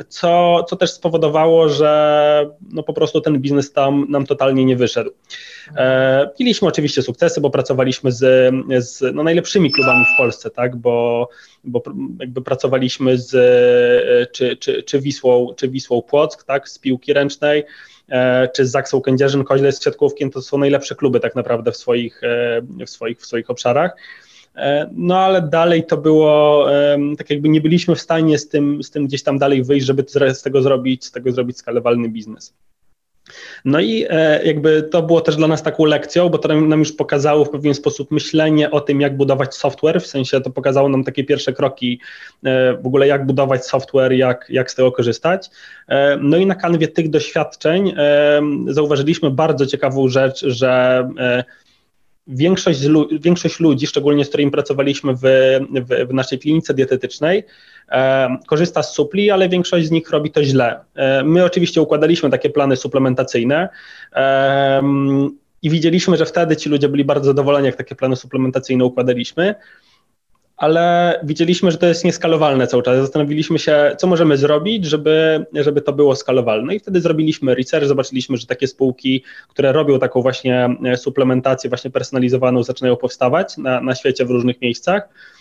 co, 0.09 0.63
co 0.69 0.75
też 0.75 0.91
spowodowało, 0.91 1.69
że 1.69 2.49
no 2.71 2.83
po 2.83 2.93
prostu 2.93 3.21
ten 3.21 3.39
biznes 3.39 3.73
tam 3.73 4.05
nam 4.09 4.25
totalnie 4.25 4.65
nie 4.65 4.75
wyszedł. 4.75 5.11
E, 5.75 6.29
mieliśmy 6.39 6.67
oczywiście 6.67 7.01
sukcesy, 7.01 7.41
bo 7.41 7.49
pracowaliśmy 7.49 8.11
z, 8.11 8.53
z 8.77 9.15
no, 9.15 9.23
najlepszymi 9.23 9.71
klubami 9.71 10.05
w 10.05 10.17
Polsce, 10.17 10.49
tak, 10.49 10.75
bo, 10.75 11.29
bo 11.63 11.83
jakby 12.19 12.41
pracowaliśmy 12.41 13.17
z 13.17 13.31
czy, 14.31 14.57
czy, 14.57 14.83
czy, 14.83 14.99
Wisłą, 14.99 15.53
czy 15.57 15.69
Wisłą 15.69 16.01
Płock, 16.01 16.43
tak, 16.43 16.69
z 16.69 16.79
piłki 16.79 17.13
ręcznej, 17.13 17.63
e, 18.09 18.47
czy 18.55 18.65
z 18.65 18.71
Zaksą 18.71 19.01
Kędzierzyn, 19.01 19.43
Koźle 19.43 19.71
z 19.71 19.79
Kwiatkówkiem, 19.79 20.31
to 20.31 20.41
są 20.41 20.57
najlepsze 20.57 20.95
kluby 20.95 21.19
tak 21.19 21.35
naprawdę 21.35 21.71
w 21.71 21.77
swoich, 21.77 22.23
e, 22.23 22.61
w 22.85 22.89
swoich, 22.89 23.19
w 23.19 23.25
swoich 23.25 23.49
obszarach. 23.49 23.91
No 24.91 25.19
ale 25.19 25.41
dalej 25.41 25.85
to 25.85 25.97
było, 25.97 26.67
tak 27.17 27.29
jakby 27.29 27.49
nie 27.49 27.61
byliśmy 27.61 27.95
w 27.95 28.01
stanie 28.01 28.37
z 28.37 28.49
tym, 28.49 28.83
z 28.83 28.91
tym 28.91 29.07
gdzieś 29.07 29.23
tam 29.23 29.37
dalej 29.37 29.63
wyjść, 29.63 29.85
żeby 29.85 30.05
z 30.33 30.41
tego 30.41 30.61
zrobić, 30.61 31.05
z 31.05 31.11
tego 31.11 31.31
zrobić 31.31 31.57
skalowalny 31.57 32.09
biznes. 32.09 32.53
No 33.65 33.79
i 33.79 34.05
e, 34.09 34.45
jakby 34.45 34.83
to 34.83 35.03
było 35.03 35.21
też 35.21 35.35
dla 35.35 35.47
nas 35.47 35.63
taką 35.63 35.85
lekcją, 35.85 36.29
bo 36.29 36.37
to 36.37 36.47
nam 36.61 36.79
już 36.79 36.91
pokazało 36.91 37.45
w 37.45 37.49
pewien 37.49 37.73
sposób 37.73 38.11
myślenie 38.11 38.71
o 38.71 38.81
tym, 38.81 39.01
jak 39.01 39.17
budować 39.17 39.55
software, 39.55 40.01
w 40.01 40.07
sensie 40.07 40.41
to 40.41 40.49
pokazało 40.49 40.89
nam 40.89 41.03
takie 41.03 41.23
pierwsze 41.23 41.53
kroki 41.53 41.99
e, 42.43 42.73
w 42.73 42.87
ogóle, 42.87 43.07
jak 43.07 43.25
budować 43.25 43.65
software, 43.65 44.11
jak, 44.11 44.45
jak 44.49 44.71
z 44.71 44.75
tego 44.75 44.91
korzystać. 44.91 45.49
E, 45.87 46.17
no 46.21 46.37
i 46.37 46.45
na 46.45 46.55
kanwie 46.55 46.87
tych 46.87 47.09
doświadczeń 47.09 47.93
zauważyliśmy 48.67 49.31
bardzo 49.31 49.65
ciekawą 49.65 50.07
rzecz, 50.07 50.45
że 50.45 51.09
większość, 52.27 52.79
większość 53.19 53.59
ludzi, 53.59 53.87
szczególnie 53.87 54.25
z 54.25 54.29
którymi 54.29 54.51
pracowaliśmy 54.51 55.13
w, 55.13 55.21
w, 55.21 56.07
w 56.09 56.13
naszej 56.13 56.39
klinice 56.39 56.73
dietetycznej, 56.73 57.43
korzysta 58.47 58.83
z 58.83 58.93
supli, 58.93 59.31
ale 59.31 59.49
większość 59.49 59.87
z 59.87 59.91
nich 59.91 60.09
robi 60.09 60.31
to 60.31 60.43
źle. 60.43 60.79
E, 60.95 61.23
my 61.23 61.45
oczywiście 61.45 61.81
układaliśmy 61.81 62.29
takie 62.29 62.49
plany 62.49 62.75
suplementacyjne 62.75 63.69
e, 64.15 64.81
i 65.61 65.69
widzieliśmy, 65.69 66.17
że 66.17 66.25
wtedy 66.25 66.55
ci 66.55 66.69
ludzie 66.69 66.89
byli 66.89 67.05
bardzo 67.05 67.25
zadowoleni, 67.25 67.65
jak 67.65 67.75
takie 67.75 67.95
plany 67.95 68.15
suplementacyjne 68.15 68.85
układaliśmy 68.85 69.55
ale 70.57 71.19
widzieliśmy, 71.23 71.71
że 71.71 71.77
to 71.77 71.87
jest 71.87 72.05
nieskalowalne 72.05 72.67
cały 72.67 72.83
czas. 72.83 72.97
Zastanowiliśmy 72.97 73.59
się, 73.59 73.95
co 73.97 74.07
możemy 74.07 74.37
zrobić, 74.37 74.85
żeby, 74.85 75.45
żeby 75.53 75.81
to 75.81 75.93
było 75.93 76.15
skalowalne. 76.15 76.75
I 76.75 76.79
wtedy 76.79 77.01
zrobiliśmy 77.01 77.55
research, 77.55 77.87
zobaczyliśmy, 77.87 78.37
że 78.37 78.47
takie 78.47 78.67
spółki, 78.67 79.23
które 79.49 79.71
robią 79.71 79.99
taką 79.99 80.21
właśnie 80.21 80.69
e, 80.85 80.97
suplementację, 80.97 81.69
właśnie 81.69 81.91
personalizowaną, 81.91 82.63
zaczynają 82.63 82.95
powstawać 82.95 83.57
na, 83.57 83.81
na 83.81 83.95
świecie 83.95 84.25
w 84.25 84.29
różnych 84.29 84.61
miejscach, 84.61 85.03
e, 85.03 85.36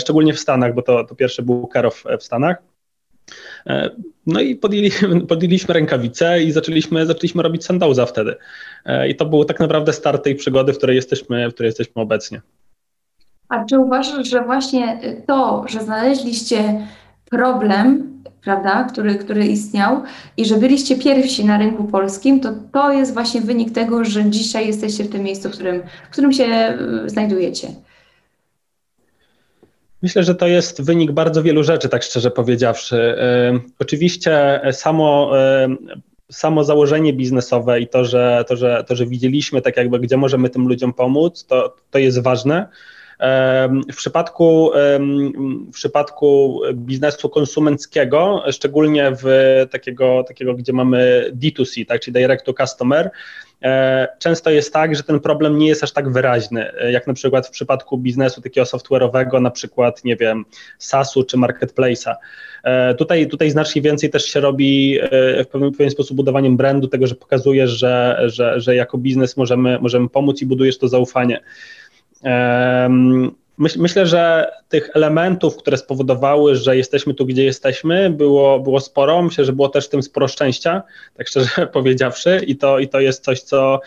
szczególnie 0.00 0.32
w 0.32 0.40
Stanach, 0.40 0.74
bo 0.74 0.82
to, 0.82 1.04
to 1.04 1.14
pierwszy 1.14 1.42
był 1.42 1.66
Karow 1.66 2.04
w 2.18 2.22
Stanach. 2.22 2.56
E, 3.66 3.90
no 4.26 4.40
i 4.40 4.56
podjęli, 4.56 4.90
podjęliśmy 5.28 5.74
rękawice 5.74 6.42
i 6.42 6.52
zaczęliśmy, 6.52 7.06
zaczęliśmy 7.06 7.42
robić 7.42 7.64
Sandauza 7.64 8.06
wtedy. 8.06 8.36
I 9.08 9.16
to 9.16 9.26
był 9.26 9.44
tak 9.44 9.60
naprawdę 9.60 9.92
start 9.92 10.24
tej 10.24 10.34
przygody, 10.34 10.72
w 10.72 10.76
której 10.78 10.96
jesteśmy, 10.96 11.50
w 11.50 11.54
której 11.54 11.68
jesteśmy 11.68 12.02
obecnie. 12.02 12.40
A 13.48 13.64
czy 13.64 13.78
uważasz, 13.78 14.28
że 14.28 14.44
właśnie 14.44 15.00
to, 15.26 15.64
że 15.68 15.80
znaleźliście 15.80 16.86
problem, 17.30 18.10
prawda, 18.44 18.84
który, 18.84 19.14
który 19.14 19.46
istniał 19.46 20.02
i 20.36 20.44
że 20.44 20.56
byliście 20.56 20.96
pierwsi 20.96 21.44
na 21.44 21.58
rynku 21.58 21.84
polskim, 21.84 22.40
to 22.40 22.52
to 22.72 22.92
jest 22.92 23.14
właśnie 23.14 23.40
wynik 23.40 23.74
tego, 23.74 24.04
że 24.04 24.30
dzisiaj 24.30 24.66
jesteście 24.66 25.04
w 25.04 25.10
tym 25.10 25.22
miejscu, 25.22 25.48
w 25.48 25.52
którym, 25.52 25.82
w 26.08 26.12
którym 26.12 26.32
się 26.32 26.44
e, 26.44 26.78
znajdujecie? 27.06 27.68
Myślę, 30.02 30.22
że 30.22 30.34
to 30.34 30.46
jest 30.46 30.82
wynik 30.82 31.12
bardzo 31.12 31.42
wielu 31.42 31.62
rzeczy, 31.62 31.88
tak 31.88 32.02
szczerze 32.02 32.30
powiedziawszy. 32.30 33.16
Oczywiście 33.78 34.60
samo, 34.72 35.32
samo 36.30 36.64
założenie 36.64 37.12
biznesowe 37.12 37.80
i 37.80 37.88
to 37.88 38.04
że, 38.04 38.44
to, 38.48 38.56
że, 38.56 38.84
to, 38.88 38.96
że 38.96 39.06
widzieliśmy 39.06 39.62
tak 39.62 39.76
jakby, 39.76 40.00
gdzie 40.00 40.16
możemy 40.16 40.50
tym 40.50 40.68
ludziom 40.68 40.92
pomóc, 40.92 41.46
to, 41.46 41.76
to 41.90 41.98
jest 41.98 42.22
ważne. 42.22 42.68
W 43.92 43.96
przypadku, 43.96 44.70
w 45.68 45.72
przypadku 45.72 46.60
biznesu 46.74 47.28
konsumenckiego, 47.28 48.44
szczególnie 48.50 49.12
w 49.22 49.26
takiego, 49.70 50.24
takiego 50.28 50.54
gdzie 50.54 50.72
mamy 50.72 51.30
D2C, 51.40 51.86
tak, 51.86 52.00
czyli 52.00 52.14
direct 52.14 52.44
to 52.44 52.54
customer, 52.54 53.10
często 54.18 54.50
jest 54.50 54.72
tak, 54.72 54.96
że 54.96 55.02
ten 55.02 55.20
problem 55.20 55.58
nie 55.58 55.68
jest 55.68 55.82
aż 55.84 55.92
tak 55.92 56.12
wyraźny, 56.12 56.72
e, 56.72 56.92
jak 56.92 57.06
na 57.06 57.14
przykład 57.14 57.46
w 57.46 57.50
przypadku 57.50 57.98
biznesu 57.98 58.40
takiego 58.40 58.64
software'owego, 58.64 59.42
na 59.42 59.50
przykład, 59.50 60.04
nie 60.04 60.16
wiem, 60.16 60.44
SaaS-u 60.78 61.24
czy 61.24 61.36
Marketplace'a. 61.36 62.14
E, 62.64 62.94
tutaj, 62.94 63.28
tutaj 63.28 63.50
znacznie 63.50 63.82
więcej 63.82 64.10
też 64.10 64.24
się 64.24 64.40
robi 64.40 64.98
w 65.44 65.46
pewien, 65.46 65.70
w 65.70 65.76
pewien 65.76 65.90
sposób 65.90 66.16
budowaniem 66.16 66.56
brandu, 66.56 66.88
tego, 66.88 67.06
że 67.06 67.14
pokazujesz, 67.14 67.70
że, 67.70 68.22
że, 68.26 68.60
że 68.60 68.74
jako 68.74 68.98
biznes 68.98 69.36
możemy, 69.36 69.78
możemy 69.78 70.08
pomóc 70.08 70.42
i 70.42 70.46
budujesz 70.46 70.78
to 70.78 70.88
zaufanie. 70.88 71.40
Myślę, 73.60 74.06
że 74.06 74.52
tych 74.68 74.90
elementów, 74.94 75.56
które 75.56 75.76
spowodowały, 75.76 76.56
że 76.56 76.76
jesteśmy 76.76 77.14
tu, 77.14 77.26
gdzie 77.26 77.44
jesteśmy, 77.44 78.10
było, 78.10 78.60
było 78.60 78.80
sporo. 78.80 79.22
Myślę, 79.22 79.44
że 79.44 79.52
było 79.52 79.68
też 79.68 79.86
w 79.86 79.90
tym 79.90 80.02
sporo 80.02 80.28
szczęścia, 80.28 80.82
tak 81.14 81.28
szczerze 81.28 81.66
powiedziawszy, 81.72 82.40
i 82.46 82.56
to, 82.56 82.78
i 82.78 82.88
to 82.88 83.00
jest 83.00 83.24
coś, 83.24 83.40
co 83.40 83.80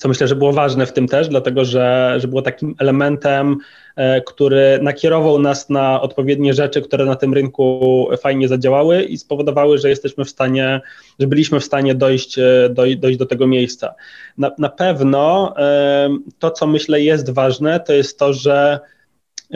co 0.00 0.08
myślę, 0.08 0.28
że 0.28 0.36
było 0.36 0.52
ważne 0.52 0.86
w 0.86 0.92
tym 0.92 1.08
też, 1.08 1.28
dlatego 1.28 1.64
że, 1.64 2.14
że 2.18 2.28
było 2.28 2.42
takim 2.42 2.74
elementem, 2.78 3.56
e, 3.96 4.20
który 4.20 4.78
nakierował 4.82 5.38
nas 5.38 5.70
na 5.70 6.00
odpowiednie 6.00 6.54
rzeczy, 6.54 6.82
które 6.82 7.04
na 7.04 7.16
tym 7.16 7.34
rynku 7.34 8.08
fajnie 8.22 8.48
zadziałały 8.48 9.02
i 9.02 9.18
spowodowały, 9.18 9.78
że 9.78 9.88
jesteśmy 9.88 10.24
w 10.24 10.30
stanie, 10.30 10.80
że 11.18 11.26
byliśmy 11.26 11.60
w 11.60 11.64
stanie 11.64 11.94
dojść, 11.94 12.38
e, 12.38 12.68
dojść, 12.70 12.96
dojść 12.96 13.18
do 13.18 13.26
tego 13.26 13.46
miejsca. 13.46 13.94
Na, 14.38 14.50
na 14.58 14.68
pewno 14.68 15.54
e, 15.58 16.08
to, 16.38 16.50
co 16.50 16.66
myślę 16.66 17.00
jest 17.00 17.30
ważne, 17.30 17.80
to 17.80 17.92
jest 17.92 18.18
to, 18.18 18.32
że 18.32 18.80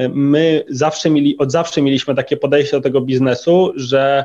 my 0.09 0.65
zawsze 0.69 1.11
mieli, 1.11 1.39
od 1.39 1.53
zawsze 1.53 1.83
mieliśmy 1.83 2.15
takie 2.15 2.37
podejście 2.37 2.77
do 2.77 2.83
tego 2.83 3.01
biznesu, 3.01 3.73
że 3.77 4.25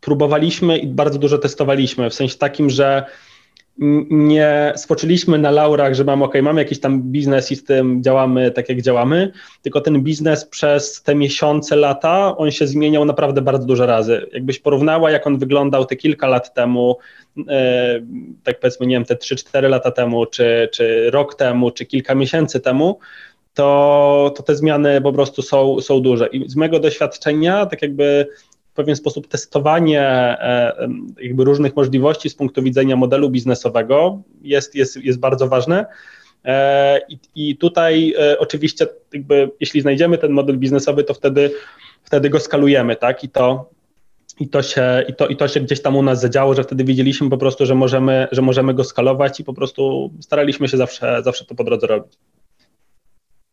próbowaliśmy 0.00 0.78
i 0.78 0.86
bardzo 0.86 1.18
dużo 1.18 1.38
testowaliśmy, 1.38 2.10
w 2.10 2.14
sensie 2.14 2.38
takim, 2.38 2.70
że 2.70 3.04
nie 3.78 4.72
spoczyliśmy 4.76 5.38
na 5.38 5.50
laurach, 5.50 5.94
że 5.94 6.04
mamy, 6.04 6.24
ok, 6.24 6.34
mamy 6.42 6.60
jakiś 6.60 6.80
tam 6.80 7.02
biznes 7.02 7.52
i 7.52 7.56
z 7.56 7.64
tym 7.64 8.02
działamy 8.02 8.50
tak, 8.50 8.68
jak 8.68 8.82
działamy, 8.82 9.32
tylko 9.62 9.80
ten 9.80 10.02
biznes 10.02 10.44
przez 10.44 11.02
te 11.02 11.14
miesiące, 11.14 11.76
lata, 11.76 12.36
on 12.36 12.50
się 12.50 12.66
zmieniał 12.66 13.04
naprawdę 13.04 13.42
bardzo 13.42 13.66
dużo 13.66 13.86
razy. 13.86 14.26
Jakbyś 14.32 14.58
porównała, 14.58 15.10
jak 15.10 15.26
on 15.26 15.38
wyglądał 15.38 15.84
te 15.84 15.96
kilka 15.96 16.28
lat 16.28 16.54
temu, 16.54 16.96
e, 17.48 18.00
tak 18.44 18.60
powiedzmy, 18.60 18.86
nie 18.86 18.96
wiem, 18.96 19.04
te 19.04 19.14
3-4 19.14 19.68
lata 19.68 19.90
temu, 19.90 20.26
czy, 20.26 20.68
czy 20.72 21.10
rok 21.10 21.34
temu, 21.34 21.70
czy 21.70 21.86
kilka 21.86 22.14
miesięcy 22.14 22.60
temu, 22.60 22.98
to, 23.56 24.32
to 24.36 24.42
te 24.42 24.56
zmiany 24.56 25.00
po 25.00 25.12
prostu 25.12 25.42
są, 25.42 25.80
są 25.80 26.00
duże. 26.00 26.26
I 26.26 26.48
z 26.48 26.56
mojego 26.56 26.80
doświadczenia, 26.80 27.66
tak 27.66 27.82
jakby 27.82 28.26
pewien 28.76 28.96
sposób 28.96 29.28
testowanie 29.28 30.00
e, 30.00 30.88
jakby 31.20 31.44
różnych 31.44 31.76
możliwości 31.76 32.30
z 32.30 32.34
punktu 32.34 32.62
widzenia 32.62 32.96
modelu 32.96 33.30
biznesowego 33.30 34.22
jest, 34.42 34.74
jest, 34.74 34.96
jest 34.96 35.18
bardzo 35.18 35.48
ważne. 35.48 35.86
E, 36.44 37.00
I, 37.08 37.18
I, 37.34 37.56
tutaj 37.56 38.14
e, 38.18 38.38
oczywiście, 38.38 38.86
jakby, 39.12 39.50
jeśli 39.60 39.80
znajdziemy 39.80 40.18
ten 40.18 40.32
model 40.32 40.58
biznesowy, 40.58 41.04
to 41.04 41.14
wtedy, 41.14 41.50
wtedy 42.04 42.30
go 42.30 42.40
skalujemy, 42.40 42.96
tak? 42.96 43.24
I 43.24 43.28
to, 43.28 43.70
i 44.40 44.48
to, 44.48 44.62
się, 44.62 45.04
i, 45.08 45.14
to, 45.14 45.26
I 45.26 45.36
to 45.36 45.48
się 45.48 45.60
gdzieś 45.60 45.82
tam 45.82 45.96
u 45.96 46.02
nas 46.02 46.20
zadziało, 46.20 46.54
że 46.54 46.64
wtedy 46.64 46.84
widzieliśmy 46.84 47.30
po 47.30 47.38
prostu, 47.38 47.66
że 47.66 47.74
możemy, 47.74 48.28
że 48.32 48.42
możemy 48.42 48.74
go 48.74 48.84
skalować 48.84 49.40
i 49.40 49.44
po 49.44 49.54
prostu 49.54 50.10
staraliśmy 50.20 50.68
się 50.68 50.76
zawsze, 50.76 51.22
zawsze 51.24 51.44
to 51.44 51.54
po 51.54 51.64
drodze 51.64 51.86
robić. 51.86 52.12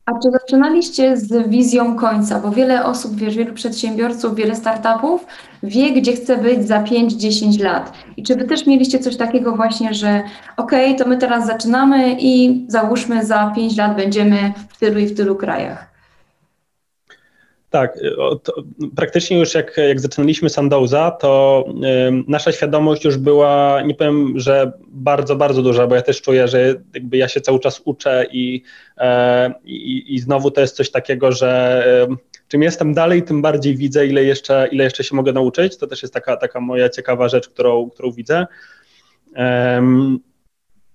A 0.05 0.11
czy 0.19 0.31
zaczynaliście 0.31 1.17
z 1.17 1.49
wizją 1.49 1.95
końca? 1.95 2.39
Bo 2.39 2.51
wiele 2.51 2.85
osób, 2.85 3.15
wiesz, 3.15 3.35
wielu 3.35 3.53
przedsiębiorców, 3.53 4.35
wiele 4.35 4.55
startupów 4.55 5.25
wie, 5.63 5.91
gdzie 5.91 6.13
chce 6.13 6.37
być 6.37 6.67
za 6.67 6.83
5-10 6.83 7.63
lat. 7.63 7.93
I 8.17 8.23
czy 8.23 8.35
wy 8.35 8.43
też 8.43 8.67
mieliście 8.67 8.99
coś 8.99 9.17
takiego 9.17 9.55
właśnie, 9.55 9.93
że 9.93 10.23
okej, 10.57 10.85
okay, 10.85 10.97
to 10.99 11.09
my 11.09 11.17
teraz 11.17 11.47
zaczynamy 11.47 12.15
i 12.19 12.65
załóżmy 12.67 13.25
za 13.25 13.51
5 13.55 13.77
lat 13.77 13.95
będziemy 13.95 14.53
w 14.69 14.79
tylu 14.79 14.99
i 14.99 15.05
w 15.05 15.17
tylu 15.17 15.35
krajach? 15.35 15.92
Tak, 17.73 17.99
praktycznie 18.95 19.37
już 19.37 19.53
jak, 19.53 19.77
jak 19.77 19.99
zaczynaliśmy 19.99 20.49
Sandowsa, 20.49 21.11
to 21.11 21.65
y, 21.67 22.23
nasza 22.27 22.51
świadomość 22.51 23.05
już 23.05 23.17
była, 23.17 23.81
nie 23.81 23.95
powiem, 23.95 24.39
że 24.39 24.71
bardzo, 24.87 25.35
bardzo 25.35 25.61
duża, 25.61 25.87
bo 25.87 25.95
ja 25.95 26.01
też 26.01 26.21
czuję, 26.21 26.47
że 26.47 26.75
jakby 26.93 27.17
ja 27.17 27.27
się 27.27 27.41
cały 27.41 27.59
czas 27.59 27.81
uczę 27.85 28.25
i, 28.31 28.63
y, 28.97 29.03
i, 29.65 30.15
i 30.15 30.19
znowu 30.19 30.51
to 30.51 30.61
jest 30.61 30.75
coś 30.75 30.91
takiego, 30.91 31.31
że 31.31 31.83
y, 32.11 32.15
czym 32.47 32.63
jestem 32.63 32.93
dalej, 32.93 33.23
tym 33.23 33.41
bardziej 33.41 33.75
widzę, 33.75 34.07
ile 34.07 34.23
jeszcze, 34.23 34.67
ile 34.71 34.83
jeszcze 34.83 35.03
się 35.03 35.15
mogę 35.15 35.33
nauczyć. 35.33 35.77
To 35.77 35.87
też 35.87 36.01
jest 36.01 36.13
taka, 36.13 36.37
taka 36.37 36.59
moja 36.59 36.89
ciekawa 36.89 37.29
rzecz, 37.29 37.49
którą, 37.49 37.89
którą 37.89 38.11
widzę. 38.11 38.47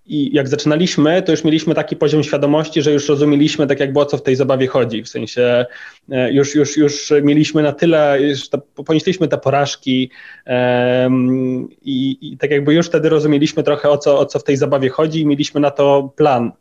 I 0.09 0.35
jak 0.35 0.49
zaczynaliśmy, 0.49 1.23
to 1.23 1.33
już 1.33 1.45
mieliśmy 1.45 1.75
taki 1.75 1.97
poziom 1.97 2.23
świadomości, 2.23 2.83
że 2.83 2.93
już 2.93 3.09
rozumieliśmy 3.09 3.67
tak 3.67 3.81
jakby 3.81 4.01
o 4.01 4.07
co 4.07 4.17
w 4.17 4.23
tej 4.23 4.37
zabawie 4.37 4.67
chodzi. 4.67 5.03
W 5.03 5.09
sensie 5.09 5.67
e, 6.11 6.33
już, 6.33 6.55
już, 6.55 6.77
już 6.77 7.13
mieliśmy 7.23 7.63
na 7.63 7.73
tyle, 7.73 8.19
już 8.23 8.49
to, 8.49 8.59
ponieśliśmy 8.59 9.29
te 9.29 9.39
porażki 9.39 10.11
um, 10.47 11.69
i, 11.83 12.19
i, 12.21 12.39
tak 12.39 12.51
jakby 12.51 12.75
już 12.75 12.87
wtedy 12.87 13.09
rozumieliśmy 13.09 13.63
trochę 13.63 13.91
o 13.91 13.99
co, 13.99 14.19
o 14.19 14.27
co 14.27 14.39
w 14.39 14.45
tej 14.45 14.57
zabawie 14.57 14.89
chodzi 14.89 15.21
i 15.21 15.27
mieliśmy 15.27 15.61
na 15.61 15.71
to 15.71 16.13
plan, 16.17 16.53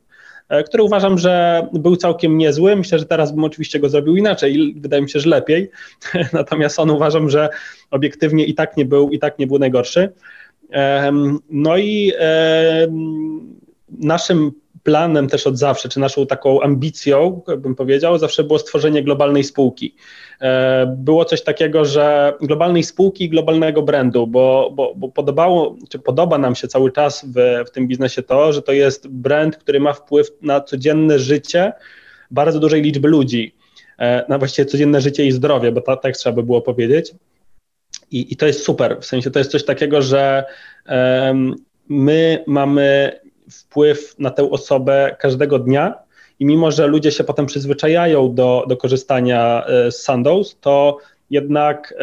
e, 0.50 0.64
który 0.64 0.84
uważam, 0.84 1.18
że 1.18 1.68
był 1.74 1.96
całkiem 1.96 2.38
niezły. 2.38 2.76
Myślę, 2.76 3.00
że 3.00 3.06
teraz 3.06 3.32
bym 3.32 3.44
oczywiście 3.44 3.80
go 3.80 3.90
zrobił 3.90 4.16
inaczej 4.16 4.76
wydaje 4.78 5.02
mi 5.02 5.10
się, 5.10 5.20
że 5.20 5.30
lepiej. 5.30 5.70
Natomiast 6.34 6.80
on 6.80 6.90
uważam, 6.90 7.30
że 7.30 7.50
obiektywnie 7.92 8.46
i 8.46 8.54
tak 8.54 8.78
nie 8.78 8.86
był, 8.86 9.10
i 9.10 9.20
tak 9.20 9.40
nie 9.40 9.48
był 9.48 9.60
najgorszy. 9.60 10.14
No 11.50 11.78
i 11.78 12.12
naszym 13.90 14.52
planem 14.88 15.28
też 15.28 15.48
od 15.48 15.58
zawsze, 15.58 15.90
czy 15.90 16.00
naszą 16.00 16.26
taką 16.26 16.62
ambicją, 16.62 17.42
bym 17.58 17.76
powiedział, 17.76 18.18
zawsze 18.18 18.44
było 18.44 18.60
stworzenie 18.60 19.04
globalnej 19.04 19.44
spółki. 19.44 19.96
E, 20.42 20.96
było 20.98 21.26
coś 21.26 21.44
takiego, 21.44 21.86
że 21.86 22.34
globalnej 22.42 22.84
spółki, 22.84 23.30
globalnego 23.30 23.82
brandu, 23.82 24.28
bo, 24.28 24.72
bo, 24.76 24.94
bo 24.96 25.10
podobało, 25.10 25.76
czy 25.90 26.00
podoba 26.00 26.38
nam 26.38 26.56
się 26.56 26.68
cały 26.68 26.92
czas 26.92 27.26
w, 27.26 27.68
w 27.68 27.72
tym 27.72 27.88
biznesie 27.88 28.24
to, 28.24 28.54
że 28.54 28.62
to 28.62 28.72
jest 28.72 29.08
brand, 29.08 29.58
który 29.58 29.80
ma 29.80 29.94
wpływ 29.94 30.28
na 30.42 30.62
codzienne 30.62 31.20
życie 31.20 31.74
bardzo 32.32 32.60
dużej 32.60 32.82
liczby 32.82 33.08
ludzi, 33.08 33.56
e, 34.00 34.26
na 34.30 34.38
właściwie 34.38 34.66
codzienne 34.66 35.02
życie 35.02 35.26
i 35.26 35.32
zdrowie, 35.32 35.72
bo 35.72 35.82
tak 35.82 36.18
trzeba 36.18 36.36
by 36.36 36.44
było 36.44 36.62
powiedzieć. 36.62 37.14
I, 38.12 38.34
I, 38.34 38.38
to 38.38 38.46
jest 38.46 38.64
super, 38.64 38.98
w 39.02 39.06
sensie 39.06 39.32
to 39.32 39.40
jest 39.40 39.52
coś 39.52 39.66
takiego, 39.66 40.02
że 40.02 40.44
um, 40.90 41.56
my 41.90 42.44
mamy 42.48 43.20
wpływ 43.52 44.20
na 44.20 44.30
tę 44.30 44.52
osobę 44.52 45.16
każdego 45.20 45.60
dnia 45.60 45.94
i 46.40 46.46
mimo, 46.46 46.72
że 46.72 46.88
ludzie 46.88 47.12
się 47.12 47.24
potem 47.24 47.46
przyzwyczajają 47.46 48.36
do, 48.36 48.66
do 48.68 48.78
korzystania 48.78 49.66
e, 49.66 49.92
z 49.92 50.04
Sandows, 50.04 50.58
to 50.62 50.98
jednak 51.30 51.94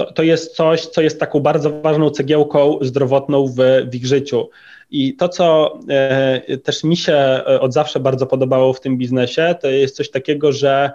to, 0.00 0.12
to 0.12 0.22
jest 0.22 0.56
coś, 0.56 0.86
co 0.86 1.02
jest 1.02 1.20
taką 1.20 1.40
bardzo 1.40 1.80
ważną 1.80 2.10
cegiełką 2.10 2.78
zdrowotną 2.80 3.46
w, 3.46 3.56
w 3.90 3.94
ich 3.94 4.06
życiu. 4.06 4.50
I 4.90 5.16
to, 5.16 5.28
co 5.28 5.78
e, 5.88 6.58
też 6.58 6.84
mi 6.84 6.96
się 6.96 7.12
e, 7.12 7.60
od 7.60 7.72
zawsze 7.72 8.00
bardzo 8.00 8.26
podobało 8.26 8.72
w 8.72 8.80
tym 8.80 8.98
biznesie, 8.98 9.54
to 9.60 9.68
jest 9.68 9.96
coś 9.96 10.10
takiego, 10.10 10.52
że 10.52 10.90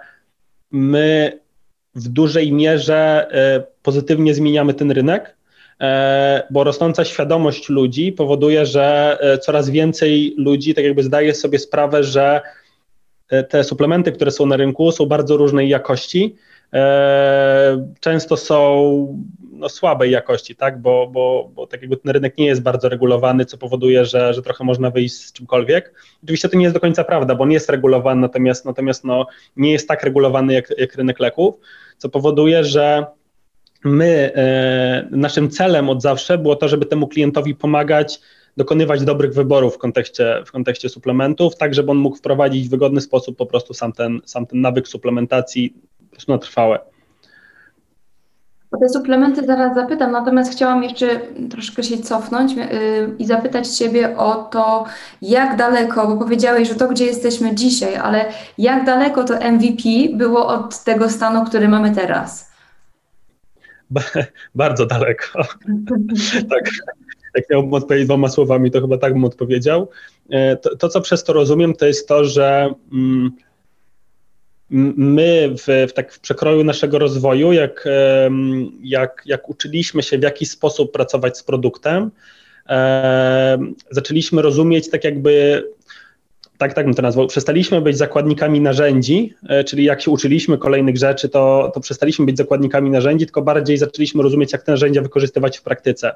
my 0.70 1.38
w 1.96 2.08
dużej 2.08 2.52
mierze 2.52 3.28
e, 3.30 3.64
pozytywnie 3.82 4.34
zmieniamy 4.34 4.74
ten 4.74 4.90
rynek, 4.90 5.36
e, 5.80 6.42
bo 6.50 6.64
rosnąca 6.64 7.04
świadomość 7.04 7.68
ludzi 7.68 8.12
powoduje, 8.12 8.66
że 8.66 9.18
e, 9.20 9.38
coraz 9.38 9.70
więcej 9.70 10.34
ludzi 10.38 10.74
tak 10.74 10.84
jakby 10.84 11.02
zdaje 11.02 11.34
sobie 11.34 11.58
sprawę, 11.58 12.04
że 12.04 12.40
te 13.48 13.64
suplementy, 13.64 14.12
które 14.12 14.30
są 14.30 14.46
na 14.46 14.56
rynku, 14.56 14.92
są 14.92 15.06
bardzo 15.06 15.36
różnej 15.36 15.68
jakości. 15.68 16.36
Często 18.00 18.36
są 18.36 18.56
no, 19.52 19.68
słabej 19.68 20.10
jakości, 20.10 20.56
tak? 20.56 20.80
Bo, 20.80 21.06
bo, 21.12 21.50
bo 21.54 21.66
tak 21.66 21.80
jakby 21.80 21.96
ten 21.96 22.12
rynek 22.12 22.38
nie 22.38 22.46
jest 22.46 22.62
bardzo 22.62 22.88
regulowany, 22.88 23.44
co 23.44 23.58
powoduje, 23.58 24.04
że, 24.04 24.34
że 24.34 24.42
trochę 24.42 24.64
można 24.64 24.90
wyjść 24.90 25.14
z 25.14 25.32
czymkolwiek. 25.32 25.94
Oczywiście 26.24 26.48
to 26.48 26.56
nie 26.56 26.62
jest 26.62 26.76
do 26.76 26.80
końca 26.80 27.04
prawda, 27.04 27.34
bo 27.34 27.42
on 27.42 27.50
jest 27.50 27.70
regulowany, 27.70 28.20
natomiast, 28.20 28.64
natomiast 28.64 29.04
no, 29.04 29.26
nie 29.56 29.72
jest 29.72 29.88
tak 29.88 30.02
regulowany 30.02 30.52
jak, 30.52 30.78
jak 30.78 30.94
rynek 30.94 31.20
leków 31.20 31.54
co 31.98 32.08
powoduje, 32.08 32.64
że 32.64 33.06
my, 33.84 34.32
e, 34.34 35.08
naszym 35.10 35.50
celem 35.50 35.88
od 35.90 36.02
zawsze 36.02 36.38
było 36.38 36.56
to, 36.56 36.68
żeby 36.68 36.86
temu 36.86 37.08
klientowi 37.08 37.54
pomagać 37.54 38.20
dokonywać 38.56 39.04
dobrych 39.04 39.34
wyborów 39.34 39.74
w 39.74 39.78
kontekście, 39.78 40.42
w 40.46 40.52
kontekście 40.52 40.88
suplementów, 40.88 41.56
tak 41.56 41.74
żeby 41.74 41.90
on 41.90 41.96
mógł 41.96 42.16
wprowadzić 42.16 42.66
w 42.66 42.70
wygodny 42.70 43.00
sposób 43.00 43.36
po 43.36 43.46
prostu 43.46 43.74
sam 43.74 43.92
ten, 43.92 44.20
sam 44.24 44.46
ten 44.46 44.60
nawyk 44.60 44.88
suplementacji 44.88 45.74
po 45.98 46.10
prostu 46.10 46.32
na 46.32 46.38
trwałe. 46.38 46.78
O 48.76 48.78
te 48.78 48.88
suplementy 48.88 49.46
zaraz 49.46 49.74
zapytam, 49.74 50.12
natomiast 50.12 50.52
chciałam 50.52 50.82
jeszcze 50.82 51.20
troszkę 51.50 51.82
się 51.82 51.98
cofnąć 51.98 52.52
yy, 52.52 52.66
i 53.18 53.26
zapytać 53.26 53.68
Ciebie 53.68 54.16
o 54.16 54.34
to, 54.34 54.84
jak 55.22 55.56
daleko, 55.56 56.08
bo 56.08 56.16
powiedziałeś, 56.16 56.68
że 56.68 56.74
to, 56.74 56.88
gdzie 56.88 57.04
jesteśmy 57.04 57.54
dzisiaj, 57.54 57.96
ale 57.96 58.24
jak 58.58 58.84
daleko 58.84 59.24
to 59.24 59.34
MVP 59.34 59.82
było 60.12 60.46
od 60.46 60.84
tego 60.84 61.10
stanu, 61.10 61.44
który 61.44 61.68
mamy 61.68 61.94
teraz? 61.94 62.50
bardzo 64.54 64.86
daleko. 64.86 65.42
tak. 66.50 66.70
Jak 67.34 67.50
miałbym 67.50 67.74
odpowiedzieć 67.74 68.06
dwoma 68.06 68.28
słowami, 68.28 68.70
to 68.70 68.80
chyba 68.80 68.98
tak 68.98 69.12
bym 69.12 69.24
odpowiedział. 69.24 69.88
E, 70.30 70.56
to, 70.56 70.76
to 70.76 70.88
co 70.88 71.00
przez 71.00 71.24
to 71.24 71.32
rozumiem, 71.32 71.74
to 71.74 71.86
jest 71.86 72.08
to, 72.08 72.24
że. 72.24 72.74
Mm, 72.92 73.32
my 74.70 75.54
w, 75.58 75.88
w, 75.90 75.92
tak 75.92 76.12
w 76.12 76.20
przekroju 76.20 76.64
naszego 76.64 76.98
rozwoju, 76.98 77.52
jak, 77.52 77.88
jak, 78.82 79.22
jak 79.26 79.48
uczyliśmy 79.48 80.02
się, 80.02 80.18
w 80.18 80.22
jaki 80.22 80.46
sposób 80.46 80.92
pracować 80.92 81.38
z 81.38 81.42
produktem, 81.42 82.10
zaczęliśmy 83.90 84.42
rozumieć 84.42 84.90
tak 84.90 85.04
jakby 85.04 85.64
tak, 86.58 86.74
tak 86.74 86.84
bym 86.86 86.94
to 86.94 87.02
nazwał, 87.02 87.26
przestaliśmy 87.26 87.80
być 87.80 87.96
zakładnikami 87.96 88.60
narzędzi, 88.60 89.34
e, 89.48 89.64
czyli 89.64 89.84
jak 89.84 90.02
się 90.02 90.10
uczyliśmy 90.10 90.58
kolejnych 90.58 90.96
rzeczy, 90.96 91.28
to, 91.28 91.70
to 91.74 91.80
przestaliśmy 91.80 92.26
być 92.26 92.36
zakładnikami 92.36 92.90
narzędzi, 92.90 93.26
tylko 93.26 93.42
bardziej 93.42 93.78
zaczęliśmy 93.78 94.22
rozumieć, 94.22 94.52
jak 94.52 94.62
te 94.62 94.72
narzędzia 94.72 95.02
wykorzystywać 95.02 95.58
w 95.58 95.62
praktyce. 95.62 96.14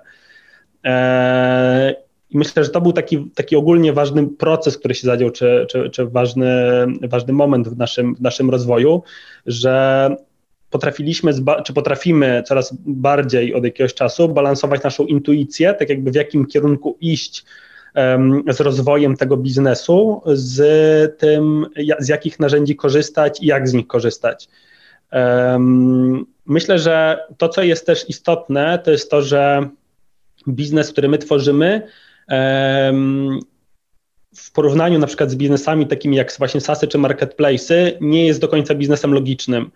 E, 0.84 1.94
I 2.30 2.38
myślę, 2.38 2.64
że 2.64 2.70
to 2.70 2.80
był 2.80 2.92
taki, 2.92 3.30
taki 3.34 3.56
ogólnie 3.56 3.92
ważny 3.92 4.26
proces, 4.26 4.78
który 4.78 4.94
się 4.94 5.06
zadział, 5.06 5.30
czy, 5.30 5.66
czy, 5.70 5.90
czy 5.90 6.06
ważny, 6.06 6.86
ważny 7.02 7.32
moment 7.32 7.68
w 7.68 7.76
naszym, 7.76 8.14
w 8.14 8.20
naszym 8.20 8.50
rozwoju, 8.50 9.02
że 9.46 10.08
potrafiliśmy, 10.70 11.32
czy 11.64 11.72
potrafimy 11.72 12.42
coraz 12.46 12.74
bardziej 12.86 13.54
od 13.54 13.64
jakiegoś 13.64 13.94
czasu 13.94 14.28
balansować 14.28 14.82
naszą 14.82 15.06
intuicję, 15.06 15.74
tak 15.74 15.88
jakby 15.88 16.10
w 16.10 16.14
jakim 16.14 16.46
kierunku 16.46 16.96
iść 17.00 17.44
z 18.48 18.60
rozwojem 18.60 19.16
tego 19.16 19.36
biznesu, 19.36 20.22
z 20.26 21.18
tym, 21.18 21.66
z 21.98 22.08
jakich 22.08 22.40
narzędzi 22.40 22.76
korzystać 22.76 23.42
i 23.42 23.46
jak 23.46 23.68
z 23.68 23.72
nich 23.72 23.86
korzystać. 23.86 24.48
Myślę, 26.46 26.78
że 26.78 27.18
to, 27.38 27.48
co 27.48 27.62
jest 27.62 27.86
też 27.86 28.08
istotne, 28.08 28.78
to 28.84 28.90
jest 28.90 29.10
to, 29.10 29.22
że 29.22 29.68
biznes, 30.48 30.92
który 30.92 31.08
my 31.08 31.18
tworzymy, 31.18 31.82
w 34.36 34.52
porównaniu 34.52 34.98
na 34.98 35.06
przykład 35.06 35.30
z 35.30 35.36
biznesami 35.36 35.86
takimi 35.86 36.16
jak 36.16 36.32
właśnie 36.38 36.60
SASy 36.60 36.88
czy 36.88 36.98
marketplace'y, 36.98 37.92
nie 38.00 38.26
jest 38.26 38.40
do 38.40 38.48
końca 38.48 38.74
biznesem 38.74 39.14
logicznym. 39.14 39.70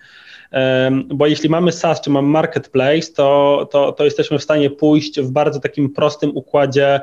Bo 1.06 1.26
jeśli 1.26 1.48
mamy 1.48 1.72
SaaS 1.72 2.00
czy 2.00 2.10
mamy 2.10 2.28
marketplace, 2.28 3.12
to, 3.12 3.68
to, 3.72 3.92
to 3.92 4.04
jesteśmy 4.04 4.38
w 4.38 4.42
stanie 4.42 4.70
pójść 4.70 5.20
w 5.20 5.30
bardzo 5.30 5.60
takim 5.60 5.90
prostym 5.90 6.36
układzie 6.36 7.00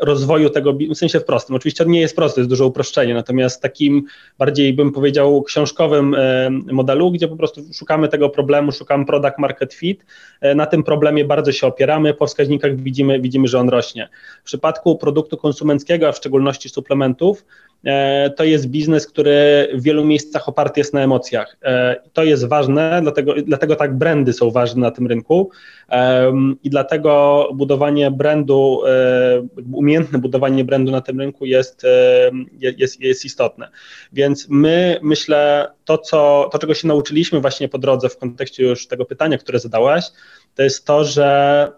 rozwoju 0.00 0.50
tego, 0.50 0.72
w 0.72 0.94
sensie 0.94 1.20
w 1.20 1.24
prostym. 1.24 1.56
Oczywiście 1.56 1.84
on 1.84 1.90
nie 1.90 2.00
jest 2.00 2.16
prosty, 2.16 2.40
jest 2.40 2.50
duże 2.50 2.64
uproszczenie, 2.64 3.14
natomiast 3.14 3.62
takim 3.62 4.04
bardziej 4.38 4.72
bym 4.72 4.92
powiedział 4.92 5.42
książkowym 5.42 6.14
e, 6.14 6.50
modelu, 6.50 7.10
gdzie 7.10 7.28
po 7.28 7.36
prostu 7.36 7.60
szukamy 7.74 8.08
tego 8.08 8.28
problemu, 8.28 8.72
szukamy 8.72 9.06
product 9.06 9.38
market 9.38 9.74
fit, 9.74 10.04
e, 10.40 10.54
na 10.54 10.66
tym 10.66 10.82
problemie 10.82 11.24
bardzo 11.24 11.52
się 11.52 11.66
opieramy, 11.66 12.14
po 12.14 12.26
wskaźnikach 12.26 12.76
widzimy, 12.76 13.20
widzimy, 13.20 13.48
że 13.48 13.58
on 13.58 13.68
rośnie. 13.68 14.08
W 14.42 14.44
przypadku 14.44 14.96
produktu 14.96 15.36
konsumenckiego, 15.36 16.08
a 16.08 16.12
w 16.12 16.16
szczególności 16.16 16.68
suplementów, 16.68 17.44
E, 17.44 17.69
to 18.36 18.44
jest 18.44 18.66
biznes, 18.66 19.06
który 19.06 19.68
w 19.74 19.82
wielu 19.82 20.04
miejscach 20.04 20.48
oparty 20.48 20.80
jest 20.80 20.94
na 20.94 21.02
emocjach. 21.02 21.56
E, 21.62 21.96
to 22.12 22.24
jest 22.24 22.48
ważne, 22.48 23.00
dlatego, 23.02 23.34
dlatego 23.44 23.76
tak 23.76 23.98
brandy 23.98 24.32
są 24.32 24.50
ważne 24.50 24.80
na 24.80 24.90
tym 24.90 25.06
rynku 25.06 25.50
i 26.62 26.70
dlatego 26.70 27.48
budowanie 27.54 28.10
brandu, 28.10 28.82
e, 28.86 29.46
umiejętne 29.72 30.18
budowanie 30.18 30.64
brandu 30.64 30.92
na 30.92 31.00
tym 31.00 31.20
rynku 31.20 31.46
jest, 31.46 31.86
jest, 32.60 33.00
jest 33.00 33.24
istotne. 33.24 33.68
Więc 34.12 34.46
my, 34.48 35.00
myślę, 35.02 35.68
to, 35.84 35.98
co, 35.98 36.48
to, 36.52 36.58
czego 36.58 36.74
się 36.74 36.88
nauczyliśmy 36.88 37.40
właśnie 37.40 37.68
po 37.68 37.78
drodze 37.78 38.08
w 38.08 38.18
kontekście 38.18 38.64
już 38.64 38.86
tego 38.86 39.04
pytania, 39.04 39.38
które 39.38 39.58
zadałaś, 39.58 40.04
to 40.54 40.62
jest 40.62 40.84
to, 40.84 41.04
że 41.04 41.72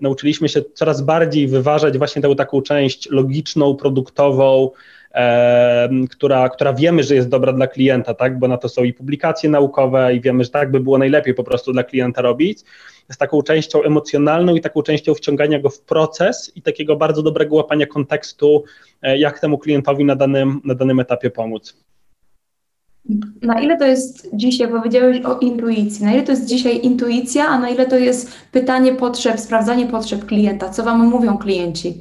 nauczyliśmy 0.00 0.48
się 0.48 0.62
coraz 0.74 1.02
bardziej 1.02 1.48
wyważać 1.48 1.98
właśnie 1.98 2.22
tę 2.22 2.34
taką 2.34 2.62
część 2.62 3.10
logiczną, 3.10 3.76
produktową, 3.76 4.70
która, 6.10 6.48
która 6.48 6.72
wiemy, 6.72 7.02
że 7.02 7.14
jest 7.14 7.28
dobra 7.28 7.52
dla 7.52 7.66
klienta, 7.66 8.14
tak? 8.14 8.38
bo 8.38 8.48
na 8.48 8.56
to 8.56 8.68
są 8.68 8.84
i 8.84 8.92
publikacje 8.92 9.50
naukowe 9.50 10.14
i 10.14 10.20
wiemy, 10.20 10.44
że 10.44 10.50
tak 10.50 10.70
by 10.70 10.80
było 10.80 10.98
najlepiej 10.98 11.34
po 11.34 11.44
prostu 11.44 11.72
dla 11.72 11.84
klienta 11.84 12.22
robić, 12.22 12.58
z 13.08 13.16
taką 13.16 13.42
częścią 13.42 13.82
emocjonalną 13.82 14.54
i 14.54 14.60
taką 14.60 14.82
częścią 14.82 15.14
wciągania 15.14 15.60
go 15.60 15.70
w 15.70 15.80
proces 15.80 16.52
i 16.54 16.62
takiego 16.62 16.96
bardzo 16.96 17.22
dobrego 17.22 17.56
łapania 17.56 17.86
kontekstu, 17.86 18.64
e, 19.02 19.18
jak 19.18 19.40
temu 19.40 19.58
klientowi 19.58 20.04
na 20.04 20.16
danym, 20.16 20.60
na 20.64 20.74
danym 20.74 21.00
etapie 21.00 21.30
pomóc. 21.30 21.76
Na 23.42 23.60
ile 23.60 23.78
to 23.78 23.86
jest 23.86 24.30
dzisiaj, 24.32 24.68
powiedziałeś 24.68 25.24
o 25.24 25.38
intuicji, 25.38 26.04
na 26.04 26.12
ile 26.12 26.22
to 26.22 26.32
jest 26.32 26.46
dzisiaj 26.46 26.80
intuicja, 26.82 27.46
a 27.48 27.58
na 27.58 27.70
ile 27.70 27.86
to 27.86 27.98
jest 27.98 28.32
pytanie 28.52 28.92
potrzeb, 28.92 29.40
sprawdzanie 29.40 29.86
potrzeb 29.86 30.26
klienta, 30.26 30.68
co 30.68 30.82
Wam 30.82 31.06
mówią 31.06 31.38
klienci? 31.38 32.00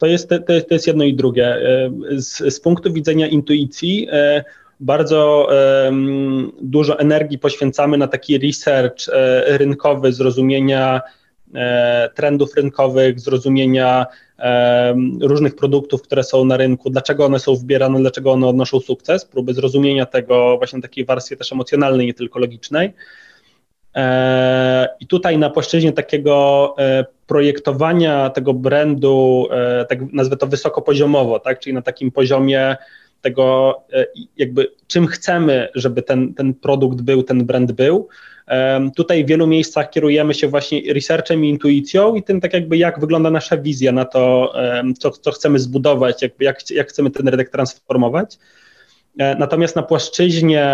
To 0.00 0.06
jest, 0.06 0.28
to, 0.28 0.38
to 0.68 0.74
jest 0.74 0.86
jedno 0.86 1.04
i 1.04 1.14
drugie. 1.14 1.46
E, 1.46 1.90
z, 2.16 2.54
z 2.54 2.60
punktu 2.60 2.92
widzenia 2.92 3.26
intuicji, 3.26 4.08
e, 4.12 4.44
bardzo 4.80 5.48
um, 5.84 6.52
dużo 6.62 6.98
energii 6.98 7.38
poświęcamy 7.38 7.98
na 7.98 8.08
taki 8.08 8.38
research 8.38 9.10
rynkowy, 9.46 10.12
zrozumienia 10.12 11.00
trendów 12.14 12.54
rynkowych, 12.54 13.20
zrozumienia 13.20 14.06
różnych 15.20 15.56
produktów, 15.56 16.02
które 16.02 16.24
są 16.24 16.44
na 16.44 16.56
rynku, 16.56 16.90
dlaczego 16.90 17.24
one 17.24 17.38
są 17.38 17.56
wybierane, 17.56 18.00
dlaczego 18.00 18.32
one 18.32 18.46
odnoszą 18.46 18.80
sukces, 18.80 19.24
próby 19.24 19.54
zrozumienia 19.54 20.06
tego 20.06 20.58
właśnie 20.58 20.82
takiej 20.82 21.04
warstwie 21.04 21.36
też 21.36 21.52
emocjonalnej, 21.52 22.06
nie 22.06 22.14
tylko 22.14 22.38
logicznej. 22.38 22.92
I 25.00 25.06
tutaj 25.06 25.38
na 25.38 25.50
płaszczyźnie 25.50 25.92
takiego 25.92 26.74
projektowania 27.30 28.30
tego 28.30 28.54
brandu, 28.54 29.48
e, 29.50 29.84
tak 29.84 30.12
nazwę 30.12 30.36
to 30.36 30.46
wysokopoziomowo, 30.46 31.38
tak, 31.38 31.60
czyli 31.60 31.74
na 31.74 31.82
takim 31.82 32.10
poziomie 32.10 32.76
tego, 33.20 33.74
jakby 34.36 34.72
czym 34.86 35.06
chcemy, 35.06 35.68
żeby 35.74 36.02
ten, 36.02 36.34
ten 36.34 36.54
produkt 36.54 37.00
był, 37.00 37.22
ten 37.22 37.44
brand 37.46 37.72
był. 37.72 38.08
Tutaj 38.96 39.24
w 39.24 39.28
wielu 39.28 39.46
miejscach 39.46 39.90
kierujemy 39.90 40.34
się 40.34 40.48
właśnie 40.48 40.92
researchem 40.92 41.44
i 41.44 41.48
intuicją 41.48 42.14
i 42.14 42.22
tym 42.22 42.40
tak 42.40 42.52
jakby 42.52 42.76
jak 42.76 43.00
wygląda 43.00 43.30
nasza 43.30 43.56
wizja 43.56 43.92
na 43.92 44.04
to, 44.04 44.54
co, 44.98 45.10
co 45.10 45.30
chcemy 45.30 45.58
zbudować, 45.58 46.22
jakby 46.22 46.44
jak, 46.44 46.70
jak 46.70 46.88
chcemy 46.88 47.10
ten 47.10 47.28
rynek 47.28 47.50
transformować. 47.50 48.38
E, 49.18 49.34
natomiast 49.34 49.76
na 49.76 49.82
płaszczyźnie 49.82 50.64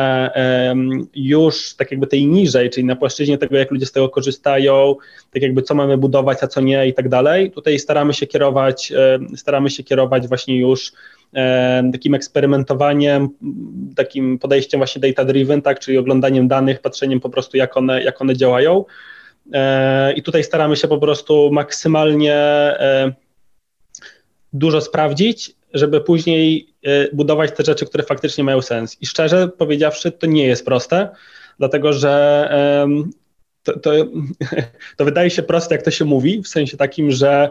już 1.14 1.74
tak 1.74 1.90
jakby 1.90 2.06
tej 2.06 2.26
niżej, 2.26 2.70
czyli 2.70 2.86
na 2.86 2.96
płaszczyźnie 2.96 3.38
tego, 3.38 3.56
jak 3.56 3.70
ludzie 3.70 3.86
z 3.86 3.92
tego 3.92 4.08
korzystają, 4.08 4.94
tak 5.32 5.42
jakby 5.42 5.62
co 5.62 5.74
mamy 5.74 5.98
budować, 5.98 6.38
a 6.42 6.46
co 6.46 6.60
nie 6.60 6.88
i 6.88 6.94
tak 6.94 7.08
dalej, 7.08 7.50
tutaj 7.50 7.78
staramy 7.78 8.14
się 8.14 8.26
kierować, 8.26 8.92
staramy 9.36 9.70
się 9.70 9.84
kierować 9.84 10.28
właśnie 10.28 10.58
już 10.58 10.92
takim 11.92 12.14
eksperymentowaniem, 12.14 13.28
takim 13.96 14.38
podejściem 14.38 14.80
właśnie 14.80 15.00
data-driven, 15.00 15.62
tak, 15.62 15.80
czyli 15.80 15.98
oglądaniem 15.98 16.48
danych, 16.48 16.80
patrzeniem 16.80 17.20
po 17.20 17.30
prostu 17.30 17.56
jak 17.56 17.76
one, 17.76 18.02
jak 18.02 18.22
one 18.22 18.36
działają. 18.36 18.84
E, 19.52 20.12
I 20.12 20.22
tutaj 20.22 20.44
staramy 20.44 20.76
się 20.76 20.88
po 20.88 20.98
prostu 20.98 21.50
maksymalnie 21.52 22.34
e, 22.34 23.12
dużo 24.52 24.80
sprawdzić, 24.80 25.52
żeby 25.78 26.00
później 26.00 26.74
e, 26.82 27.08
budować 27.12 27.52
te 27.52 27.64
rzeczy, 27.64 27.86
które 27.86 28.04
faktycznie 28.04 28.44
mają 28.44 28.62
sens. 28.62 28.96
I 29.00 29.06
szczerze 29.06 29.48
powiedziawszy, 29.48 30.12
to 30.12 30.26
nie 30.26 30.46
jest 30.46 30.64
proste, 30.64 31.08
dlatego 31.58 31.92
że 31.92 32.48
to, 33.66 33.80
to, 33.80 33.90
to, 34.96 35.04
wydaje 35.04 35.30
się 35.30 35.42
proste, 35.42 35.74
jak 35.74 35.82
to 35.82 35.90
się 35.90 36.04
mówi, 36.04 36.42
w 36.42 36.48
sensie 36.48 36.76
takim, 36.76 37.10
że, 37.10 37.50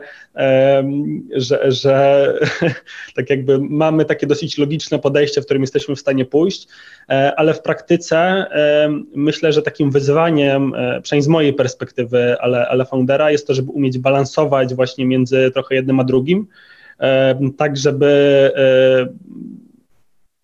że, 1.35 1.71
że 1.71 2.33
tak 3.15 3.29
jakby 3.29 3.59
mamy 3.59 4.05
takie 4.05 4.27
dosyć 4.27 4.57
logiczne 4.57 4.99
podejście, 4.99 5.41
w 5.41 5.45
którym 5.45 5.63
jesteśmy 5.63 5.95
w 5.95 5.99
stanie 5.99 6.25
pójść, 6.25 6.67
e, 7.09 7.33
ale 7.35 7.53
w 7.53 7.61
praktyce 7.61 8.45
myślę, 9.15 9.53
że 9.53 9.61
takim 9.61 9.91
wyzwaniem, 9.91 10.73
e, 10.75 11.01
przynajmniej 11.01 11.25
z 11.25 11.27
mojej 11.27 11.53
perspektywy, 11.53 12.35
ale, 12.39 12.67
ale 12.67 12.85
foundera, 12.85 13.31
jest 13.31 13.47
to, 13.47 13.53
żeby 13.53 13.71
umieć 13.71 13.97
balansować 13.97 14.75
właśnie 14.75 15.05
między 15.05 15.51
trochę 15.53 15.75
jednym 15.75 15.99
a 15.99 16.03
drugim, 16.03 16.47
tak 17.57 17.77
żeby 17.77 18.51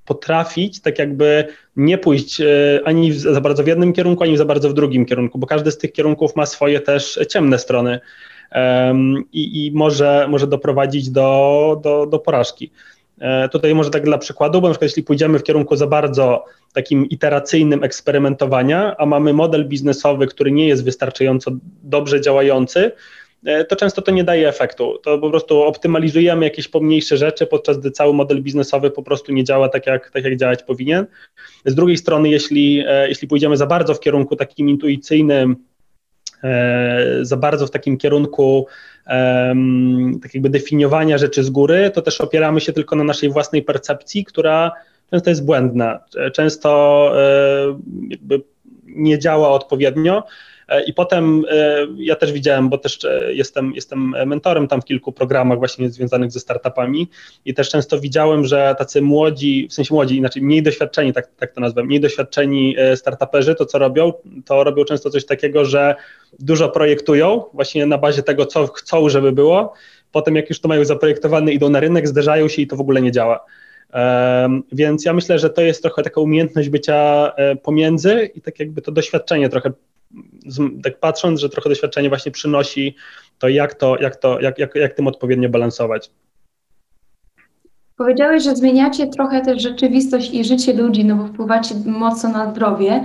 potrafić 0.05 0.81
tak 0.81 0.99
jakby 0.99 1.45
nie 1.75 1.97
pójść 1.97 2.41
e, 2.41 2.45
ani 2.85 3.13
za 3.13 3.41
bardzo 3.41 3.63
w 3.63 3.67
jednym 3.67 3.93
kierunku, 3.93 4.23
ani 4.23 4.37
za 4.37 4.45
bardzo 4.45 4.69
w 4.69 4.73
drugim 4.73 5.05
kierunku, 5.05 5.39
bo 5.39 5.47
każdy 5.47 5.71
z 5.71 5.77
tych 5.77 5.91
kierunków 5.91 6.35
ma 6.35 6.45
swoje 6.45 6.79
też 6.79 7.19
ciemne 7.29 7.59
strony 7.59 7.99
i, 9.33 9.65
i 9.65 9.71
może, 9.71 10.27
może 10.29 10.47
doprowadzić 10.47 11.09
do, 11.09 11.79
do, 11.83 12.05
do 12.05 12.19
porażki. 12.19 12.71
E, 13.19 13.49
tutaj 13.49 13.75
może 13.75 13.89
tak 13.89 14.03
dla 14.03 14.17
przykładu, 14.17 14.61
bo 14.61 14.67
na 14.67 14.73
przykład 14.73 14.89
jeśli 14.89 15.03
pójdziemy 15.03 15.39
w 15.39 15.43
kierunku 15.43 15.75
za 15.75 15.87
bardzo 15.87 16.45
takim 16.73 17.05
iteracyjnym 17.05 17.83
eksperymentowania, 17.83 18.95
a 18.97 19.05
mamy 19.05 19.33
model 19.33 19.67
biznesowy, 19.67 20.27
który 20.27 20.51
nie 20.51 20.67
jest 20.67 20.83
wystarczająco 20.83 21.51
dobrze 21.83 22.21
działający, 22.21 22.91
to 23.69 23.75
często 23.75 24.01
to 24.01 24.11
nie 24.11 24.23
daje 24.23 24.47
efektu. 24.47 24.97
To 25.03 25.17
po 25.17 25.29
prostu 25.29 25.61
optymalizujemy 25.61 26.45
jakieś 26.45 26.67
pomniejsze 26.67 27.17
rzeczy, 27.17 27.45
podczas 27.45 27.77
gdy 27.77 27.91
cały 27.91 28.13
model 28.13 28.41
biznesowy 28.41 28.91
po 28.91 29.03
prostu 29.03 29.33
nie 29.33 29.43
działa 29.43 29.69
tak, 29.69 29.87
jak, 29.87 30.09
tak 30.09 30.23
jak 30.23 30.37
działać 30.37 30.63
powinien. 30.63 31.05
Z 31.65 31.75
drugiej 31.75 31.97
strony, 31.97 32.29
jeśli, 32.29 32.83
e, 32.87 33.09
jeśli 33.09 33.27
pójdziemy 33.27 33.57
za 33.57 33.65
bardzo 33.65 33.93
w 33.93 33.99
kierunku 33.99 34.35
takim 34.35 34.69
intuicyjnym, 34.69 35.55
e, 36.43 37.19
za 37.21 37.37
bardzo 37.37 37.67
w 37.67 37.71
takim 37.71 37.97
kierunku 37.97 38.67
tak 40.21 40.33
jakby 40.33 40.49
definiowania 40.49 41.17
rzeczy 41.17 41.43
z 41.43 41.49
góry, 41.49 41.91
to 41.93 42.01
też 42.01 42.21
opieramy 42.21 42.61
się 42.61 42.73
tylko 42.73 42.95
na 42.95 43.03
naszej 43.03 43.29
własnej 43.29 43.63
percepcji, 43.63 44.25
która 44.25 44.71
często 45.11 45.29
jest 45.29 45.45
błędna, 45.45 45.99
często 46.33 47.11
jakby 48.09 48.41
nie 48.85 49.19
działa 49.19 49.49
odpowiednio, 49.49 50.23
E, 50.23 50.50
I 50.87 50.93
potem 50.93 51.45
e, 51.49 51.87
ja 51.97 52.15
też 52.15 52.31
widziałem, 52.31 52.69
bo 52.69 52.77
też 52.77 53.05
e, 53.05 53.33
jestem, 53.33 53.71
jestem 53.75 54.15
mentorem 54.25 54.67
tam 54.67 54.81
w 54.81 54.85
kilku 54.85 55.11
programach 55.11 55.57
właśnie 55.57 55.89
związanych 55.89 56.31
ze 56.31 56.39
startupami 56.39 57.09
i 57.45 57.53
też 57.53 57.69
często 57.69 57.99
widziałem, 57.99 58.45
że 58.45 58.75
tacy 58.77 59.01
młodzi, 59.01 59.67
w 59.69 59.73
sensie 59.73 59.93
młodzi, 59.93 60.17
inaczej 60.17 60.41
mniej 60.41 60.63
doświadczeni, 60.63 61.13
tak, 61.13 61.27
tak 61.35 61.53
to 61.53 61.61
nazwę, 61.61 61.83
mniej 61.83 61.99
doświadczeni 61.99 62.75
startuperzy, 62.95 63.55
to 63.55 63.65
co 63.65 63.79
robią, 63.79 64.13
to 64.45 64.63
robią 64.63 64.85
często 64.85 65.09
coś 65.09 65.25
takiego, 65.25 65.65
że 65.65 65.95
dużo 66.39 66.69
projektują 66.69 67.43
właśnie 67.53 67.85
na 67.85 67.97
bazie 67.97 68.23
tego, 68.23 68.45
co 68.45 68.67
chcą, 68.67 69.09
żeby 69.09 69.31
było, 69.31 69.73
potem 70.11 70.35
jak 70.35 70.49
już 70.49 70.59
to 70.59 70.67
mają 70.67 70.85
zaprojektowane, 70.85 71.53
idą 71.53 71.69
na 71.69 71.79
rynek, 71.79 72.07
zderzają 72.07 72.47
się 72.47 72.61
i 72.61 72.67
to 72.67 72.75
w 72.75 72.81
ogóle 72.81 73.01
nie 73.01 73.11
działa. 73.11 73.45
Więc 74.71 75.05
ja 75.05 75.13
myślę, 75.13 75.39
że 75.39 75.49
to 75.49 75.61
jest 75.61 75.81
trochę 75.81 76.03
taka 76.03 76.21
umiejętność 76.21 76.69
bycia 76.69 77.31
e, 77.35 77.55
pomiędzy 77.55 78.29
i 78.35 78.41
tak 78.41 78.59
jakby 78.59 78.81
to 78.81 78.91
doświadczenie 78.91 79.49
trochę, 79.49 79.71
tak 80.83 80.99
patrząc, 80.99 81.39
że 81.39 81.49
trochę 81.49 81.69
doświadczenie 81.69 82.09
właśnie 82.09 82.31
przynosi 82.31 82.95
to, 83.39 83.49
jak 83.49 83.73
to, 83.73 83.97
jak 83.99 84.15
to, 84.15 84.39
jak, 84.39 84.59
jak, 84.59 84.75
jak 84.75 84.93
tym 84.93 85.07
odpowiednio 85.07 85.49
balansować. 85.49 86.11
Powiedziałeś, 87.97 88.43
że 88.43 88.55
zmieniacie 88.55 89.07
trochę 89.07 89.41
też 89.41 89.61
rzeczywistość 89.61 90.33
i 90.33 90.43
życie 90.43 90.73
ludzi, 90.73 91.05
no 91.05 91.15
bo 91.15 91.27
wpływacie 91.27 91.75
mocno 91.85 92.29
na 92.29 92.51
zdrowie. 92.51 93.03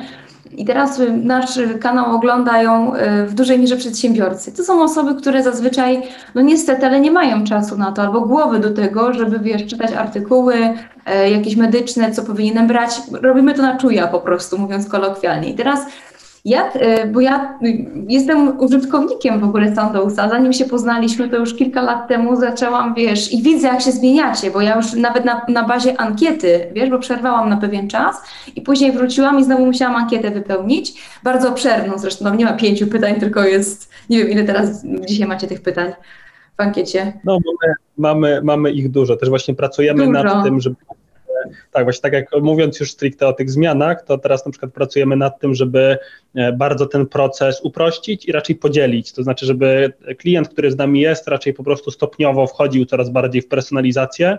I 0.53 0.65
teraz 0.65 1.01
y, 1.01 1.13
nasz 1.13 1.59
kanał 1.81 2.17
oglądają 2.17 2.95
y, 2.95 3.27
w 3.27 3.35
dużej 3.35 3.59
mierze 3.59 3.77
przedsiębiorcy. 3.77 4.53
To 4.53 4.65
są 4.65 4.83
osoby, 4.83 5.15
które 5.15 5.43
zazwyczaj, 5.43 6.03
no 6.35 6.43
niestety, 6.43 6.87
ale 6.87 7.01
nie 7.01 7.11
mają 7.11 7.45
czasu 7.45 7.79
na 7.79 7.93
to 7.93 8.03
albo 8.03 8.21
głowy 8.21 8.59
do 8.59 8.71
tego, 8.71 9.13
żeby 9.13 9.39
wiesz, 9.39 9.67
czytać 9.67 9.93
artykuły 9.93 10.55
e, 11.07 11.31
jakieś 11.31 11.57
medyczne, 11.57 12.13
co 12.13 12.23
powinienem 12.23 12.67
brać. 12.67 12.91
Robimy 13.23 13.55
to 13.55 13.63
na 13.63 13.77
czuja 13.77 14.07
po 14.07 14.21
prostu, 14.21 14.59
mówiąc 14.59 14.89
kolokwialnie. 14.89 15.51
I 15.51 15.55
teraz 15.55 15.87
jak, 16.47 16.77
y, 16.77 17.07
bo 17.07 17.21
ja 17.21 17.59
jestem 18.09 18.61
użytkownikiem 18.61 19.41
w 19.41 19.45
ogóle 19.45 19.75
Sandousa, 19.75 20.29
zanim 20.29 20.53
się 20.53 20.65
poznaliśmy, 20.65 21.29
to 21.29 21.37
już 21.37 21.55
kilka 21.55 21.83
lat 21.83 22.09
temu 22.09 22.37
zaczęłam, 22.37 22.95
wiesz, 22.95 23.33
i 23.33 23.43
widzę 23.43 23.69
jak 23.69 23.81
się 23.81 23.93
zmieniacie, 23.93 24.51
bo 24.51 24.61
ja 24.61 24.77
już 24.77 24.93
nawet 24.93 25.25
na, 25.25 25.47
na 25.49 25.69
bazie 25.69 26.01
ankiety, 26.01 26.67
wiesz, 26.73 26.91
bo 26.91 26.99
przerwałam 26.99 27.49
na 27.49 27.57
pewien 27.57 27.89
czas 27.89 28.17
i 28.57 28.63
później 28.63 28.93
wróciłam 28.93 29.39
i 29.39 29.45
znowu 29.45 29.67
musiałam 29.67 29.97
ankietę 29.97 30.31
wypełnić, 30.31 31.03
bardzo 31.23 31.49
obszerną 31.49 31.99
zresztą, 31.99 32.25
no 32.25 32.35
nie 32.35 32.45
ma 32.45 32.53
pięciu 32.53 32.87
pytań, 32.87 33.15
tylko 33.21 33.45
jest, 33.45 33.91
nie 34.11 34.19
wiem 34.19 34.31
ile 34.31 34.45
teraz 34.45 34.85
dzisiaj 35.09 35.29
macie 35.29 35.47
tych 35.47 35.61
pytań 35.63 35.93
w 36.57 36.61
ankiecie. 36.61 37.13
No 37.25 37.39
mamy, 37.47 37.75
mamy, 37.99 38.41
mamy 38.43 38.71
ich 38.71 38.91
dużo, 38.91 39.17
też 39.17 39.29
właśnie 39.29 39.55
pracujemy 39.55 40.07
dużo. 40.07 40.23
nad 40.23 40.45
tym, 40.45 40.61
żeby 40.61 40.77
tak, 41.73 41.85
właśnie 41.85 42.03
tak 42.03 42.13
jak 42.13 42.43
mówiąc 42.43 42.81
już 42.81 42.91
stricte 42.91 43.29
o 43.29 43.33
tych 43.33 43.51
zmianach, 43.51 44.03
to 44.03 44.19
teraz 44.19 44.47
na 44.47 44.53
przykład 44.53 44.73
pracujemy 44.73 45.17
nad 45.17 45.41
tym, 45.41 45.55
żeby 45.55 45.99
e, 46.35 46.53
bardzo 46.53 46.87
ten 46.87 47.07
proces 47.07 47.61
uprościć 47.63 48.25
i 48.25 48.33
raczej 48.33 48.57
podzielić. 48.57 49.13
To 49.13 49.23
znaczy, 49.23 49.47
żeby 49.47 49.93
klient, 50.19 50.49
który 50.49 50.71
z 50.71 50.77
nami 50.77 51.01
jest, 51.01 51.29
raczej 51.29 51.55
po 51.55 51.65
prostu 51.65 51.91
stopniowo 51.91 52.47
wchodził 52.47 52.87
coraz 52.87 53.11
bardziej 53.11 53.43
w 53.43 53.49
personalizację. 53.49 54.39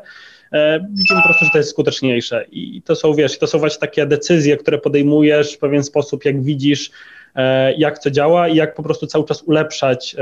E, 0.52 0.80
widzimy 0.80 1.22
po 1.22 1.28
prostu, 1.28 1.46
że 1.46 1.52
to 1.52 1.58
jest 1.58 1.70
skuteczniejsze. 1.70 2.46
I 2.52 2.82
to 2.82 2.96
są, 2.96 3.14
wiesz, 3.14 3.38
to 3.38 3.48
są 3.48 3.60
właśnie 3.60 3.80
takie 3.80 4.06
decyzje, 4.06 4.58
które 4.58 4.78
podejmujesz 4.78 5.54
w 5.54 5.60
pewien 5.60 5.84
sposób, 5.84 6.26
jak 6.26 6.44
widzisz, 6.44 6.92
e, 7.36 7.74
jak 7.74 8.04
to 8.04 8.12
działa 8.12 8.48
i 8.48 8.56
jak 8.56 8.76
po 8.76 8.84
prostu 8.84 9.08
cały 9.08 9.26
czas 9.26 9.44
ulepszać 9.44 10.16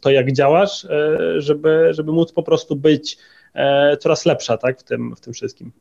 to, 0.00 0.10
jak 0.10 0.32
działasz, 0.32 0.86
żeby, 1.38 1.88
żeby 1.90 2.12
móc 2.12 2.32
po 2.32 2.42
prostu 2.42 2.76
być 2.76 3.18
coraz 4.00 4.26
lepsza 4.26 4.56
tak, 4.56 4.80
w, 4.80 4.82
tym, 4.82 5.16
w 5.16 5.20
tym 5.20 5.32
wszystkim. 5.32 5.72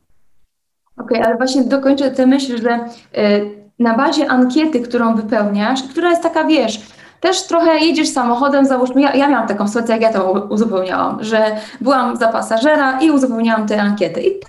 Okej, 0.97 1.17
okay, 1.17 1.27
ale 1.27 1.37
właśnie 1.37 1.63
dokończę 1.63 2.11
tę 2.11 2.27
myśl, 2.27 2.61
że 2.61 2.79
y, 3.21 3.63
na 3.79 3.97
bazie 3.97 4.27
ankiety, 4.27 4.79
którą 4.79 5.15
wypełniasz, 5.15 5.83
która 5.83 6.09
jest 6.09 6.23
taka, 6.23 6.43
wiesz, 6.43 6.81
też 7.19 7.43
trochę 7.43 7.79
jedziesz 7.79 8.09
samochodem, 8.09 8.65
załóżmy, 8.65 9.01
ja, 9.01 9.15
ja 9.15 9.27
miałam 9.27 9.47
taką 9.47 9.67
sytuację, 9.67 9.93
jak 9.93 10.01
ja 10.01 10.13
to 10.13 10.31
uzupełniałam, 10.49 11.23
że 11.23 11.55
byłam 11.81 12.17
za 12.17 12.27
pasażera 12.27 12.99
i 12.99 13.11
uzupełniałam 13.11 13.67
tę 13.67 13.81
ankietę. 13.81 14.21
I 14.21 14.39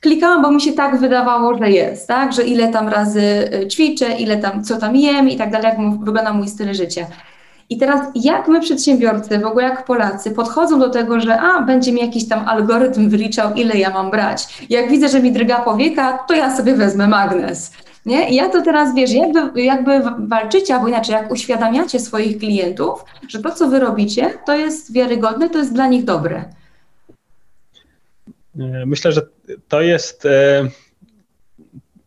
klikałam, 0.00 0.42
bo 0.42 0.50
mi 0.50 0.60
się 0.60 0.72
tak 0.72 0.98
wydawało, 0.98 1.58
że 1.58 1.70
jest, 1.70 2.08
tak, 2.08 2.32
że 2.32 2.42
ile 2.42 2.68
tam 2.68 2.88
razy 2.88 3.50
y, 3.62 3.68
ćwiczę, 3.68 4.12
ile 4.12 4.36
tam, 4.36 4.64
co 4.64 4.78
tam 4.78 4.96
jem 4.96 5.28
i 5.28 5.36
tak 5.36 5.50
dalej, 5.50 5.66
jak 5.66 5.98
wygląda 6.04 6.32
mój 6.32 6.48
styl 6.48 6.74
życia. 6.74 7.06
I 7.72 7.76
teraz 7.76 8.06
jak 8.14 8.48
my 8.48 8.60
przedsiębiorcy, 8.60 9.38
w 9.38 9.46
ogóle 9.46 9.64
jak 9.64 9.84
Polacy, 9.84 10.30
podchodzą 10.30 10.80
do 10.80 10.90
tego, 10.90 11.20
że 11.20 11.40
a, 11.40 11.62
będzie 11.62 11.92
mi 11.92 12.00
jakiś 12.00 12.28
tam 12.28 12.48
algorytm 12.48 13.08
wyliczał, 13.08 13.54
ile 13.54 13.78
ja 13.78 13.90
mam 13.90 14.10
brać. 14.10 14.66
Jak 14.70 14.90
widzę, 14.90 15.08
że 15.08 15.22
mi 15.22 15.32
drga 15.32 15.58
powieka, 15.58 16.18
to 16.28 16.34
ja 16.34 16.56
sobie 16.56 16.74
wezmę 16.74 17.08
magnes. 17.08 17.72
Nie? 18.06 18.30
I 18.30 18.34
ja 18.34 18.48
to 18.48 18.62
teraz, 18.62 18.94
wiesz, 18.94 19.10
jakby, 19.10 19.62
jakby 19.62 20.02
walczycie, 20.18 20.74
albo 20.74 20.88
inaczej, 20.88 21.12
jak 21.12 21.30
uświadamiacie 21.30 22.00
swoich 22.00 22.38
klientów, 22.38 23.04
że 23.28 23.42
to, 23.42 23.50
co 23.50 23.68
wy 23.68 23.80
robicie, 23.80 24.38
to 24.46 24.56
jest 24.56 24.92
wiarygodne, 24.92 25.50
to 25.50 25.58
jest 25.58 25.74
dla 25.74 25.86
nich 25.86 26.04
dobre. 26.04 26.44
Myślę, 28.86 29.12
że 29.12 29.22
to 29.68 29.80
jest, 29.80 30.26
e, 30.26 30.68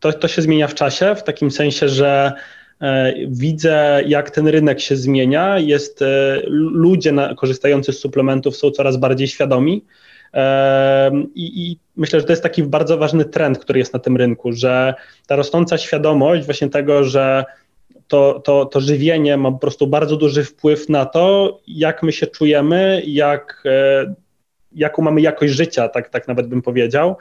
to, 0.00 0.12
to 0.12 0.28
się 0.28 0.42
zmienia 0.42 0.68
w 0.68 0.74
czasie, 0.74 1.14
w 1.14 1.22
takim 1.22 1.50
sensie, 1.50 1.88
że 1.88 2.32
widzę, 3.28 4.02
jak 4.06 4.30
ten 4.30 4.48
rynek 4.48 4.80
się 4.80 4.96
zmienia. 4.96 5.58
Jest, 5.58 6.02
e, 6.02 6.40
ludzie 6.50 7.12
na, 7.12 7.34
korzystający 7.34 7.92
z 7.92 7.98
suplementów 7.98 8.56
są 8.56 8.70
coraz 8.70 8.96
bardziej 8.96 9.28
świadomi. 9.28 9.84
E, 10.34 11.10
I, 11.34 11.70
I, 11.70 11.78
myślę, 11.96 12.20
że 12.20 12.26
to 12.26 12.32
jest 12.32 12.42
taki 12.42 12.62
bardzo 12.62 12.98
ważny 12.98 13.24
trend, 13.24 13.58
który 13.58 13.78
jest 13.78 13.92
na 13.92 13.98
tym 13.98 14.16
rynku, 14.16 14.52
że 14.52 14.94
ta 15.26 15.36
rosnąca 15.36 15.78
świadomość 15.78 16.44
właśnie 16.44 16.68
tego, 16.68 17.04
że 17.04 17.44
to, 18.08 18.40
to, 18.44 18.64
to 18.64 18.80
żywienie 18.80 19.36
ma 19.36 19.52
po 19.52 19.58
prostu 19.58 19.86
bardzo 19.86 20.16
duży 20.16 20.44
wpływ 20.44 20.88
na 20.88 21.06
to, 21.06 21.58
jak 21.68 22.02
my 22.02 22.12
się 22.12 22.26
czujemy, 22.26 23.02
jak, 23.06 23.64
jaką 24.72 25.02
mamy 25.02 25.20
jakość 25.20 25.52
życia, 25.52 25.88
tak, 25.88 26.08
tak 26.08 26.28
nawet 26.28 26.46
bym 26.46 26.62
powiedział. 26.62 27.16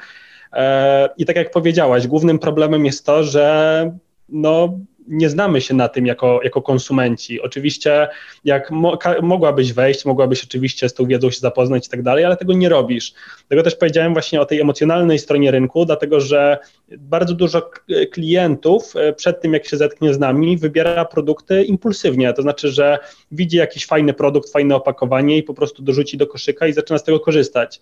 I 1.18 1.26
tak 1.26 1.36
jak 1.36 1.52
powiedziałaś, 1.52 2.08
głównym 2.08 2.40
problemem 2.40 2.86
jest 2.86 3.06
to, 3.06 3.24
że 3.24 3.92
no, 4.30 4.80
nie 5.08 5.30
znamy 5.30 5.62
się 5.62 5.74
na 5.74 5.90
tym 5.90 6.06
jako, 6.06 6.40
jako 6.44 6.62
konsumenci. 6.62 7.42
Oczywiście, 7.42 8.08
jak 8.44 8.72
mo, 8.72 8.98
mogłabyś 9.22 9.74
wejść, 9.74 10.06
mogłabyś 10.06 10.44
oczywiście 10.44 10.90
z 10.90 10.94
tą 10.94 11.06
wiedzą 11.06 11.32
się 11.32 11.40
zapoznać 11.40 11.88
i 11.88 11.90
tak 11.90 12.02
dalej, 12.02 12.26
ale 12.26 12.38
tego 12.38 12.54
nie 12.54 12.70
robisz. 12.70 13.14
Dlatego 13.38 13.64
też 13.64 13.76
powiedziałem 13.76 14.14
właśnie 14.14 14.42
o 14.42 14.46
tej 14.46 14.62
emocjonalnej 14.62 15.20
stronie 15.20 15.52
rynku, 15.52 15.86
dlatego 15.86 16.20
że 16.20 16.58
bardzo 16.98 17.34
dużo 17.34 17.70
klientów 18.12 18.96
e, 18.96 19.14
przed 19.14 19.42
tym, 19.42 19.54
jak 19.54 19.68
się 19.68 19.78
zetknie 19.78 20.14
z 20.14 20.20
nami, 20.20 20.58
wybiera 20.58 21.06
produkty 21.06 21.64
impulsywnie. 21.64 22.34
To 22.34 22.42
znaczy, 22.42 22.70
że 22.70 23.00
widzi 23.32 23.58
jakiś 23.58 23.86
fajny 23.86 24.14
produkt, 24.14 24.52
fajne 24.52 24.76
opakowanie 24.76 25.38
i 25.38 25.44
po 25.44 25.54
prostu 25.54 25.84
dorzuci 25.84 26.18
do 26.18 26.28
koszyka 26.28 26.68
i 26.68 26.74
zaczyna 26.74 27.00
z 27.00 27.04
tego 27.04 27.20
korzystać. 27.20 27.82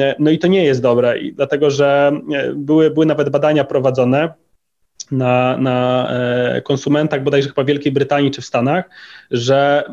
E, 0.00 0.14
no 0.18 0.30
i 0.30 0.38
to 0.38 0.46
nie 0.46 0.64
jest 0.64 0.82
dobre, 0.82 1.14
dlatego 1.32 1.70
że 1.70 2.12
e, 2.34 2.52
były, 2.52 2.90
były 2.90 3.06
nawet 3.06 3.28
badania 3.28 3.64
prowadzone 3.64 4.45
na, 5.10 5.56
na 5.56 6.08
e, 6.10 6.62
konsumentach, 6.62 7.22
bodajże 7.22 7.48
chyba 7.48 7.62
w 7.62 7.66
Wielkiej 7.66 7.92
Brytanii 7.92 8.30
czy 8.30 8.42
w 8.42 8.44
Stanach, 8.44 8.84
że 9.30 9.84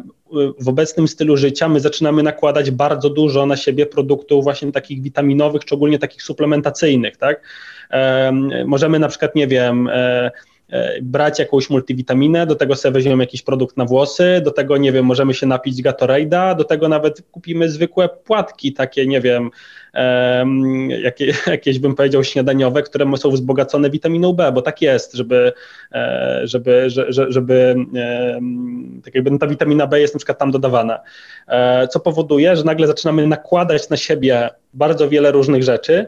w 0.59 0.67
obecnym 0.69 1.07
stylu 1.07 1.37
życia 1.37 1.69
my 1.69 1.79
zaczynamy 1.79 2.23
nakładać 2.23 2.71
bardzo 2.71 3.09
dużo 3.09 3.45
na 3.45 3.57
siebie 3.57 3.85
produktów 3.85 4.43
właśnie 4.43 4.71
takich 4.71 5.01
witaminowych, 5.01 5.61
szczególnie 5.61 5.99
takich 5.99 6.23
suplementacyjnych, 6.23 7.17
tak? 7.17 7.41
Możemy 8.65 8.99
na 8.99 9.07
przykład, 9.07 9.35
nie 9.35 9.47
wiem, 9.47 9.87
e, 9.87 9.93
e, 9.93 10.31
brać 11.01 11.39
jakąś 11.39 11.69
multivitaminę, 11.69 12.47
do 12.47 12.55
tego 12.55 12.75
sobie 12.75 12.93
weźmiemy 12.93 13.23
jakiś 13.23 13.41
produkt 13.41 13.77
na 13.77 13.85
włosy, 13.85 14.41
do 14.43 14.51
tego, 14.51 14.77
nie 14.77 14.91
wiem, 14.91 15.05
możemy 15.05 15.33
się 15.33 15.47
napić 15.47 15.83
Gatorade'a, 15.83 16.55
do 16.55 16.63
tego 16.63 16.87
nawet 16.87 17.21
kupimy 17.31 17.69
zwykłe 17.69 18.09
płatki, 18.09 18.73
takie, 18.73 19.07
nie 19.07 19.21
wiem, 19.21 19.49
jakie, 21.03 21.33
jakieś 21.47 21.79
bym 21.79 21.95
powiedział 21.95 22.23
śniadaniowe, 22.23 22.83
które 22.83 23.17
są 23.17 23.31
wzbogacone 23.31 23.89
witaminą 23.89 24.33
B, 24.33 24.51
bo 24.51 24.61
tak 24.61 24.81
jest, 24.81 25.13
żeby, 25.13 25.53
e, 25.91 26.41
żeby, 26.43 26.89
żeby, 26.89 27.31
żeby 27.31 27.75
tak 29.05 29.15
jakby 29.15 29.39
ta 29.39 29.47
witamina 29.47 29.87
B 29.87 30.01
jest 30.01 30.13
na 30.13 30.17
przykład 30.17 30.37
tam 30.37 30.51
dodawana, 30.51 30.99
e, 31.47 31.87
co 31.87 31.99
powoduje, 31.99 32.55
że 32.55 32.63
nagle 32.63 32.87
zaczynamy 32.87 33.27
nakładać 33.27 33.89
na 33.89 33.97
siebie 33.97 34.49
bardzo 34.73 35.09
wiele 35.09 35.31
różnych 35.31 35.63
rzeczy, 35.63 36.07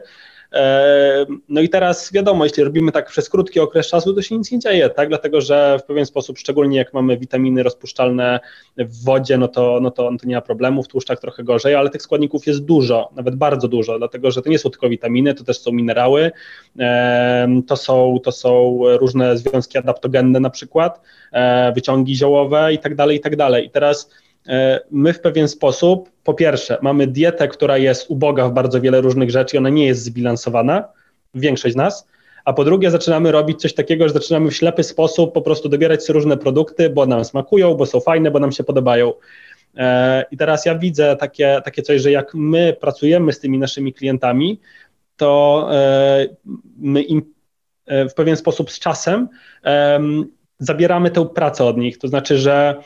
no 1.48 1.60
i 1.60 1.68
teraz 1.68 2.12
wiadomo, 2.12 2.44
jeśli 2.44 2.64
robimy 2.64 2.92
tak 2.92 3.06
przez 3.06 3.30
krótki 3.30 3.60
okres 3.60 3.88
czasu, 3.88 4.14
to 4.14 4.22
się 4.22 4.38
nic 4.38 4.52
nie 4.52 4.58
dzieje, 4.58 4.90
tak? 4.90 5.08
Dlatego, 5.08 5.40
że 5.40 5.78
w 5.78 5.84
pewien 5.84 6.06
sposób, 6.06 6.38
szczególnie 6.38 6.76
jak 6.78 6.94
mamy 6.94 7.16
witaminy 7.16 7.62
rozpuszczalne 7.62 8.40
w 8.76 9.04
wodzie, 9.04 9.38
no 9.38 9.48
to, 9.48 9.78
no 9.82 9.90
to, 9.90 10.10
no 10.10 10.18
to 10.18 10.26
nie 10.26 10.34
ma 10.34 10.40
problemu, 10.40 10.82
w 10.82 10.88
tłuszczach 10.88 11.20
trochę 11.20 11.44
gorzej, 11.44 11.74
ale 11.74 11.90
tych 11.90 12.02
składników 12.02 12.46
jest 12.46 12.64
dużo, 12.64 13.10
nawet 13.16 13.36
bardzo 13.36 13.68
dużo, 13.68 13.98
dlatego, 13.98 14.30
że 14.30 14.42
to 14.42 14.50
nie 14.50 14.58
są 14.58 14.70
tylko 14.70 14.88
witaminy, 14.88 15.34
to 15.34 15.44
też 15.44 15.58
są 15.58 15.72
minerały, 15.72 16.30
to 17.66 17.76
są, 17.76 18.18
to 18.24 18.32
są 18.32 18.80
różne 19.00 19.38
związki 19.38 19.78
adaptogenne 19.78 20.40
na 20.40 20.50
przykład, 20.50 21.00
e, 21.32 21.72
wyciągi 21.72 22.16
ziołowe 22.16 22.72
i 22.72 22.78
tak 22.78 22.94
dalej, 22.94 23.16
i 23.16 23.20
tak 23.20 23.36
dalej. 23.36 23.66
I 23.66 23.70
teraz 23.70 24.10
my 24.90 25.12
w 25.12 25.20
pewien 25.20 25.48
sposób, 25.48 26.10
po 26.24 26.34
pierwsze, 26.34 26.78
mamy 26.82 27.06
dietę, 27.06 27.48
która 27.48 27.78
jest 27.78 28.10
uboga 28.10 28.48
w 28.48 28.52
bardzo 28.52 28.80
wiele 28.80 29.00
różnych 29.00 29.30
rzeczy, 29.30 29.58
ona 29.58 29.68
nie 29.68 29.86
jest 29.86 30.02
zbilansowana, 30.02 30.88
większość 31.34 31.74
z 31.74 31.76
nas, 31.76 32.06
a 32.44 32.52
po 32.52 32.64
drugie 32.64 32.90
zaczynamy 32.90 33.32
robić 33.32 33.60
coś 33.60 33.74
takiego, 33.74 34.08
że 34.08 34.14
zaczynamy 34.14 34.50
w 34.50 34.56
ślepy 34.56 34.82
sposób 34.82 35.34
po 35.34 35.42
prostu 35.42 35.68
dobierać 35.68 36.04
sobie 36.04 36.14
różne 36.14 36.36
produkty, 36.36 36.90
bo 36.90 37.06
nam 37.06 37.24
smakują, 37.24 37.74
bo 37.74 37.86
są 37.86 38.00
fajne, 38.00 38.30
bo 38.30 38.38
nam 38.38 38.52
się 38.52 38.64
podobają. 38.64 39.12
E, 39.76 40.24
I 40.30 40.36
teraz 40.36 40.66
ja 40.66 40.78
widzę 40.78 41.16
takie, 41.16 41.60
takie 41.64 41.82
coś, 41.82 42.00
że 42.00 42.10
jak 42.10 42.34
my 42.34 42.76
pracujemy 42.80 43.32
z 43.32 43.40
tymi 43.40 43.58
naszymi 43.58 43.92
klientami, 43.92 44.60
to 45.16 45.68
e, 45.72 46.26
my 46.78 47.02
im 47.02 47.36
w 47.88 48.14
pewien 48.14 48.36
sposób 48.36 48.70
z 48.70 48.78
czasem 48.78 49.28
zabieramy 50.58 51.10
tę 51.10 51.26
pracę 51.26 51.64
od 51.64 51.76
nich. 51.76 51.98
To 51.98 52.08
znaczy, 52.08 52.38
że 52.38 52.76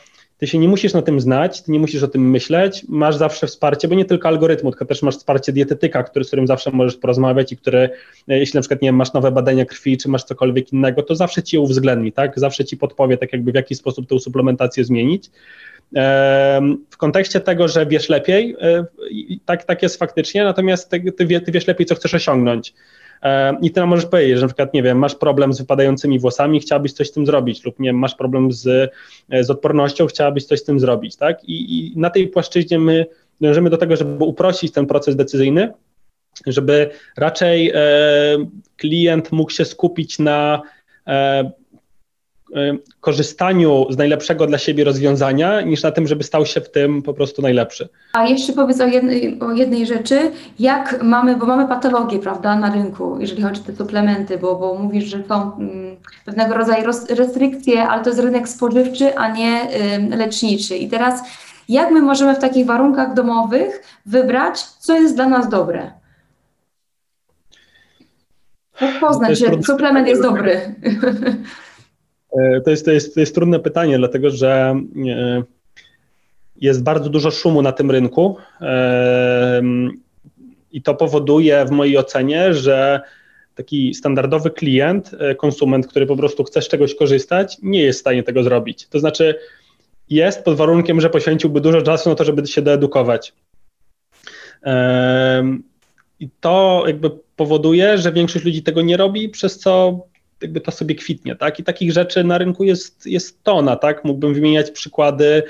ty 0.41 0.47
się 0.47 0.57
nie 0.57 0.67
musisz 0.67 0.93
na 0.93 1.01
tym 1.01 1.19
znać, 1.19 1.61
ty 1.61 1.71
nie 1.71 1.79
musisz 1.79 2.03
o 2.03 2.07
tym 2.07 2.29
myśleć, 2.29 2.85
masz 2.89 3.15
zawsze 3.15 3.47
wsparcie, 3.47 3.87
bo 3.87 3.95
nie 3.95 4.05
tylko 4.05 4.27
algorytmu, 4.27 4.71
tylko 4.71 4.85
też 4.85 5.01
masz 5.01 5.17
wsparcie 5.17 5.53
dietetyka, 5.53 6.03
który, 6.03 6.25
z 6.25 6.27
którym 6.27 6.47
zawsze 6.47 6.71
możesz 6.71 6.97
porozmawiać 6.97 7.51
i 7.51 7.57
który, 7.57 7.89
e, 8.27 8.39
jeśli 8.39 8.57
na 8.57 8.61
przykład 8.61 8.81
nie 8.81 8.87
wiem, 8.87 8.95
masz 8.95 9.13
nowe 9.13 9.31
badania 9.31 9.65
krwi, 9.65 9.97
czy 9.97 10.09
masz 10.09 10.23
cokolwiek 10.23 10.73
innego, 10.73 11.03
to 11.03 11.15
zawsze 11.15 11.43
ci 11.43 11.55
je 11.55 11.59
uwzględni, 11.59 12.11
tak? 12.11 12.39
Zawsze 12.39 12.65
ci 12.65 12.77
podpowie, 12.77 13.17
tak 13.17 13.33
jakby 13.33 13.51
w 13.51 13.55
jaki 13.55 13.75
sposób 13.75 14.09
tę 14.09 14.19
suplementację 14.19 14.83
zmienić. 14.83 15.29
W 16.89 16.97
kontekście 16.97 17.39
tego, 17.39 17.67
że 17.67 17.85
wiesz 17.85 18.09
lepiej, 18.09 18.55
e, 18.61 18.85
tak, 19.45 19.63
tak 19.63 19.83
jest 19.83 19.97
faktycznie, 19.97 20.43
natomiast 20.43 20.89
ty, 20.89 21.11
ty 21.41 21.51
wiesz 21.51 21.67
lepiej, 21.67 21.85
co 21.85 21.95
chcesz 21.95 22.13
osiągnąć. 22.13 22.73
I 23.61 23.71
ty 23.71 23.79
nam 23.79 23.89
możesz 23.89 24.05
powiedzieć, 24.05 24.35
że 24.35 24.41
na 24.41 24.47
przykład, 24.47 24.73
nie 24.73 24.83
wiem, 24.83 24.97
masz 24.97 25.15
problem 25.15 25.53
z 25.53 25.59
wypadającymi 25.59 26.19
włosami, 26.19 26.59
chciałabyś 26.59 26.93
coś 26.93 27.09
z 27.09 27.11
tym 27.11 27.25
zrobić, 27.25 27.65
lub 27.65 27.79
nie 27.79 27.89
wiem, 27.89 27.99
masz 27.99 28.15
problem 28.15 28.51
z, 28.51 28.91
z 29.41 29.49
odpornością, 29.49 30.07
chciałabyś 30.07 30.45
coś 30.45 30.59
z 30.59 30.63
tym 30.63 30.79
zrobić, 30.79 31.15
tak? 31.15 31.43
I, 31.43 31.77
i 31.77 31.99
na 31.99 32.09
tej 32.09 32.27
płaszczyźnie 32.27 32.79
my 32.79 33.05
dążymy 33.41 33.69
do 33.69 33.77
tego, 33.77 33.95
żeby 33.95 34.23
uprościć 34.23 34.71
ten 34.71 34.85
proces 34.85 35.15
decyzyjny, 35.15 35.73
żeby 36.47 36.89
raczej 37.17 37.71
e, 37.75 37.79
klient 38.77 39.31
mógł 39.31 39.51
się 39.51 39.65
skupić 39.65 40.19
na 40.19 40.61
e, 41.07 41.51
korzystaniu 43.01 43.85
z 43.89 43.97
najlepszego 43.97 44.47
dla 44.47 44.57
siebie 44.57 44.83
rozwiązania, 44.83 45.61
niż 45.61 45.83
na 45.83 45.91
tym, 45.91 46.07
żeby 46.07 46.23
stał 46.23 46.45
się 46.45 46.61
w 46.61 46.71
tym 46.71 47.01
po 47.01 47.13
prostu 47.13 47.41
najlepszy. 47.41 47.89
A 48.13 48.27
jeszcze 48.27 48.53
powiedz 48.53 48.81
o 48.81 48.85
jednej, 48.85 49.39
o 49.39 49.51
jednej 49.51 49.85
rzeczy, 49.85 50.31
jak 50.59 51.03
mamy, 51.03 51.37
bo 51.37 51.45
mamy 51.45 51.67
patologię, 51.67 52.19
prawda, 52.19 52.55
na 52.55 52.73
rynku, 52.73 53.17
jeżeli 53.19 53.43
chodzi 53.43 53.61
o 53.61 53.63
te 53.63 53.75
suplementy, 53.75 54.37
bo, 54.37 54.55
bo 54.55 54.75
mówisz, 54.75 55.05
że 55.05 55.23
są 55.27 55.55
mm, 55.55 55.95
pewnego 56.25 56.53
rodzaju 56.53 56.85
restrykcje, 57.09 57.83
ale 57.87 58.03
to 58.03 58.09
jest 58.09 58.21
rynek 58.21 58.49
spożywczy, 58.49 59.17
a 59.17 59.33
nie 59.33 59.69
y, 60.13 60.15
leczniczy. 60.17 60.77
I 60.77 60.89
teraz 60.89 61.21
jak 61.69 61.91
my 61.91 62.01
możemy 62.01 62.35
w 62.35 62.39
takich 62.39 62.65
warunkach 62.65 63.13
domowych 63.13 63.81
wybrać, 64.05 64.63
co 64.63 64.95
jest 64.95 65.15
dla 65.15 65.27
nas 65.27 65.49
dobre? 65.49 65.91
Jak 68.81 68.99
poznać, 68.99 69.39
że 69.39 69.63
suplement 69.63 70.07
jest 70.07 70.21
dobry? 70.21 70.61
E, 72.39 72.61
to 72.61 72.71
jest, 72.71 72.85
to, 72.85 72.91
jest, 72.91 73.13
to 73.13 73.19
jest 73.19 73.35
trudne 73.35 73.59
pytanie, 73.59 73.97
dlatego 73.97 74.29
że 74.29 74.75
e, 75.09 75.43
jest 76.55 76.83
bardzo 76.83 77.09
dużo 77.09 77.31
szumu 77.31 77.61
na 77.61 77.71
tym 77.71 77.91
rynku 77.91 78.37
e, 78.61 79.61
i 80.71 80.81
to 80.81 80.95
powoduje 80.95 81.65
w 81.65 81.71
mojej 81.71 81.97
ocenie, 81.97 82.53
że 82.53 83.01
taki 83.55 83.93
standardowy 83.93 84.51
klient, 84.51 85.11
konsument, 85.37 85.87
który 85.87 86.05
po 86.05 86.15
prostu 86.15 86.43
chce 86.43 86.61
z 86.61 86.67
czegoś 86.67 86.95
korzystać, 86.95 87.57
nie 87.61 87.81
jest 87.83 87.99
w 87.99 88.01
stanie 88.01 88.23
tego 88.23 88.43
zrobić. 88.43 88.87
To 88.87 88.99
znaczy 88.99 89.35
jest 90.09 90.43
pod 90.43 90.57
warunkiem, 90.57 91.01
że 91.01 91.09
poświęciłby 91.09 91.61
dużo 91.61 91.81
czasu 91.81 92.09
na 92.09 92.15
to, 92.15 92.23
żeby 92.23 92.47
się 92.47 92.61
doedukować. 92.61 93.33
I 96.19 96.29
to 96.39 96.83
jakby 96.87 97.09
powoduje, 97.35 97.97
że 97.97 98.11
większość 98.11 98.45
ludzi 98.45 98.63
tego 98.63 98.81
nie 98.81 98.97
robi, 98.97 99.29
przez 99.29 99.59
co 99.59 99.99
jakby 100.41 100.61
to 100.61 100.71
sobie 100.71 100.95
kwitnie, 100.95 101.35
tak? 101.35 101.59
I 101.59 101.63
takich 101.63 101.91
rzeczy 101.91 102.23
na 102.23 102.37
rynku 102.37 102.63
jest, 102.63 103.05
jest 103.05 103.43
tona, 103.43 103.75
tak? 103.75 104.03
Mógłbym 104.05 104.33
wymieniać 104.33 104.71
przykłady 104.71 105.43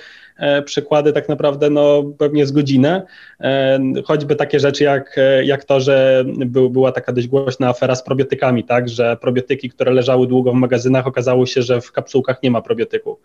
przykłady 0.66 1.14
tak 1.14 1.30
naprawdę 1.30 1.70
no, 1.70 2.04
pewnie 2.18 2.46
z 2.46 2.52
godzinę. 2.52 3.02
E, 3.42 3.80
choćby 4.06 4.36
takie 4.36 4.60
rzeczy 4.60 4.84
jak, 4.84 5.18
e, 5.18 5.46
jak 5.46 5.64
to, 5.64 5.80
że 5.80 6.24
był, 6.26 6.70
była 6.70 6.92
taka 6.92 7.14
dość 7.14 7.28
głośna 7.28 7.68
afera 7.68 7.96
z 7.96 8.04
probiotykami, 8.04 8.64
tak, 8.64 8.90
że 8.90 9.18
probiotyki, 9.22 9.70
które 9.70 9.92
leżały 9.92 10.28
długo 10.28 10.52
w 10.52 10.56
magazynach, 10.56 11.08
okazało 11.08 11.46
się, 11.46 11.62
że 11.62 11.82
w 11.82 11.92
kapsułkach 11.92 12.44
nie 12.44 12.52
ma 12.52 12.62
probiotyków 12.62 13.20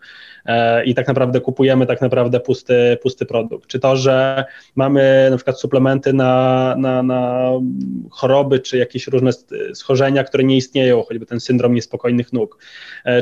i 0.85 0.95
tak 0.95 1.07
naprawdę 1.07 1.41
kupujemy 1.41 1.85
tak 1.85 2.01
naprawdę 2.01 2.39
pusty, 2.39 2.97
pusty 3.01 3.25
produkt. 3.25 3.67
Czy 3.67 3.79
to, 3.79 3.95
że 3.97 4.45
mamy 4.75 5.27
na 5.31 5.37
przykład 5.37 5.59
suplementy 5.59 6.13
na, 6.13 6.75
na, 6.77 7.03
na 7.03 7.51
choroby, 8.09 8.59
czy 8.59 8.77
jakieś 8.77 9.07
różne 9.07 9.31
schorzenia, 9.73 10.23
które 10.23 10.43
nie 10.43 10.57
istnieją, 10.57 11.03
choćby 11.03 11.25
ten 11.25 11.39
syndrom 11.39 11.73
niespokojnych 11.73 12.33
nóg, 12.33 12.57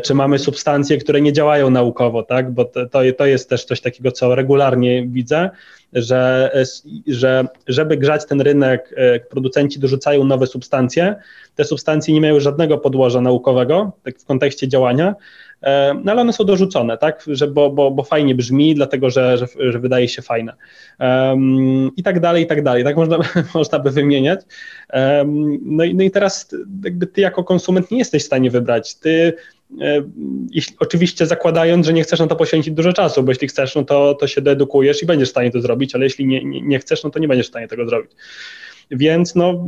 czy 0.04 0.14
mamy 0.14 0.40
substancje, 0.40 0.98
które 0.98 1.22
nie 1.22 1.34
działają 1.34 1.70
naukowo, 1.70 2.24
tak, 2.24 2.52
bo 2.52 2.66
to, 2.66 2.86
to 3.18 3.26
jest 3.26 3.50
też 3.50 3.66
coś 3.66 3.82
takiego, 3.86 4.12
co 4.12 4.36
regularnie 4.36 5.08
widzę, 5.08 5.50
że, 5.96 6.52
że 7.08 7.48
żeby 7.68 7.98
grzać 7.98 8.26
ten 8.26 8.42
rynek, 8.42 8.94
e, 8.98 9.20
producenci 9.20 9.80
dorzucają 9.80 10.24
nowe 10.24 10.48
substancje. 10.48 11.16
Te 11.56 11.64
substancje 11.64 12.14
nie 12.14 12.22
mają 12.22 12.40
żadnego 12.40 12.78
podłoża 12.78 13.22
naukowego 13.22 13.92
tak 14.04 14.20
w 14.20 14.26
kontekście 14.26 14.68
działania, 14.68 15.16
e, 15.62 15.94
no 16.04 16.12
ale 16.12 16.22
one 16.22 16.34
są 16.34 16.44
dorzucone, 16.44 16.98
tak, 16.98 17.26
że, 17.28 17.48
bo, 17.48 17.70
bo, 17.70 17.92
bo 17.92 18.04
fajnie 18.04 18.36
brzmi, 18.36 18.76
dlatego 18.76 19.10
że, 19.10 19.38
że, 19.38 19.48
że 19.72 19.80
wydaje 19.80 20.08
się 20.08 20.22
fajne. 20.22 20.54
Um, 21.00 21.92
I 21.98 22.04
tak 22.04 22.20
dalej, 22.20 22.44
i 22.44 22.48
tak 22.48 22.64
dalej. 22.64 22.84
Tak 22.84 22.96
można, 22.96 23.18
można 23.56 23.80
by 23.80 23.92
wymieniać. 23.92 24.40
Um, 24.94 25.60
no, 25.62 25.84
i, 25.84 25.96
no 25.96 26.04
i 26.04 26.12
teraz 26.12 26.56
jakby 26.84 27.08
ty 27.08 27.22
jako 27.22 27.44
konsument 27.44 27.92
nie 27.92 27.98
jesteś 27.98 28.24
w 28.24 28.26
stanie 28.26 28.52
wybrać. 28.52 28.96
Ty 28.96 29.34
jeśli, 30.52 30.76
oczywiście 30.80 31.26
zakładając, 31.26 31.86
że 31.86 31.94
nie 31.94 32.04
chcesz 32.04 32.20
na 32.20 32.28
to 32.28 32.36
poświęcić 32.36 32.74
dużo 32.74 32.94
czasu, 32.94 33.24
bo 33.24 33.32
jeśli 33.32 33.48
chcesz, 33.48 33.76
no 33.76 33.84
to, 33.84 34.14
to 34.14 34.28
się 34.28 34.42
doedukujesz 34.42 35.04
i 35.04 35.06
będziesz 35.06 35.30
w 35.30 35.32
stanie 35.32 35.52
to 35.52 35.62
zrobić, 35.62 35.96
ale 35.96 36.04
jeśli 36.04 36.28
nie, 36.28 36.46
nie, 36.46 36.62
nie 36.62 36.80
chcesz, 36.80 37.04
no 37.04 37.10
to 37.10 37.20
nie 37.20 37.28
będziesz 37.28 37.46
w 37.46 37.50
stanie 37.50 37.68
tego 37.68 37.90
zrobić. 37.90 38.12
Więc 38.92 39.36
no, 39.36 39.66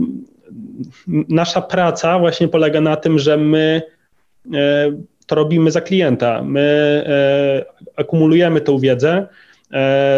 nasza 1.07 1.61
praca 1.61 2.19
właśnie 2.19 2.47
polega 2.47 2.81
na 2.81 2.95
tym, 2.95 3.19
że 3.19 3.37
my 3.37 3.81
e, 4.53 4.91
to 5.25 5.35
robimy 5.35 5.71
za 5.71 5.81
klienta. 5.81 6.43
My 6.43 6.61
e, 7.07 7.65
akumulujemy 7.95 8.61
tę 8.61 8.79
wiedzę, 8.79 9.27
E, 9.27 9.46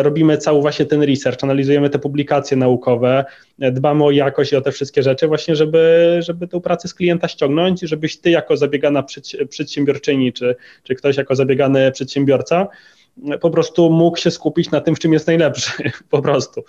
robimy 0.01 0.37
cały 0.37 0.61
właśnie 0.61 0.85
ten 0.85 1.03
research, 1.03 1.43
analizujemy 1.43 1.89
te 1.89 1.99
publikacje 1.99 2.57
naukowe, 2.57 3.25
e, 3.59 3.71
dbamy 3.71 4.03
o 4.03 4.11
jakość 4.11 4.51
i 4.51 4.55
o 4.55 4.61
te 4.61 4.71
wszystkie 4.71 5.03
rzeczy 5.03 5.27
właśnie, 5.27 5.55
żeby, 5.55 6.17
żeby 6.19 6.47
tę 6.47 6.61
pracę 6.61 6.87
z 6.87 6.93
klienta 6.93 7.27
ściągnąć, 7.27 7.81
żebyś 7.81 8.17
ty 8.17 8.29
jako 8.29 8.57
zabiegana 8.57 9.03
przedsiębiorczyni, 9.49 10.33
czy, 10.33 10.55
czy 10.83 10.95
ktoś 10.95 11.17
jako 11.17 11.35
zabiegany 11.35 11.91
przedsiębiorca 11.91 12.67
e, 13.31 13.37
po 13.37 13.49
prostu 13.49 13.89
mógł 13.89 14.17
się 14.17 14.31
skupić 14.31 14.71
na 14.71 14.81
tym, 14.81 14.95
w 14.95 14.99
czym 14.99 15.13
jest 15.13 15.27
najlepszy, 15.27 15.71
po 16.09 16.21
prostu, 16.21 16.63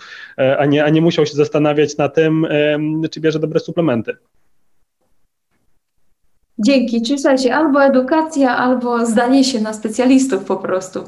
a 0.59 0.67
nie, 0.67 0.85
a 0.85 0.89
nie 0.89 1.01
musiał 1.01 1.27
się 1.27 1.35
zastanawiać 1.35 1.97
na 1.97 2.09
tym, 2.09 2.47
czy 3.11 3.21
bierze 3.21 3.39
dobre 3.39 3.61
suplementy. 3.61 4.17
Dzięki. 6.63 7.03
Czyli 7.03 7.19
słuchajcie, 7.19 7.57
albo 7.57 7.85
edukacja, 7.85 8.57
albo 8.57 9.07
zdanie 9.07 9.45
się 9.45 9.61
na 9.61 9.73
specjalistów 9.73 10.45
po 10.45 10.57
prostu, 10.57 11.01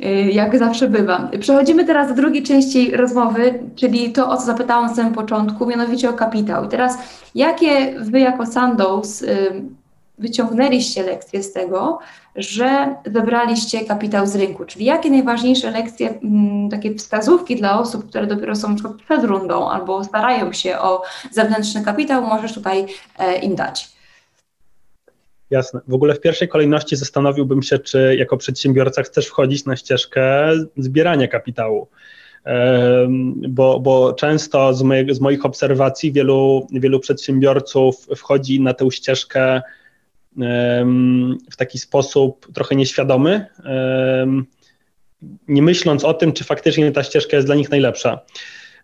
y, 0.00 0.06
jak 0.32 0.58
zawsze 0.58 0.88
bywa. 0.88 1.28
Przechodzimy 1.40 1.84
teraz 1.84 2.08
do 2.08 2.14
drugiej 2.14 2.42
części 2.42 2.90
rozmowy, 2.90 3.58
czyli 3.76 4.12
to, 4.12 4.30
o 4.30 4.36
co 4.36 4.42
zapytałam 4.42 4.86
na 4.86 4.94
samym 4.94 5.12
początku, 5.14 5.66
mianowicie 5.66 6.10
o 6.10 6.12
kapitał. 6.12 6.64
I 6.64 6.68
teraz, 6.68 6.98
jakie 7.34 7.94
wy 8.00 8.20
jako 8.20 8.46
Sandoz 8.46 9.22
y, 9.22 9.62
wyciągnęliście 10.18 11.02
lekcje 11.02 11.42
z 11.42 11.52
tego, 11.52 11.98
że 12.36 12.94
zebraliście 13.06 13.84
kapitał 13.84 14.26
z 14.26 14.36
rynku, 14.36 14.64
czyli 14.64 14.84
jakie 14.84 15.10
najważniejsze 15.10 15.70
lekcje, 15.70 16.14
mm, 16.22 16.70
takie 16.70 16.94
wskazówki 16.94 17.56
dla 17.56 17.80
osób, 17.80 18.08
które 18.08 18.26
dopiero 18.26 18.56
są 18.56 18.76
przed 19.04 19.24
rundą 19.24 19.70
albo 19.70 20.04
starają 20.04 20.52
się 20.52 20.78
o 20.78 21.02
zewnętrzny 21.30 21.84
kapitał, 21.84 22.26
możesz 22.26 22.54
tutaj 22.54 22.86
e, 23.18 23.38
im 23.38 23.54
dać? 23.54 23.99
Jasne. 25.50 25.80
W 25.88 25.94
ogóle 25.94 26.14
w 26.14 26.20
pierwszej 26.20 26.48
kolejności 26.48 26.96
zastanowiłbym 26.96 27.62
się, 27.62 27.78
czy 27.78 28.16
jako 28.18 28.36
przedsiębiorca 28.36 29.02
chcesz 29.02 29.26
wchodzić 29.26 29.64
na 29.64 29.76
ścieżkę 29.76 30.52
zbierania 30.76 31.28
kapitału. 31.28 31.88
Bo, 33.48 33.80
bo 33.80 34.12
często 34.12 34.74
z, 34.74 34.84
z 35.10 35.20
moich 35.20 35.44
obserwacji 35.44 36.12
wielu, 36.12 36.66
wielu 36.72 37.00
przedsiębiorców 37.00 38.06
wchodzi 38.16 38.60
na 38.60 38.74
tę 38.74 38.90
ścieżkę 38.90 39.62
w 41.50 41.56
taki 41.56 41.78
sposób 41.78 42.52
trochę 42.54 42.76
nieświadomy, 42.76 43.46
nie 45.48 45.62
myśląc 45.62 46.04
o 46.04 46.14
tym, 46.14 46.32
czy 46.32 46.44
faktycznie 46.44 46.92
ta 46.92 47.02
ścieżka 47.02 47.36
jest 47.36 47.48
dla 47.48 47.54
nich 47.54 47.70
najlepsza. 47.70 48.20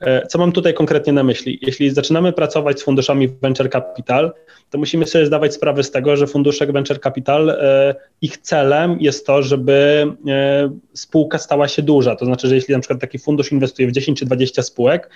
E, 0.00 0.26
co 0.26 0.38
mam 0.38 0.52
tutaj 0.52 0.74
konkretnie 0.74 1.12
na 1.12 1.22
myśli? 1.22 1.58
Jeśli 1.62 1.90
zaczynamy 1.90 2.32
pracować 2.32 2.80
z 2.80 2.82
funduszami 2.82 3.28
venture 3.28 3.70
capital, 3.70 4.32
to 4.70 4.78
musimy 4.78 5.06
sobie 5.06 5.26
zdawać 5.26 5.54
sprawę 5.54 5.82
z 5.82 5.90
tego, 5.90 6.16
że 6.16 6.26
fundusze 6.26 6.66
venture 6.66 7.00
capital, 7.00 7.50
e, 7.50 7.94
ich 8.22 8.38
celem 8.38 8.96
jest 9.00 9.26
to, 9.26 9.42
żeby 9.42 10.06
e, 10.28 10.70
spółka 10.94 11.38
stała 11.38 11.68
się 11.68 11.82
duża. 11.82 12.16
To 12.16 12.24
znaczy, 12.24 12.48
że 12.48 12.54
jeśli 12.54 12.74
na 12.74 12.80
przykład 12.80 13.00
taki 13.00 13.18
fundusz 13.18 13.52
inwestuje 13.52 13.88
w 13.88 13.92
10 13.92 14.18
czy 14.18 14.26
20 14.26 14.62
spółek, 14.62 15.10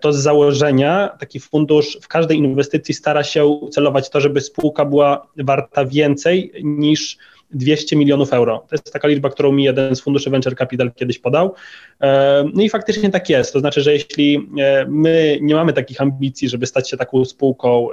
to 0.00 0.12
z 0.12 0.16
założenia 0.16 1.16
taki 1.20 1.40
fundusz 1.40 1.98
w 2.02 2.08
każdej 2.08 2.38
inwestycji 2.38 2.94
stara 2.94 3.24
się 3.24 3.60
celować 3.70 4.10
to, 4.10 4.20
żeby 4.20 4.40
spółka 4.40 4.84
była 4.84 5.26
warta 5.36 5.84
więcej 5.84 6.52
niż 6.64 7.18
200 7.50 7.96
milionów 7.96 8.32
euro. 8.32 8.58
To 8.68 8.74
jest 8.74 8.92
taka 8.92 9.08
liczba, 9.08 9.30
którą 9.30 9.52
mi 9.52 9.64
jeden 9.64 9.96
z 9.96 10.00
funduszy 10.00 10.30
Venture 10.30 10.56
Capital 10.56 10.92
kiedyś 10.92 11.18
podał. 11.18 11.54
E, 12.00 12.44
no 12.54 12.62
i 12.62 12.70
faktycznie 12.70 13.10
tak 13.10 13.30
jest. 13.30 13.52
To 13.52 13.60
znaczy, 13.60 13.80
że 13.80 13.92
jeśli 13.92 14.48
e, 14.58 14.86
my 14.88 15.38
nie 15.40 15.54
mamy 15.54 15.72
takich 15.72 16.00
ambicji, 16.00 16.48
żeby 16.48 16.66
stać 16.66 16.90
się 16.90 16.96
taką 16.96 17.24
spółką 17.24 17.88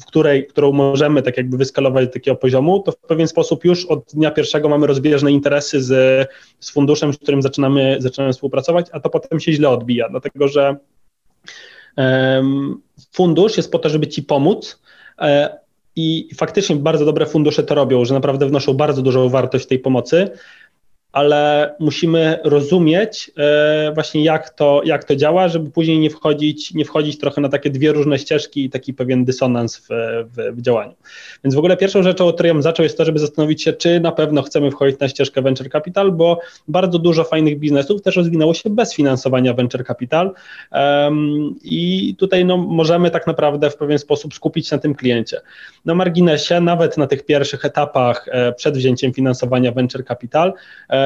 w 0.00 0.06
której, 0.06 0.46
którą 0.46 0.72
możemy 0.72 1.22
tak 1.22 1.36
jakby 1.36 1.56
wyskalować 1.56 2.06
do 2.06 2.12
takiego 2.12 2.36
poziomu, 2.36 2.80
to 2.80 2.92
w 2.92 2.96
pewien 2.96 3.28
sposób 3.28 3.64
już 3.64 3.86
od 3.86 4.04
dnia 4.14 4.30
pierwszego 4.30 4.68
mamy 4.68 4.86
rozbieżne 4.86 5.32
interesy 5.32 5.82
z, 5.82 6.28
z 6.60 6.70
funduszem, 6.70 7.12
z 7.12 7.18
którym 7.18 7.42
zaczynamy, 7.42 7.96
zaczynamy 7.98 8.32
współpracować, 8.32 8.86
a 8.92 9.00
to 9.00 9.10
potem 9.10 9.40
się 9.40 9.52
źle 9.52 9.68
odbija, 9.68 10.08
dlatego 10.08 10.48
że 10.48 10.76
um, 11.96 12.82
fundusz 13.12 13.56
jest 13.56 13.72
po 13.72 13.78
to, 13.78 13.88
żeby 13.88 14.08
ci 14.08 14.22
pomóc, 14.22 14.82
e, 15.18 15.58
i 15.96 16.28
faktycznie 16.34 16.76
bardzo 16.76 17.04
dobre 17.04 17.26
fundusze 17.26 17.62
to 17.62 17.74
robią, 17.74 18.04
że 18.04 18.14
naprawdę 18.14 18.46
wnoszą 18.46 18.74
bardzo 18.74 19.02
dużą 19.02 19.28
wartość 19.28 19.66
tej 19.66 19.78
pomocy, 19.78 20.30
ale 21.12 21.74
musimy 21.80 22.38
rozumieć 22.44 23.30
e, 23.38 23.92
właśnie 23.94 24.24
jak 24.24 24.50
to, 24.50 24.80
jak 24.84 25.04
to 25.04 25.16
działa, 25.16 25.48
żeby 25.48 25.70
później 25.70 25.98
nie 25.98 26.10
wchodzić, 26.10 26.74
nie 26.74 26.84
wchodzić 26.84 27.18
trochę 27.18 27.40
na 27.40 27.48
takie 27.48 27.70
dwie 27.70 27.92
różne 27.92 28.18
ścieżki 28.18 28.64
i 28.64 28.70
taki 28.70 28.94
pewien 28.94 29.24
dysonans 29.24 29.76
w, 29.76 29.88
w, 30.24 30.56
w 30.56 30.62
działaniu. 30.62 30.94
Więc 31.44 31.54
w 31.54 31.58
ogóle 31.58 31.76
pierwszą 31.76 32.02
rzeczą, 32.02 32.26
od 32.26 32.34
której 32.34 32.52
bym 32.52 32.62
zaczął, 32.62 32.84
jest 32.84 32.98
to, 32.98 33.04
żeby 33.04 33.18
zastanowić 33.18 33.62
się, 33.62 33.72
czy 33.72 34.00
na 34.00 34.12
pewno 34.12 34.42
chcemy 34.42 34.70
wchodzić 34.70 35.00
na 35.00 35.08
ścieżkę 35.08 35.42
venture 35.42 35.70
capital, 35.70 36.12
bo 36.12 36.40
bardzo 36.68 36.98
dużo 36.98 37.24
fajnych 37.24 37.58
biznesów 37.58 38.02
też 38.02 38.16
rozwinęło 38.16 38.54
się 38.54 38.70
bez 38.70 38.94
finansowania 38.94 39.54
venture 39.54 39.84
capital 39.86 40.32
um, 40.72 41.54
i 41.62 42.14
tutaj 42.18 42.44
no, 42.44 42.56
możemy 42.56 43.10
tak 43.10 43.26
naprawdę 43.26 43.70
w 43.70 43.76
pewien 43.76 43.98
sposób 43.98 44.34
skupić 44.34 44.70
na 44.70 44.78
tym 44.78 44.94
kliencie. 44.94 45.40
Na 45.84 45.94
marginesie, 45.94 46.60
nawet 46.60 46.96
na 46.96 47.06
tych 47.06 47.26
pierwszych 47.26 47.64
etapach 47.64 48.26
e, 48.30 48.52
przed 48.52 48.76
wzięciem 48.76 49.12
finansowania 49.12 49.72
venture 49.72 50.04
capital, 50.04 50.52
e, 50.88 50.99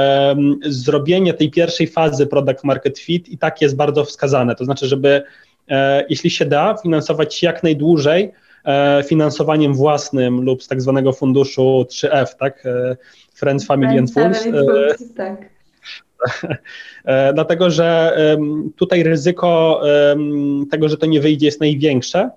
zrobienie 0.67 1.35
tej 1.35 1.51
pierwszej 1.51 1.87
fazy 1.87 2.27
product 2.27 2.65
market 2.65 2.99
fit 2.99 3.29
i 3.29 3.39
tak 3.39 3.63
jest 3.63 3.77
bardzo 3.77 4.05
wskazane. 4.05 4.55
To 4.55 4.65
znaczy, 4.65 4.87
żeby 4.87 5.23
e, 5.69 6.05
jeśli 6.09 6.31
się 6.31 6.45
da, 6.45 6.77
finansować 6.83 7.43
jak 7.43 7.63
najdłużej 7.63 8.33
e, 8.65 9.03
finansowaniem 9.07 9.75
własnym 9.75 10.41
lub 10.41 10.63
z 10.63 10.69
tak 10.69 10.83
zwanego 10.83 11.13
funduszu 11.13 11.87
3F, 11.89 12.27
tak? 12.39 12.67
E, 12.67 12.97
Friends, 13.35 13.67
Family 13.67 13.99
and 13.99 14.13
Fools. 14.13 14.49
Tak. 15.17 15.55
Dlatego, 17.35 17.71
że 17.71 18.17
tutaj 18.77 19.03
ryzyko 19.03 19.81
tego, 20.71 20.89
że 20.89 20.97
to 20.97 21.07
nie 21.07 21.21
wyjdzie, 21.21 21.47
jest 21.47 21.61
największe. 21.61 22.31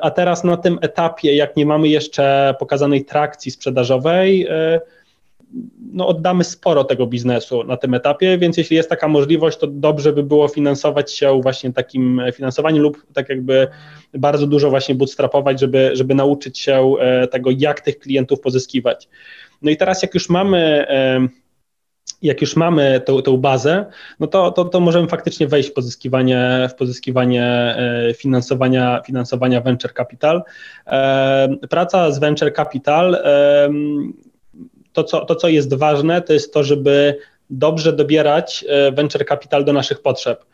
A 0.00 0.10
teraz 0.10 0.44
na 0.44 0.56
tym 0.56 0.78
etapie, 0.82 1.36
jak 1.36 1.56
nie 1.56 1.66
mamy 1.66 1.88
jeszcze 1.88 2.54
pokazanej 2.58 3.04
trakcji 3.04 3.50
sprzedażowej, 3.50 4.48
no, 5.92 6.06
oddamy 6.06 6.44
sporo 6.44 6.84
tego 6.84 7.06
biznesu 7.06 7.64
na 7.64 7.76
tym 7.76 7.94
etapie, 7.94 8.38
więc 8.38 8.56
jeśli 8.56 8.76
jest 8.76 8.88
taka 8.88 9.08
możliwość, 9.08 9.58
to 9.58 9.66
dobrze 9.66 10.12
by 10.12 10.22
było 10.22 10.48
finansować 10.48 11.12
się 11.12 11.40
właśnie 11.42 11.72
takim 11.72 12.22
finansowaniem 12.34 12.82
lub 12.82 13.06
tak 13.12 13.28
jakby 13.28 13.68
bardzo 14.14 14.46
dużo 14.46 14.70
właśnie 14.70 14.94
bootstrapować, 14.94 15.60
żeby, 15.60 15.90
żeby 15.92 16.14
nauczyć 16.14 16.58
się 16.58 16.92
e, 17.00 17.28
tego, 17.28 17.50
jak 17.58 17.80
tych 17.80 17.98
klientów 17.98 18.40
pozyskiwać. 18.40 19.08
No 19.62 19.70
i 19.70 19.76
teraz 19.76 20.02
jak 20.02 20.14
już 20.14 20.28
mamy 20.28 20.86
e, 20.88 21.28
jak 22.22 22.40
już 22.40 22.56
mamy 22.56 23.00
tą, 23.04 23.22
tą 23.22 23.36
bazę, 23.36 23.86
no 24.20 24.26
to, 24.26 24.50
to, 24.50 24.64
to 24.64 24.80
możemy 24.80 25.08
faktycznie 25.08 25.46
wejść 25.46 25.70
w 25.70 25.72
pozyskiwanie, 25.72 26.68
w 26.70 26.74
pozyskiwanie 26.74 27.44
e, 27.44 28.14
finansowania, 28.14 29.02
finansowania 29.06 29.60
venture 29.60 29.94
capital. 29.94 30.42
Praca 31.70 32.10
z 32.10 32.18
venture 32.18 32.52
capital 32.54 33.22
to 34.96 35.04
co, 35.04 35.24
to, 35.24 35.34
co 35.34 35.48
jest 35.48 35.74
ważne, 35.74 36.22
to 36.22 36.32
jest 36.32 36.52
to, 36.52 36.64
żeby 36.64 37.18
dobrze 37.50 37.92
dobierać 37.92 38.64
e, 38.68 38.92
venture 38.92 39.26
capital 39.26 39.64
do 39.64 39.72
naszych 39.72 40.02
potrzeb, 40.02 40.44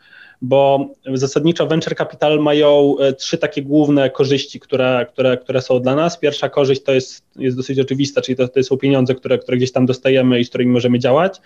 bo 0.41 0.87
zasadniczo 1.13 1.67
venture 1.67 1.95
capital 1.95 2.39
mają 2.39 2.95
e, 2.99 3.13
trzy 3.13 3.37
takie 3.37 3.61
główne 3.61 4.09
korzyści, 4.09 4.59
które, 4.59 5.05
które, 5.13 5.37
które 5.37 5.61
są 5.61 5.79
dla 5.79 5.95
nas. 5.95 6.17
Pierwsza 6.17 6.49
korzyść 6.49 6.83
to 6.83 6.91
jest, 6.91 7.23
jest 7.35 7.57
dosyć 7.57 7.79
oczywista, 7.79 8.21
czyli 8.21 8.35
to, 8.35 8.47
to 8.47 8.63
są 8.63 8.77
pieniądze, 8.77 9.15
które, 9.15 9.37
które 9.37 9.57
gdzieś 9.57 9.71
tam 9.71 9.85
dostajemy 9.85 10.39
i 10.39 10.45
z 10.45 10.49
którymi 10.49 10.71
możemy 10.71 10.99
działać. 10.99 11.41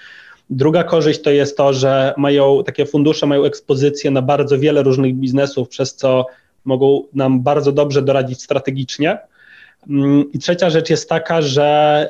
Druga 0.50 0.84
korzyść 0.84 1.22
to 1.22 1.30
jest 1.30 1.58
to, 1.58 1.74
że 1.74 2.14
mają 2.18 2.64
takie 2.64 2.86
fundusze, 2.86 3.26
mają 3.26 3.44
ekspozycję 3.44 4.12
na 4.12 4.22
bardzo 4.22 4.60
wiele 4.60 4.84
różnych 4.84 5.16
biznesów, 5.16 5.70
przez 5.70 5.96
co 5.96 6.26
mogą 6.66 7.04
nam 7.14 7.44
bardzo 7.44 7.72
dobrze 7.72 8.02
doradzić 8.02 8.44
strategicznie. 8.44 9.18
Mm, 9.90 10.32
I 10.34 10.40
trzecia 10.40 10.70
rzecz 10.70 10.90
jest 10.90 11.10
taka, 11.10 11.42
że 11.42 11.64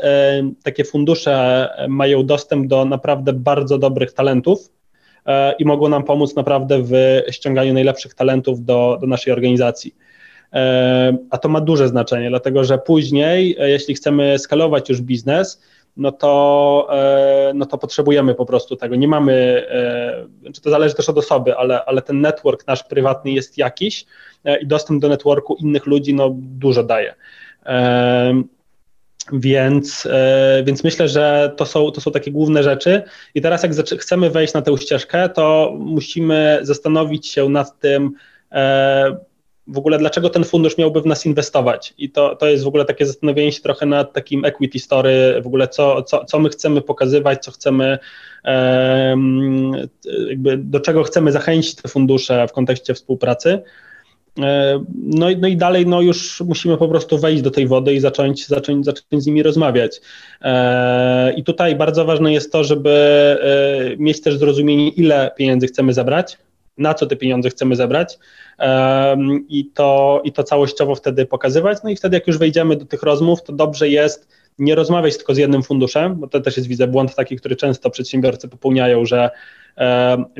e, 0.04 0.52
takie 0.64 0.84
fundusze 0.84 1.68
mają 1.90 2.26
dostęp 2.26 2.68
do 2.68 2.86
naprawdę 2.86 3.34
bardzo 3.34 3.78
dobrych 3.78 4.14
talentów 4.14 4.70
e, 5.26 5.54
i 5.60 5.66
mogą 5.66 5.90
nam 5.90 6.04
pomóc 6.04 6.36
naprawdę 6.36 6.82
w 6.84 6.94
ściąganiu 7.32 7.74
najlepszych 7.74 8.14
talentów 8.14 8.66
do, 8.66 8.98
do 9.02 9.08
naszej 9.08 9.34
organizacji. 9.34 9.96
E, 10.54 11.18
a 11.30 11.38
to 11.38 11.50
ma 11.50 11.62
duże 11.62 11.88
znaczenie, 11.88 12.30
dlatego 12.30 12.64
że 12.64 12.78
później, 12.78 13.56
jeśli 13.60 13.96
chcemy 13.96 14.40
skalować 14.40 14.90
już 14.90 15.02
biznes, 15.02 15.62
no 15.98 16.12
to, 16.12 16.90
no 17.54 17.66
to 17.66 17.78
potrzebujemy 17.78 18.36
po 18.36 18.46
prostu 18.46 18.76
tego. 18.76 18.96
Nie 18.96 19.08
mamy, 19.08 19.66
czy 20.36 20.42
znaczy 20.42 20.62
to 20.62 20.70
zależy 20.70 20.96
też 20.96 21.10
od 21.10 21.18
osoby, 21.18 21.56
ale, 21.56 21.86
ale 21.86 22.02
ten 22.02 22.22
network 22.22 22.68
nasz 22.68 22.84
prywatny 22.84 23.32
jest 23.32 23.58
jakiś 23.58 24.06
i 24.62 24.68
dostęp 24.68 25.02
do 25.02 25.10
networku 25.10 25.56
innych 25.60 25.86
ludzi 25.86 26.14
no, 26.14 26.30
dużo 26.36 26.84
daje. 26.84 27.16
Więc, 29.34 30.06
e, 30.06 30.64
więc 30.66 30.84
myślę, 30.84 31.08
że 31.08 31.54
to 31.58 31.66
są, 31.66 31.92
to 31.92 32.02
są 32.02 32.12
takie 32.12 32.32
główne 32.32 32.64
rzeczy. 32.64 33.02
I 33.36 33.42
teraz, 33.42 33.64
jak 33.64 33.72
chcemy 34.00 34.30
wejść 34.30 34.54
na 34.54 34.62
tę 34.62 34.78
ścieżkę, 34.78 35.30
to 35.30 35.74
musimy 35.80 36.60
zastanowić 36.62 37.28
się 37.28 37.50
nad 37.50 37.80
tym, 37.80 38.12
e, 38.52 39.18
w 39.68 39.78
ogóle 39.78 39.98
dlaczego 39.98 40.30
ten 40.30 40.44
fundusz 40.44 40.78
miałby 40.78 41.02
w 41.02 41.06
nas 41.06 41.26
inwestować. 41.26 41.94
I 41.98 42.10
to, 42.10 42.36
to 42.36 42.48
jest 42.48 42.64
w 42.64 42.68
ogóle 42.68 42.86
takie 42.86 43.06
zastanowienie 43.06 43.52
się 43.52 43.62
trochę 43.62 43.86
nad 43.86 44.14
takim 44.14 44.46
equity 44.46 44.80
story, 44.80 45.42
w 45.44 45.48
ogóle 45.48 45.68
co, 45.68 46.04
co, 46.04 46.26
co 46.26 46.40
my 46.40 46.50
chcemy 46.50 46.82
pokazywać, 46.82 47.44
co 47.44 47.52
chcemy, 47.52 48.00
jakby 50.30 50.58
do 50.58 50.80
czego 50.80 51.04
chcemy 51.04 51.32
zachęcić 51.32 51.76
te 51.76 51.90
fundusze 51.90 52.48
w 52.48 52.52
kontekście 52.52 52.94
współpracy. 52.94 53.62
E, 54.42 54.84
no 55.04 55.28
no 55.38 55.48
i 55.48 55.58
dalej 55.58 55.86
no 55.88 56.02
już 56.02 56.42
musimy 56.42 56.78
po 56.78 56.88
prostu 56.88 57.18
wejść 57.18 57.42
do 57.42 57.52
tej 57.52 57.68
wody 57.68 57.94
i 57.94 58.00
zacząć, 58.00 58.48
zacząć, 58.48 58.86
zacząć 58.86 59.24
z 59.24 59.26
nimi 59.26 59.44
rozmawiać. 59.44 60.02
E, 60.42 61.34
I 61.34 61.44
tutaj 61.44 61.76
bardzo 61.76 62.06
ważne 62.06 62.34
jest 62.34 62.52
to, 62.52 62.64
żeby 62.64 62.90
e, 63.42 63.98
mieć 63.98 64.22
też 64.22 64.38
zrozumienie, 64.38 64.90
ile 64.90 65.32
pieniędzy 65.38 65.68
chcemy 65.68 65.94
zebrać, 65.94 66.38
na 66.78 66.94
co 66.94 67.06
te 67.06 67.16
pieniądze 67.16 67.50
chcemy 67.50 67.76
zebrać 67.76 68.20
i 69.50 69.66
to, 69.74 70.22
i 70.24 70.32
to 70.32 70.44
całościowo 70.44 70.96
wtedy 70.96 71.26
pokazywać. 71.26 71.78
No 71.84 71.90
i 71.90 71.96
wtedy, 71.96 72.18
jak 72.18 72.28
już 72.28 72.38
wejdziemy 72.38 72.76
do 72.76 72.86
tych 72.86 73.04
rozmów, 73.04 73.44
to 73.44 73.54
dobrze 73.54 73.90
jest 73.90 74.28
nie 74.60 74.76
rozmawiać 74.76 75.18
tylko 75.18 75.36
z 75.36 75.38
jednym 75.38 75.64
funduszem, 75.64 76.16
bo 76.16 76.28
to 76.28 76.42
też 76.42 76.58
jest, 76.58 76.70
widzę, 76.70 76.88
błąd 76.88 77.16
taki, 77.16 77.36
który 77.36 77.56
często 77.56 77.90
przedsiębiorcy 77.90 78.48
popełniają, 78.48 79.06
że 79.06 79.30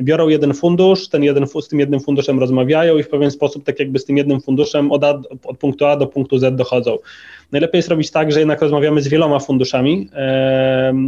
biorą 0.02 0.28
jeden 0.28 0.54
fundusz, 0.54 1.08
ten 1.08 1.22
jeden, 1.22 1.46
z 1.46 1.68
tym 1.68 1.80
jednym 1.80 2.00
funduszem 2.00 2.40
rozmawiają 2.40 2.98
i 2.98 3.02
w 3.02 3.08
pewien 3.08 3.30
sposób 3.30 3.64
tak 3.64 3.78
jakby 3.78 3.98
z 3.98 4.04
tym 4.04 4.16
jednym 4.16 4.40
funduszem 4.40 4.92
od, 4.92 5.04
A, 5.04 5.20
od 5.44 5.58
punktu 5.58 5.86
A 5.86 5.96
do 5.96 6.06
punktu 6.06 6.38
Z 6.38 6.56
dochodzą. 6.56 6.96
Najlepiej 7.52 7.78
jest 7.78 7.88
robić 7.88 8.10
tak, 8.10 8.32
że 8.32 8.38
jednak 8.38 8.62
rozmawiamy 8.62 9.02
z 9.02 9.08
wieloma 9.08 9.38
funduszami. 9.38 10.08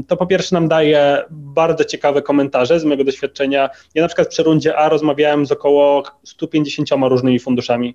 To 0.08 0.16
po 0.16 0.26
pierwsze 0.26 0.54
nam 0.54 0.68
daje 0.68 1.22
bardzo 1.30 1.84
ciekawe 1.84 2.22
komentarze 2.22 2.80
z 2.80 2.84
mojego 2.84 3.04
doświadczenia. 3.04 3.70
Ja 3.94 4.02
na 4.02 4.08
przykład 4.08 4.28
przy 4.28 4.42
rundzie 4.42 4.76
A 4.76 4.88
rozmawiałem 4.88 5.46
z 5.46 5.52
około 5.52 6.02
150 6.24 6.88
różnymi 7.02 7.38
funduszami 7.38 7.94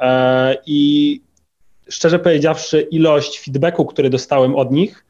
e, 0.00 0.56
i 0.66 1.20
szczerze 1.88 2.18
powiedziawszy, 2.18 2.80
ilość 2.80 3.40
feedbacku, 3.40 3.84
który 3.86 4.10
dostałem 4.10 4.56
od 4.56 4.72
nich, 4.72 5.04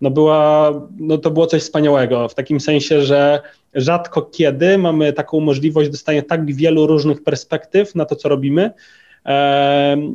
no 0.00 0.10
była, 0.10 0.72
no 0.98 1.18
to 1.18 1.30
było 1.30 1.46
coś 1.46 1.62
wspaniałego, 1.62 2.28
w 2.28 2.34
takim 2.34 2.60
sensie, 2.60 3.02
że 3.02 3.40
rzadko 3.74 4.22
kiedy 4.22 4.78
mamy 4.78 5.12
taką 5.12 5.40
możliwość 5.40 5.90
dostania 5.90 6.22
tak 6.22 6.54
wielu 6.54 6.86
różnych 6.86 7.22
perspektyw 7.22 7.94
na 7.94 8.04
to, 8.04 8.16
co 8.16 8.28
robimy. 8.28 8.70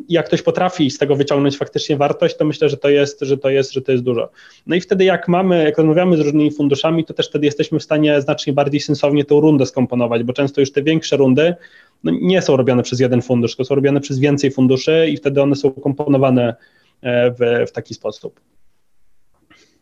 Jak 0.09 0.25
ktoś 0.25 0.41
potrafi 0.41 0.91
z 0.91 0.97
tego 0.97 1.15
wyciągnąć 1.15 1.57
faktycznie 1.57 1.97
wartość, 1.97 2.37
to 2.37 2.45
myślę, 2.45 2.69
że 2.69 2.77
to 2.77 2.89
jest, 2.89 3.21
że 3.21 3.37
to 3.37 3.49
jest, 3.49 3.73
że 3.73 3.81
to 3.81 3.91
jest 3.91 4.03
dużo. 4.03 4.29
No 4.67 4.75
i 4.75 4.81
wtedy 4.81 5.03
jak 5.03 5.27
mamy, 5.27 5.63
jak 5.63 5.77
rozmawiamy 5.77 6.17
z 6.17 6.19
różnymi 6.19 6.51
funduszami, 6.51 7.05
to 7.05 7.13
też 7.13 7.29
wtedy 7.29 7.45
jesteśmy 7.45 7.79
w 7.79 7.83
stanie 7.83 8.21
znacznie 8.21 8.53
bardziej 8.53 8.79
sensownie 8.79 9.25
tą 9.25 9.39
rundę 9.39 9.65
skomponować, 9.65 10.23
bo 10.23 10.33
często 10.33 10.61
już 10.61 10.71
te 10.71 10.83
większe 10.83 11.17
rundy 11.17 11.55
no, 12.03 12.11
nie 12.21 12.41
są 12.41 12.57
robione 12.57 12.83
przez 12.83 12.99
jeden 12.99 13.21
fundusz, 13.21 13.51
tylko 13.51 13.65
są 13.65 13.75
robione 13.75 14.01
przez 14.01 14.19
więcej 14.19 14.51
funduszy 14.51 15.07
i 15.09 15.17
wtedy 15.17 15.41
one 15.41 15.55
są 15.55 15.71
komponowane 15.71 16.55
e, 17.01 17.31
w, 17.31 17.67
w 17.67 17.71
taki 17.71 17.93
sposób. 17.93 18.39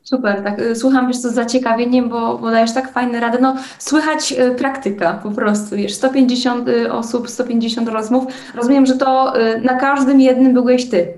Super, 0.10 0.43
tak. 0.43 0.60
Y, 0.60 0.76
słucham 0.76 1.08
wiesz 1.08 1.18
co, 1.18 1.30
z 1.30 1.34
zaciekawieniem, 1.34 2.10
bo, 2.10 2.38
bo 2.38 2.51
dajesz 2.51 2.74
tak 2.74 2.91
fajne 2.91 3.20
rady. 3.20 3.38
No, 3.41 3.55
słychać 3.80 4.32
y, 4.32 4.55
praktyka 4.55 5.20
po 5.24 5.32
prostu, 5.32 5.76
wiesz, 5.76 5.93
150 5.93 6.68
y, 6.68 6.91
osób, 6.91 7.30
150 7.30 7.89
rozmów. 7.89 8.26
Rozumiem, 8.55 8.86
że 8.86 8.97
to 8.97 9.34
na 9.62 9.80
każdym 9.80 10.22
jednym 10.22 10.53
byłeś 10.53 10.89
ty. 10.89 11.14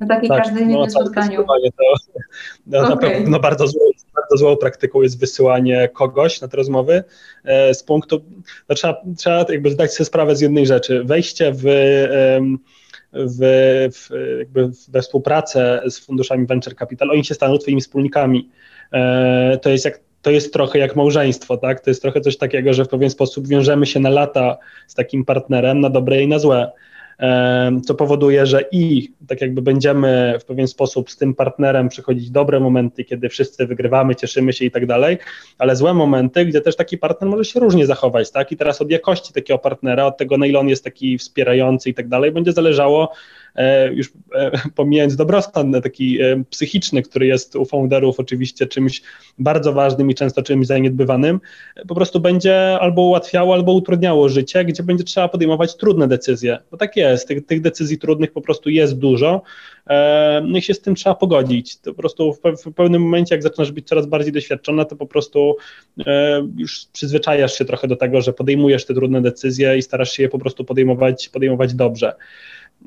Na 0.00 0.06
takiej 0.06 0.28
tak, 0.28 0.42
każdym 0.42 0.70
no, 0.70 0.70
jednym 0.70 0.90
spotkaniu. 0.90 1.44
To, 1.44 1.54
no, 2.66 2.78
okay. 2.78 2.90
na 2.90 2.96
pewno 2.96 3.40
bardzo 3.40 3.66
złe, 3.66 3.80
bardzo 4.14 4.36
złą 4.36 4.56
praktyką 4.56 5.02
jest 5.02 5.20
wysyłanie 5.20 5.88
kogoś 5.94 6.40
na 6.40 6.48
te 6.48 6.56
rozmowy 6.56 7.04
z 7.72 7.82
punktu, 7.82 8.20
no 8.68 8.74
trzeba, 8.74 9.02
trzeba 9.16 9.44
jakby 9.48 9.70
zdać 9.70 9.94
sobie 9.94 10.04
sprawę 10.04 10.36
z 10.36 10.40
jednej 10.40 10.66
rzeczy. 10.66 11.04
Wejście 11.04 11.52
w, 11.54 11.64
w, 13.16 13.38
w 13.92 14.10
jakby 14.38 14.70
we 14.88 15.02
współpracę 15.02 15.82
z 15.88 15.98
funduszami 15.98 16.46
venture 16.46 16.76
capital, 16.76 17.10
oni 17.10 17.24
się 17.24 17.34
staną 17.34 17.58
twoimi 17.58 17.80
wspólnikami. 17.80 18.50
To 19.62 19.70
jest 19.70 19.84
jak 19.84 20.00
to 20.22 20.30
jest 20.30 20.52
trochę 20.52 20.78
jak 20.78 20.96
małżeństwo, 20.96 21.56
tak? 21.56 21.80
To 21.80 21.90
jest 21.90 22.02
trochę 22.02 22.20
coś 22.20 22.36
takiego, 22.36 22.74
że 22.74 22.84
w 22.84 22.88
pewien 22.88 23.10
sposób 23.10 23.48
wiążemy 23.48 23.86
się 23.86 24.00
na 24.00 24.10
lata 24.10 24.56
z 24.86 24.94
takim 24.94 25.24
partnerem, 25.24 25.80
na 25.80 25.90
dobre 25.90 26.22
i 26.22 26.28
na 26.28 26.38
złe 26.38 26.72
co 27.84 27.94
powoduje, 27.94 28.46
że 28.46 28.64
i 28.72 29.08
tak 29.28 29.40
jakby 29.40 29.62
będziemy 29.62 30.34
w 30.40 30.44
pewien 30.44 30.68
sposób 30.68 31.10
z 31.10 31.16
tym 31.16 31.34
partnerem 31.34 31.88
przechodzić 31.88 32.30
dobre 32.30 32.60
momenty, 32.60 33.04
kiedy 33.04 33.28
wszyscy 33.28 33.66
wygrywamy, 33.66 34.14
cieszymy 34.14 34.52
się 34.52 34.64
i 34.64 34.70
tak 34.70 34.86
dalej, 34.86 35.18
ale 35.58 35.76
złe 35.76 35.94
momenty, 35.94 36.44
gdzie 36.44 36.60
też 36.60 36.76
taki 36.76 36.98
partner 36.98 37.30
może 37.30 37.44
się 37.44 37.60
różnie 37.60 37.86
zachować, 37.86 38.30
tak? 38.30 38.52
I 38.52 38.56
teraz 38.56 38.82
od 38.82 38.90
jakości 38.90 39.32
takiego 39.32 39.58
partnera, 39.58 40.06
od 40.06 40.16
tego, 40.16 40.38
na 40.38 40.46
ile 40.46 40.58
on 40.58 40.68
jest 40.68 40.84
taki 40.84 41.18
wspierający 41.18 41.90
i 41.90 41.94
tak 41.94 42.08
dalej, 42.08 42.32
będzie 42.32 42.52
zależało, 42.52 43.12
już 43.94 44.12
e, 44.34 44.50
pomijając 44.76 45.16
dobrostan 45.16 45.82
taki 45.82 46.22
e, 46.22 46.44
psychiczny, 46.50 47.02
który 47.02 47.26
jest 47.26 47.56
u 47.56 47.64
founderów 47.64 48.20
oczywiście 48.20 48.66
czymś 48.66 49.02
bardzo 49.38 49.72
ważnym 49.72 50.10
i 50.10 50.14
często 50.14 50.42
czymś 50.42 50.66
zaniedbywanym, 50.66 51.40
po 51.88 51.94
prostu 51.94 52.20
będzie 52.20 52.78
albo 52.80 53.02
ułatwiało, 53.02 53.54
albo 53.54 53.72
utrudniało 53.72 54.28
życie, 54.28 54.64
gdzie 54.64 54.82
będzie 54.82 55.04
trzeba 55.04 55.28
podejmować 55.28 55.76
trudne 55.76 56.08
decyzje. 56.08 56.58
Bo 56.70 56.76
tak 56.76 56.96
jest, 56.96 57.28
tych, 57.28 57.46
tych 57.46 57.60
decyzji 57.60 57.98
trudnych 57.98 58.32
po 58.32 58.40
prostu 58.40 58.70
jest 58.70 58.98
dużo, 58.98 59.42
no 60.42 60.58
i 60.58 60.62
się 60.62 60.74
z 60.74 60.80
tym 60.80 60.94
trzeba 60.94 61.14
pogodzić. 61.14 61.76
To 61.76 61.90
po 61.90 61.98
prostu 61.98 62.32
w, 62.32 62.40
w 62.64 62.74
pewnym 62.74 63.02
momencie, 63.02 63.34
jak 63.34 63.42
zaczynasz 63.42 63.72
być 63.72 63.88
coraz 63.88 64.06
bardziej 64.06 64.32
doświadczona, 64.32 64.84
to 64.84 64.96
po 64.96 65.06
prostu 65.06 65.56
już 66.56 66.86
przyzwyczajasz 66.92 67.58
się 67.58 67.64
trochę 67.64 67.88
do 67.88 67.96
tego, 67.96 68.20
że 68.20 68.32
podejmujesz 68.32 68.86
te 68.86 68.94
trudne 68.94 69.22
decyzje 69.22 69.78
i 69.78 69.82
starasz 69.82 70.12
się 70.12 70.22
je 70.22 70.28
po 70.28 70.38
prostu 70.38 70.64
podejmować, 70.64 71.28
podejmować 71.28 71.74
dobrze. 71.74 72.12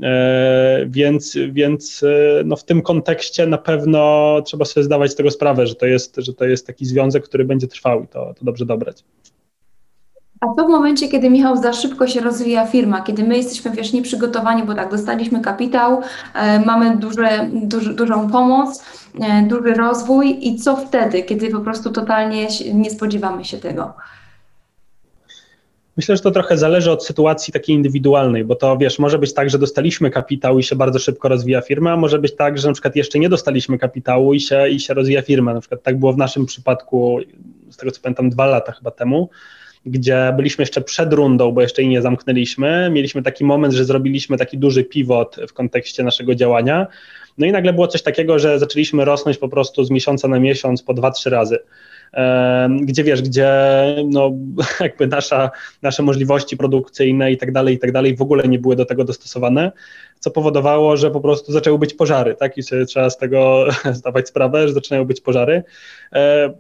E, 0.03 0.85
więc, 0.87 1.37
więc 1.51 2.03
e, 2.03 2.43
no 2.45 2.55
w 2.55 2.63
tym 2.63 2.81
kontekście 2.81 3.47
na 3.47 3.57
pewno 3.57 4.41
trzeba 4.45 4.65
sobie 4.65 4.83
zdawać 4.83 5.11
z 5.11 5.15
tego 5.15 5.31
sprawę, 5.31 5.67
że 5.67 5.75
to 5.75 5.85
jest, 5.85 6.15
że 6.17 6.33
to 6.33 6.45
jest 6.45 6.67
taki 6.67 6.85
związek, 6.85 7.23
który 7.23 7.45
będzie 7.45 7.67
trwał 7.67 8.03
i 8.03 8.07
to, 8.07 8.33
to 8.33 8.45
dobrze 8.45 8.65
dobrać. 8.65 9.03
A 10.41 10.55
co 10.55 10.65
w 10.65 10.69
momencie, 10.69 11.07
kiedy 11.07 11.29
Michał 11.29 11.57
za 11.57 11.73
szybko 11.73 12.07
się 12.07 12.21
rozwija 12.21 12.67
firma, 12.67 13.01
kiedy 13.01 13.23
my 13.23 13.37
jesteśmy 13.37 13.71
wiesz, 13.71 13.93
nieprzygotowani, 13.93 14.63
bo 14.63 14.75
tak, 14.75 14.91
dostaliśmy 14.91 15.41
kapitał, 15.41 16.01
e, 16.35 16.59
mamy 16.59 16.97
duże, 16.97 17.49
duży, 17.53 17.93
dużą 17.93 18.29
pomoc, 18.29 18.83
e, 19.21 19.43
duży 19.43 19.73
rozwój 19.73 20.47
i 20.47 20.55
co 20.55 20.75
wtedy, 20.75 21.23
kiedy 21.23 21.49
po 21.49 21.59
prostu 21.59 21.89
totalnie 21.89 22.47
nie 22.73 22.89
spodziewamy 22.89 23.45
się 23.45 23.57
tego? 23.57 23.93
Myślę, 25.99 26.15
że 26.15 26.21
to 26.21 26.31
trochę 26.31 26.57
zależy 26.57 26.91
od 26.91 27.05
sytuacji 27.05 27.53
takiej 27.53 27.75
indywidualnej, 27.75 28.45
bo 28.45 28.55
to 28.55 28.77
wiesz, 28.77 28.99
może 28.99 29.19
być 29.19 29.33
tak, 29.33 29.49
że 29.49 29.59
dostaliśmy 29.59 30.11
kapitał 30.11 30.59
i 30.59 30.63
się 30.63 30.75
bardzo 30.75 30.99
szybko 30.99 31.29
rozwija 31.29 31.61
firma, 31.61 31.97
może 31.97 32.19
być 32.19 32.35
tak, 32.35 32.57
że 32.57 32.67
na 32.67 32.73
przykład 32.73 32.95
jeszcze 32.95 33.19
nie 33.19 33.29
dostaliśmy 33.29 33.77
kapitału 33.77 34.33
i 34.33 34.39
się, 34.39 34.69
i 34.69 34.79
się 34.79 34.93
rozwija 34.93 35.21
firma. 35.21 35.53
Na 35.53 35.59
przykład 35.59 35.83
tak 35.83 35.99
było 35.99 36.13
w 36.13 36.17
naszym 36.17 36.45
przypadku, 36.45 37.19
z 37.69 37.77
tego 37.77 37.91
co 37.91 38.01
pamiętam, 38.01 38.29
dwa 38.29 38.45
lata 38.45 38.71
chyba 38.71 38.91
temu, 38.91 39.29
gdzie 39.85 40.33
byliśmy 40.37 40.61
jeszcze 40.61 40.81
przed 40.81 41.13
rundą, 41.13 41.51
bo 41.51 41.61
jeszcze 41.61 41.81
jej 41.81 41.91
nie 41.91 42.01
zamknęliśmy. 42.01 42.89
Mieliśmy 42.91 43.23
taki 43.23 43.45
moment, 43.45 43.73
że 43.73 43.85
zrobiliśmy 43.85 44.37
taki 44.37 44.57
duży 44.57 44.83
pivot 44.83 45.35
w 45.49 45.53
kontekście 45.53 46.03
naszego 46.03 46.35
działania. 46.35 46.87
No 47.37 47.45
i 47.45 47.51
nagle 47.51 47.73
było 47.73 47.87
coś 47.87 48.01
takiego, 48.01 48.39
że 48.39 48.59
zaczęliśmy 48.59 49.05
rosnąć 49.05 49.37
po 49.37 49.49
prostu 49.49 49.83
z 49.83 49.91
miesiąca 49.91 50.27
na 50.27 50.39
miesiąc 50.39 50.83
po 50.83 50.93
dwa, 50.93 51.11
trzy 51.11 51.29
razy 51.29 51.59
gdzie 52.81 53.03
wiesz, 53.03 53.21
gdzie 53.21 53.49
no, 54.05 54.31
jakby 54.79 55.07
nasza, 55.07 55.51
nasze 55.81 56.03
możliwości 56.03 56.57
produkcyjne 56.57 57.31
i 57.31 57.37
tak 57.37 57.51
dalej, 57.51 57.75
i 57.75 57.79
tak 57.79 57.91
dalej 57.91 58.15
w 58.15 58.21
ogóle 58.21 58.47
nie 58.47 58.59
były 58.59 58.75
do 58.75 58.85
tego 58.85 59.03
dostosowane, 59.03 59.71
co 60.19 60.31
powodowało, 60.31 60.97
że 60.97 61.11
po 61.11 61.21
prostu 61.21 61.51
zaczęły 61.51 61.79
być 61.79 61.93
pożary, 61.93 62.35
tak, 62.35 62.57
i 62.57 62.63
sobie 62.63 62.85
trzeba 62.85 63.09
z 63.09 63.17
tego 63.17 63.67
zdawać 63.91 64.27
sprawę, 64.27 64.67
że 64.67 64.73
zaczynają 64.73 65.05
być 65.05 65.21
pożary. 65.21 65.63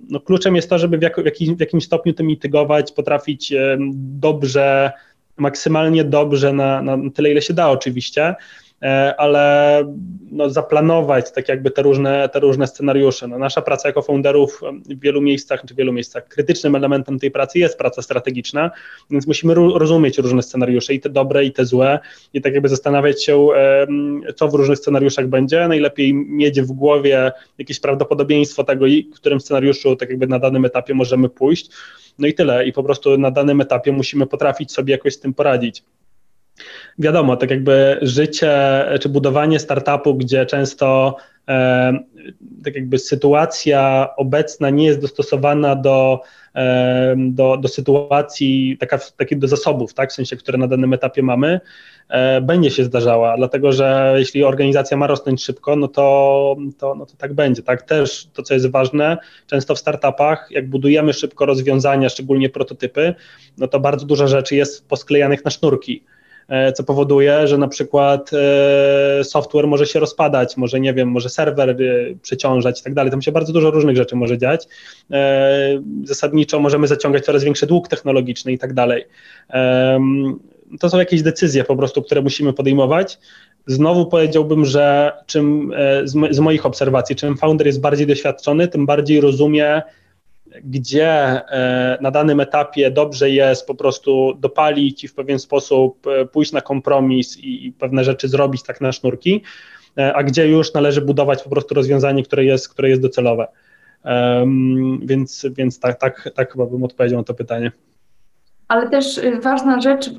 No, 0.09 0.19
kluczem 0.19 0.55
jest 0.55 0.69
to, 0.69 0.79
żeby 0.79 0.97
w, 0.97 1.01
jak, 1.01 1.21
w, 1.21 1.25
jakim, 1.25 1.55
w 1.55 1.59
jakimś 1.59 1.85
stopniu 1.85 2.13
to 2.13 2.23
mitygować, 2.23 2.91
potrafić 2.91 3.53
dobrze, 3.95 4.91
maksymalnie 5.37 6.03
dobrze 6.03 6.53
na, 6.53 6.81
na 6.81 6.97
tyle, 7.15 7.31
ile 7.31 7.41
się 7.41 7.53
da 7.53 7.69
oczywiście, 7.69 8.35
E, 8.68 8.68
ale 9.17 9.83
no, 10.31 10.49
zaplanować 10.49 11.31
tak 11.31 11.49
jakby 11.49 11.71
te 11.71 11.81
różne, 11.81 12.29
te 12.29 12.39
różne 12.39 12.67
scenariusze. 12.67 13.27
No, 13.27 13.37
nasza 13.37 13.61
praca 13.61 13.89
jako 13.89 14.01
founderów 14.01 14.61
w 14.89 14.99
wielu 14.99 15.21
miejscach, 15.21 15.61
czy 15.65 15.73
w 15.73 15.77
wielu 15.77 15.93
miejscach 15.93 16.27
krytycznym 16.27 16.75
elementem 16.75 17.19
tej 17.19 17.31
pracy 17.31 17.59
jest 17.59 17.77
praca 17.77 18.01
strategiczna, 18.01 18.71
więc 19.09 19.27
musimy 19.27 19.53
rozumieć 19.55 20.17
różne 20.17 20.43
scenariusze, 20.43 20.93
i 20.93 20.99
te 20.99 21.09
dobre, 21.09 21.45
i 21.45 21.51
te 21.51 21.65
złe, 21.65 21.99
i 22.33 22.41
tak 22.41 22.53
jakby 22.53 22.69
zastanawiać 22.69 23.23
się, 23.23 23.47
co 24.35 24.47
w 24.47 24.53
różnych 24.53 24.77
scenariuszach 24.77 25.27
będzie. 25.27 25.67
Najlepiej 25.67 26.13
mieć 26.13 26.61
w 26.61 26.71
głowie 26.71 27.31
jakieś 27.57 27.79
prawdopodobieństwo 27.79 28.63
tego, 28.63 28.85
w 29.13 29.15
którym 29.15 29.39
scenariuszu 29.39 29.95
tak 29.95 30.09
jakby 30.09 30.27
na 30.27 30.39
danym 30.39 30.65
etapie 30.65 30.93
możemy 30.93 31.29
pójść. 31.29 31.69
No 32.19 32.27
i 32.27 32.33
tyle. 32.33 32.67
I 32.67 32.73
po 32.73 32.83
prostu 32.83 33.17
na 33.17 33.31
danym 33.31 33.61
etapie 33.61 33.91
musimy 33.91 34.27
potrafić 34.27 34.71
sobie 34.71 34.91
jakoś 34.91 35.13
z 35.13 35.19
tym 35.19 35.33
poradzić 35.33 35.83
wiadomo, 36.99 37.37
tak 37.37 37.49
jakby 37.49 37.99
życie 38.01 38.85
czy 39.01 39.09
budowanie 39.09 39.59
startupu, 39.59 40.15
gdzie 40.15 40.45
często 40.45 41.15
e, 41.47 41.99
tak 42.63 42.75
jakby 42.75 42.99
sytuacja 42.99 44.09
obecna 44.17 44.69
nie 44.69 44.85
jest 44.85 45.01
dostosowana 45.01 45.75
do, 45.75 46.21
e, 46.55 47.15
do, 47.17 47.57
do 47.57 47.67
sytuacji, 47.67 48.77
taka, 48.79 48.97
taki 48.97 49.37
do 49.37 49.47
zasobów, 49.47 49.93
tak, 49.93 50.11
w 50.11 50.13
sensie, 50.13 50.37
które 50.37 50.57
na 50.57 50.67
danym 50.67 50.93
etapie 50.93 51.23
mamy, 51.23 51.59
e, 52.09 52.41
będzie 52.41 52.71
się 52.71 52.83
zdarzała, 52.83 53.37
dlatego 53.37 53.71
że 53.71 54.13
jeśli 54.17 54.43
organizacja 54.43 54.97
ma 54.97 55.07
rosnąć 55.07 55.43
szybko, 55.43 55.75
no 55.75 55.87
to, 55.87 56.55
to, 56.77 56.95
no 56.95 57.05
to 57.05 57.13
tak 57.17 57.33
będzie. 57.33 57.63
Tak? 57.63 57.81
Też 57.81 58.27
to, 58.33 58.43
co 58.43 58.53
jest 58.53 58.71
ważne, 58.71 59.17
często 59.47 59.75
w 59.75 59.79
startupach, 59.79 60.47
jak 60.51 60.69
budujemy 60.69 61.13
szybko 61.13 61.45
rozwiązania, 61.45 62.09
szczególnie 62.09 62.49
prototypy, 62.49 63.15
no 63.57 63.67
to 63.67 63.79
bardzo 63.79 64.05
dużo 64.05 64.27
rzeczy 64.27 64.55
jest 64.55 64.87
posklejanych 64.87 65.45
na 65.45 65.51
sznurki. 65.51 66.03
E, 66.49 66.73
co 66.73 66.83
powoduje, 66.83 67.47
że 67.47 67.57
na 67.57 67.67
przykład 67.67 68.31
e, 68.33 69.23
software 69.23 69.67
może 69.67 69.85
się 69.85 69.99
rozpadać, 69.99 70.57
może 70.57 70.79
nie 70.79 70.93
wiem, 70.93 71.11
może 71.11 71.29
serwer 71.29 71.69
e, 71.69 71.75
przeciążać 72.21 72.81
i 72.81 72.83
tak 72.83 72.93
dalej. 72.93 73.11
Tam 73.11 73.21
się 73.21 73.31
bardzo 73.31 73.53
dużo 73.53 73.71
różnych 73.71 73.95
rzeczy 73.95 74.15
może 74.15 74.37
dziać. 74.37 74.67
Zasadniczo 76.03 76.59
możemy 76.59 76.87
zaciągać 76.87 77.25
coraz 77.25 77.43
większy 77.43 77.67
dług 77.67 77.87
technologiczny 77.87 78.51
i 78.51 78.57
tak 78.57 78.73
dalej. 78.73 79.05
To 80.79 80.89
są 80.89 80.99
jakieś 80.99 81.21
decyzje 81.21 81.63
po 81.63 81.75
prostu, 81.75 82.01
które 82.01 82.21
musimy 82.21 82.53
podejmować. 82.53 83.19
Znowu 83.67 84.05
powiedziałbym, 84.05 84.65
że 84.65 85.11
czym 85.25 85.73
z 86.31 86.39
moich 86.39 86.65
obserwacji, 86.65 87.15
czym 87.15 87.37
founder 87.37 87.67
jest 87.67 87.81
bardziej 87.81 88.07
doświadczony, 88.07 88.67
tym 88.67 88.85
bardziej 88.85 89.21
rozumie, 89.21 89.81
gdzie 90.63 91.07
e, 91.07 91.97
na 92.01 92.11
danym 92.11 92.39
etapie 92.39 92.91
dobrze 92.91 93.29
jest 93.29 93.67
po 93.67 93.75
prostu 93.75 94.33
dopalić 94.39 95.03
i 95.03 95.07
w 95.07 95.13
pewien 95.13 95.39
sposób 95.39 96.07
e, 96.07 96.25
pójść 96.25 96.51
na 96.51 96.61
kompromis 96.61 97.37
i 97.37 97.73
pewne 97.79 98.03
rzeczy 98.03 98.27
zrobić 98.27 98.63
tak 98.63 98.81
na 98.81 98.91
sznurki, 98.91 99.43
e, 99.97 100.13
a 100.13 100.23
gdzie 100.23 100.47
już 100.47 100.73
należy 100.73 101.01
budować 101.01 101.43
po 101.43 101.49
prostu 101.49 101.75
rozwiązanie, 101.75 102.23
które 102.23 102.45
jest, 102.45 102.69
które 102.69 102.89
jest 102.89 103.01
docelowe. 103.01 103.47
Więc, 105.01 105.45
więc 105.51 105.79
tak, 105.79 105.99
tak, 105.99 106.29
tak 106.35 106.51
chyba 106.51 106.65
bym 106.65 106.83
odpowiedział 106.83 107.19
na 107.19 107.23
to 107.23 107.33
pytanie 107.33 107.71
ale 108.69 108.89
też 108.89 109.17
y, 109.17 109.39
ważna 109.41 109.81
rzecz, 109.81 110.09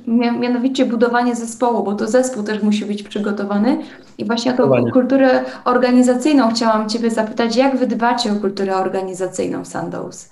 mianowicie 0.40 0.86
budowanie 0.86 1.36
zespołu, 1.36 1.84
bo 1.84 1.94
to 1.94 2.08
zespół 2.08 2.42
też 2.42 2.62
musi 2.62 2.84
być 2.84 3.02
przygotowany. 3.02 3.78
I 4.18 4.24
właśnie 4.24 4.54
o 4.54 4.56
tą 4.56 4.90
kulturę 4.90 5.44
organizacyjną 5.64 6.50
chciałam 6.54 6.88
Ciebie 6.88 7.10
zapytać, 7.10 7.56
jak 7.56 7.76
wy 7.76 7.86
dbacie 7.86 8.32
o 8.32 8.34
kulturę 8.34 8.76
organizacyjną 8.76 9.64
w 9.64 9.68
Sandoz? 9.68 10.30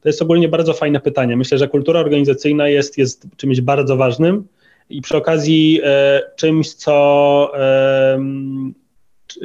To 0.00 0.08
jest 0.08 0.22
ogólnie 0.22 0.48
bardzo 0.48 0.72
fajne 0.72 1.00
pytanie. 1.00 1.36
Myślę, 1.36 1.58
że 1.58 1.68
kultura 1.68 2.00
organizacyjna 2.00 2.68
jest, 2.68 2.98
jest 2.98 3.26
czymś 3.36 3.60
bardzo 3.60 3.96
ważnym 3.96 4.48
i 4.90 5.02
przy 5.02 5.16
okazji 5.16 5.80
e, 5.84 6.22
czymś, 6.36 6.74
co. 6.74 7.50
E, 7.58 8.18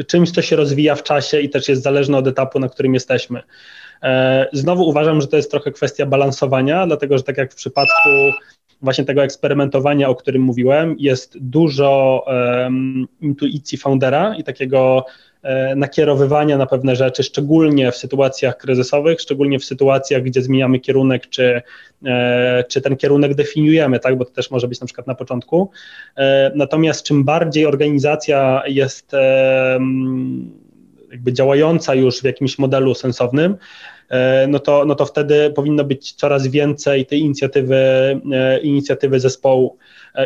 czymś, 0.07 0.31
co 0.31 0.41
się 0.41 0.55
rozwija 0.55 0.95
w 0.95 1.03
czasie 1.03 1.39
i 1.39 1.49
też 1.49 1.69
jest 1.69 1.83
zależne 1.83 2.17
od 2.17 2.27
etapu, 2.27 2.59
na 2.59 2.69
którym 2.69 2.93
jesteśmy. 2.93 3.41
E, 4.03 4.47
znowu 4.53 4.87
uważam, 4.87 5.21
że 5.21 5.27
to 5.27 5.37
jest 5.37 5.51
trochę 5.51 5.71
kwestia 5.71 6.05
balansowania, 6.05 6.87
dlatego 6.87 7.17
że 7.17 7.23
tak 7.23 7.37
jak 7.37 7.51
w 7.51 7.55
przypadku 7.55 8.09
właśnie 8.81 9.05
tego 9.05 9.23
eksperymentowania, 9.23 10.09
o 10.09 10.15
którym 10.15 10.41
mówiłem, 10.41 10.95
jest 10.99 11.37
dużo 11.39 12.23
um, 12.27 13.07
intuicji 13.21 13.77
foundera 13.77 14.35
i 14.35 14.43
takiego 14.43 15.05
e, 15.43 15.75
nakierowywania 15.75 16.57
na 16.57 16.65
pewne 16.65 16.95
rzeczy, 16.95 17.23
szczególnie 17.23 17.91
w 17.91 17.97
sytuacjach 17.97 18.57
kryzysowych, 18.57 19.21
szczególnie 19.21 19.59
w 19.59 19.65
sytuacjach, 19.65 20.23
gdzie 20.23 20.41
zmieniamy 20.41 20.79
kierunek, 20.79 21.29
czy, 21.29 21.61
e, 22.05 22.63
czy 22.69 22.81
ten 22.81 22.97
kierunek 22.97 23.35
definiujemy, 23.35 23.99
tak, 23.99 24.17
bo 24.17 24.25
to 24.25 24.31
też 24.31 24.51
może 24.51 24.67
być 24.67 24.79
na 24.79 24.85
przykład 24.85 25.07
na 25.07 25.15
początku. 25.15 25.71
Natomiast 26.55 27.03
czym 27.03 27.23
bardziej 27.23 27.65
organizacja 27.65 28.63
jest 28.67 29.11
jakby 31.11 31.33
działająca 31.33 31.95
już 31.95 32.21
w 32.21 32.23
jakimś 32.23 32.59
modelu 32.59 32.93
sensownym, 32.93 33.57
no 34.47 34.59
to, 34.59 34.85
no 34.85 34.95
to 34.95 35.05
wtedy 35.05 35.51
powinno 35.55 35.83
być 35.83 36.13
coraz 36.13 36.47
więcej 36.47 37.05
tej 37.05 37.19
inicjatywy, 37.19 37.81
inicjatywy 38.63 39.19
zespołu. 39.19 39.77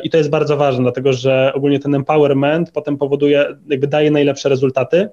I 0.04 0.10
to 0.10 0.18
jest 0.18 0.30
bardzo 0.30 0.58
ważne, 0.58 0.84
dlatego 0.84 1.14
że 1.14 1.52
ogólnie 1.56 1.80
ten 1.80 1.96
empowerment 1.96 2.72
potem 2.72 2.98
powoduje, 2.98 3.46
jakby 3.70 3.88
daje 3.88 4.12
najlepsze 4.12 4.50
rezultaty. 4.50 5.10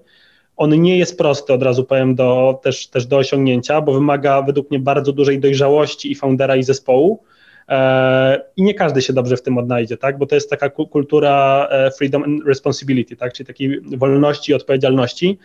On 0.57 0.83
nie 0.83 0.99
jest 0.99 1.19
prosty, 1.19 1.53
od 1.53 1.63
razu 1.63 1.85
powiem, 1.85 2.15
do, 2.15 2.61
też, 2.63 2.87
też 2.87 3.07
do 3.07 3.17
osiągnięcia, 3.17 3.81
bo 3.81 3.93
wymaga 3.93 4.43
według 4.43 4.71
mnie 4.71 4.81
bardzo 4.81 5.13
dużej 5.13 5.41
dojrzałości 5.41 6.13
i 6.13 6.15
foundera 6.15 6.57
i 6.57 6.63
zespołu. 6.63 7.23
E, 7.69 8.41
I 8.57 8.63
nie 8.63 8.75
każdy 8.75 9.03
się 9.03 9.13
dobrze 9.13 9.37
w 9.37 9.43
tym 9.43 9.59
odnajdzie, 9.59 9.97
tak? 9.97 10.19
bo 10.19 10.27
to 10.27 10.35
jest 10.35 10.51
taka 10.51 10.71
kultura 10.71 11.69
e, 11.71 11.91
freedom 11.91 12.23
and 12.23 12.47
responsibility, 12.47 13.17
tak? 13.17 13.33
czyli 13.33 13.47
takiej 13.47 13.81
wolności 13.81 14.53
i 14.53 14.55
odpowiedzialności. 14.55 15.39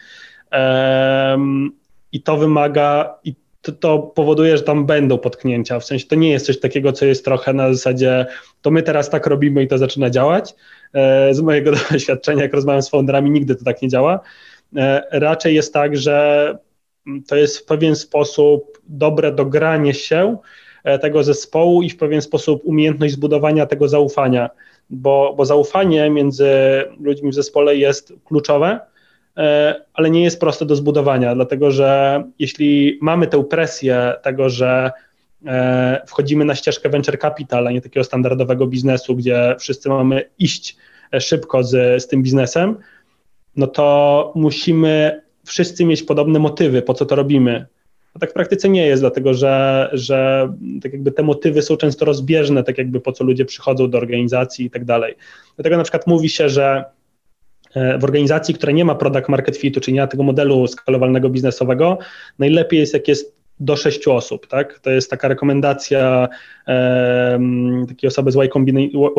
I 2.12 2.22
to 2.22 2.38
wymaga, 2.38 3.16
i 3.24 3.36
to, 3.62 3.72
to, 3.72 4.00
powoduje, 4.00 4.58
że 4.58 4.64
tam 4.64 4.86
będą 4.86 5.18
potknięcia. 5.18 5.80
W 5.80 5.86
sensie 5.86 6.08
to 6.08 6.16
nie 6.16 6.32
jest 6.32 6.46
coś 6.46 6.60
takiego, 6.60 6.92
co 6.94 7.06
jest 7.06 7.26
trochę 7.26 7.54
na 7.54 7.74
zasadzie, 7.74 8.26
to 8.62 8.72
my 8.72 8.84
teraz 8.84 9.10
tak 9.10 9.28
robimy 9.28 9.64
i 9.64 9.68
to 9.68 9.78
zaczyna 9.78 10.10
działać. 10.10 10.56
E, 10.94 11.34
z 11.34 11.42
mojego 11.42 11.72
doświadczenia, 11.92 12.44
jak 12.44 12.54
rozmawiam 12.54 12.82
z 12.82 12.90
founderami, 12.90 13.32
nigdy 13.32 13.56
to 13.56 13.66
tak 13.66 13.82
nie 13.82 13.90
działa. 13.90 14.20
Raczej 15.12 15.56
jest 15.56 15.74
tak, 15.74 15.98
że 15.98 16.58
to 17.28 17.36
jest 17.36 17.58
w 17.58 17.66
pewien 17.66 17.96
sposób 17.96 18.82
dobre 18.88 19.32
dogranie 19.32 19.94
się 19.94 20.38
E, 20.88 21.00
tego 21.00 21.24
zespołu 21.24 21.82
i 21.82 21.90
w 21.90 21.98
pewien 21.98 22.22
sposób 22.22 22.62
umiejętność 22.66 23.14
zbudowania 23.14 23.66
tego 23.66 23.88
zaufania, 23.88 24.50
bo, 24.90 25.34
bo 25.38 25.46
zaufanie 25.46 26.10
między 26.10 26.50
ludźmi 27.00 27.32
w 27.32 27.34
zespole 27.34 27.76
jest 27.76 28.14
kluczowe, 28.26 28.68
e, 28.68 28.80
ale 29.94 30.10
nie 30.10 30.24
jest 30.24 30.40
proste 30.40 30.66
do 30.66 30.76
zbudowania, 30.76 31.36
dlatego 31.36 31.72
że 31.72 32.24
jeśli 32.40 33.00
mamy 33.02 33.28
tę 33.28 33.44
presję 33.44 34.14
tego, 34.24 34.50
że 34.50 34.92
e, 35.46 36.02
wchodzimy 36.08 36.46
na 36.46 36.56
ścieżkę 36.56 36.90
venture 36.90 37.20
capital, 37.20 37.68
a 37.68 37.72
nie 37.72 37.82
takiego 37.82 38.04
standardowego 38.04 38.68
biznesu, 38.68 39.16
gdzie 39.16 39.56
wszyscy 39.60 39.90
mamy 39.90 40.30
iść 40.40 40.78
szybko 41.20 41.64
z, 41.64 42.04
z 42.04 42.08
tym 42.08 42.24
biznesem, 42.24 42.78
no 43.56 43.68
to 43.68 44.32
musimy 44.36 45.22
wszyscy 45.46 45.86
mieć 45.86 46.04
podobne 46.04 46.40
motywy, 46.40 46.82
po 46.82 46.94
co 46.94 47.06
to 47.06 47.16
robimy. 47.16 47.66
A 48.14 48.20
tak 48.20 48.30
w 48.30 48.34
praktyce 48.34 48.70
nie 48.70 48.88
jest, 48.88 49.02
dlatego 49.02 49.34
że, 49.34 49.90
że 49.94 50.50
tak 50.84 50.94
jakby 50.94 51.12
te 51.12 51.24
motywy 51.24 51.62
są 51.62 51.78
często 51.78 52.06
rozbieżne, 52.06 52.64
tak 52.64 52.78
jakby 52.78 53.00
po 53.00 53.12
co 53.12 53.24
ludzie 53.24 53.46
przychodzą 53.46 53.90
do 53.90 53.98
organizacji 53.98 54.66
i 54.66 54.70
tak 54.70 54.86
dalej. 54.86 55.16
Dlatego 55.56 55.78
na 55.78 55.84
przykład 55.84 56.08
mówi 56.08 56.30
się, 56.30 56.50
że 56.50 56.66
e, 56.76 56.84
w 57.76 58.04
organizacji, 58.04 58.54
która 58.54 58.72
nie 58.72 58.86
ma 58.86 58.96
product 58.96 59.30
market 59.30 59.58
fitu, 59.58 59.82
czyli 59.82 59.96
nie 59.96 60.02
ma 60.02 60.08
tego 60.08 60.24
modelu 60.24 60.68
skalowalnego 60.68 61.30
biznesowego, 61.30 61.98
najlepiej 62.40 62.80
jest, 62.80 62.94
jak 62.94 63.08
jest 63.08 63.38
do 63.60 63.76
sześciu 63.76 64.12
osób, 64.14 64.48
tak? 64.48 64.80
To 64.80 64.90
jest 64.90 65.10
taka 65.10 65.28
rekomendacja 65.28 66.30
e, 66.68 67.40
takiej 67.88 68.08
osoby 68.08 68.32
z 68.32 68.36
y, 68.36 68.40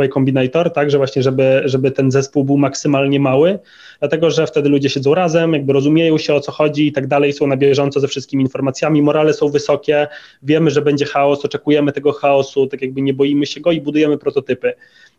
y 0.05 0.09
Combinator, 0.09 0.73
tak, 0.73 0.91
że 0.91 0.99
właśnie, 0.99 1.23
żeby, 1.23 1.63
żeby 1.65 1.91
ten 1.91 2.11
zespół 2.11 2.45
był 2.45 2.59
maksymalnie 2.59 3.21
mały, 3.21 3.59
dlatego, 3.99 4.31
że 4.31 4.47
wtedy 4.47 4.69
ludzie 4.69 4.89
siedzą 4.89 5.15
razem, 5.15 5.53
jakby 5.53 5.73
rozumieją 5.73 6.19
się 6.19 6.35
o 6.35 6.41
co 6.41 6.53
chodzi 6.53 6.87
i 6.87 6.93
tak 6.93 7.07
dalej, 7.07 7.33
są 7.33 7.47
na 7.47 7.57
bieżąco 7.57 8.01
ze 8.01 8.09
wszystkimi 8.09 8.43
informacjami, 8.43 9.03
morale 9.03 9.35
są 9.35 9.49
wysokie, 9.49 10.07
wiemy, 10.43 10.71
że 10.71 10.83
będzie 10.83 11.05
chaos, 11.05 11.45
oczekujemy 11.45 11.93
tego 11.93 12.13
chaosu, 12.13 12.67
tak 12.67 12.83
jakby 12.83 13.03
nie 13.03 13.15
boimy 13.15 13.47
się 13.47 13.61
go 13.61 13.73
i 13.73 13.81
budujemy 13.81 14.19
prototypy. 14.19 14.75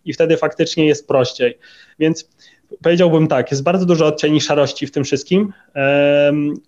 I 0.05 0.13
wtedy 0.13 0.37
faktycznie 0.37 0.85
jest 0.85 1.07
prościej. 1.07 1.57
Więc 1.99 2.29
powiedziałbym 2.81 3.27
tak, 3.27 3.51
jest 3.51 3.63
bardzo 3.63 3.85
dużo 3.85 4.05
odcieni 4.05 4.41
szarości 4.41 4.87
w 4.87 4.91
tym 4.91 5.03
wszystkim. 5.03 5.53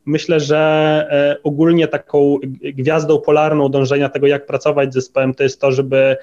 Myślę, 0.06 0.40
że 0.40 0.58
e, 1.12 1.44
ogólnie 1.44 1.88
taką 1.88 2.38
gwiazdą 2.62 3.20
polarną 3.20 3.70
dążenia 3.70 4.10
tego, 4.10 4.28
jak 4.28 4.46
pracować 4.46 4.92
z 4.92 4.94
zespołem, 4.94 5.34
to 5.34 5.44
jest 5.44 5.62
to, 5.62 5.72
żeby 5.72 6.18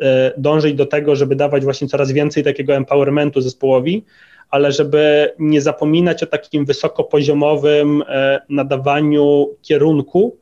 e, 0.00 0.32
dążyć 0.36 0.74
do 0.74 0.86
tego, 0.86 1.16
żeby 1.16 1.36
dawać 1.36 1.64
właśnie 1.64 1.88
coraz 1.88 2.12
więcej 2.12 2.44
takiego 2.44 2.74
empowermentu 2.74 3.40
zespołowi, 3.40 4.04
ale 4.50 4.72
żeby 4.72 5.32
nie 5.38 5.60
zapominać 5.60 6.22
o 6.22 6.26
takim 6.26 6.64
wysokopoziomowym 6.64 8.02
e, 8.08 8.40
nadawaniu 8.48 9.48
kierunku 9.62 10.36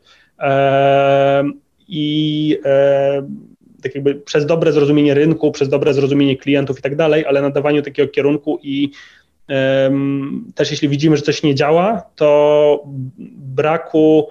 i 1.89 2.59
tak 3.81 3.95
jakby 3.95 4.15
przez 4.15 4.47
dobre 4.47 4.73
zrozumienie 4.73 5.15
rynku, 5.15 5.53
przez 5.53 5.69
dobre 5.69 5.95
zrozumienie 5.95 6.37
klientów 6.37 6.79
i 6.79 6.83
tak 6.83 6.97
dalej, 6.97 7.27
ale 7.27 7.43
nadawaniu 7.43 7.83
takiego 7.83 8.13
kierunku 8.13 8.59
i 8.63 8.91
um, 9.49 10.53
też 10.55 10.71
jeśli 10.71 10.89
widzimy, 10.89 11.17
że 11.17 11.23
coś 11.23 11.43
nie 11.43 11.55
działa, 11.55 12.03
to 12.17 12.83
braku 13.37 14.29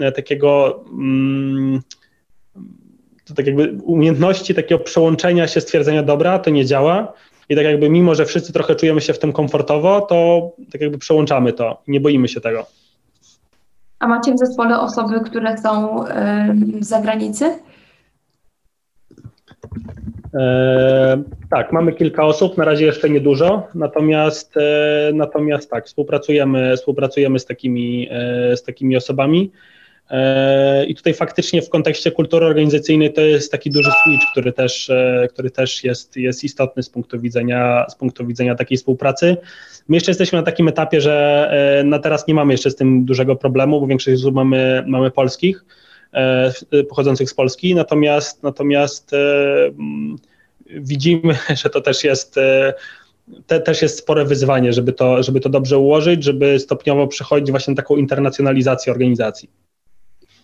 e, 0.00 0.12
takiego 0.12 0.84
um, 0.90 1.82
to 3.24 3.34
tak 3.34 3.46
jakby 3.46 3.78
umiejętności 3.84 4.54
takiego 4.54 4.84
przełączenia 4.84 5.48
się 5.48 5.60
stwierdzenia 5.60 6.02
dobra, 6.02 6.38
to 6.38 6.50
nie 6.50 6.64
działa. 6.64 7.12
I 7.48 7.56
tak 7.56 7.64
jakby 7.64 7.90
mimo, 7.90 8.14
że 8.14 8.26
wszyscy 8.26 8.52
trochę 8.52 8.74
czujemy 8.74 9.00
się 9.00 9.12
w 9.12 9.18
tym 9.18 9.32
komfortowo, 9.32 10.00
to 10.00 10.50
tak 10.72 10.80
jakby 10.80 10.98
przełączamy 10.98 11.52
to 11.52 11.82
nie 11.88 12.00
boimy 12.00 12.28
się 12.28 12.40
tego. 12.40 12.66
A 13.98 14.06
macie 14.06 14.34
w 14.34 14.38
zespole 14.38 14.80
osoby, 14.80 15.20
które 15.20 15.58
są 15.58 16.04
z 16.80 16.88
zagranicy? 16.88 17.58
E, 20.34 21.22
tak, 21.50 21.72
mamy 21.72 21.92
kilka 21.92 22.24
osób, 22.24 22.58
na 22.58 22.64
razie 22.64 22.86
jeszcze 22.86 23.10
niedużo, 23.10 23.62
natomiast, 23.74 24.56
e, 24.56 25.10
natomiast 25.14 25.70
tak, 25.70 25.86
współpracujemy, 25.86 26.76
współpracujemy 26.76 27.38
z 27.38 27.46
takimi, 27.46 28.08
e, 28.10 28.56
z 28.56 28.62
takimi 28.62 28.96
osobami. 28.96 29.50
I 30.88 30.94
tutaj 30.94 31.14
faktycznie 31.14 31.62
w 31.62 31.70
kontekście 31.70 32.10
kultury 32.10 32.46
organizacyjnej 32.46 33.12
to 33.12 33.20
jest 33.20 33.52
taki 33.52 33.70
duży 33.70 33.90
switch, 33.90 34.26
który 34.32 34.52
też, 34.52 34.90
który 35.32 35.50
też 35.50 35.84
jest, 35.84 36.16
jest 36.16 36.44
istotny 36.44 36.82
z 36.82 36.90
punktu, 36.90 37.20
widzenia, 37.20 37.86
z 37.88 37.94
punktu 37.94 38.26
widzenia 38.26 38.54
takiej 38.54 38.78
współpracy. 38.78 39.36
My 39.88 39.96
jeszcze 39.96 40.10
jesteśmy 40.10 40.38
na 40.38 40.42
takim 40.42 40.68
etapie, 40.68 41.00
że 41.00 41.82
na 41.84 41.98
teraz 41.98 42.26
nie 42.26 42.34
mamy 42.34 42.54
jeszcze 42.54 42.70
z 42.70 42.76
tym 42.76 43.04
dużego 43.04 43.36
problemu, 43.36 43.80
bo 43.80 43.86
większość 43.86 44.20
osób 44.20 44.34
mamy, 44.34 44.84
mamy 44.86 45.10
polskich. 45.10 45.64
E, 46.16 46.52
pochodzących 46.88 47.30
z 47.30 47.34
Polski, 47.34 47.74
natomiast, 47.74 48.42
natomiast 48.42 49.12
e, 49.12 49.16
mm, 49.66 50.16
widzimy, 50.66 51.34
że 51.62 51.70
to 51.70 51.80
też 51.80 52.04
jest 52.04 52.38
e, 52.38 52.74
te, 53.46 53.60
też 53.60 53.82
jest 53.82 53.98
spore 53.98 54.24
wyzwanie, 54.24 54.72
żeby 54.72 54.92
to, 54.92 55.22
żeby 55.22 55.40
to 55.40 55.48
dobrze 55.48 55.78
ułożyć, 55.78 56.24
żeby 56.24 56.58
stopniowo 56.58 57.06
przechodzić 57.06 57.50
właśnie 57.50 57.74
taką 57.74 57.96
internacjonalizację 57.96 58.92
organizacji. 58.92 59.50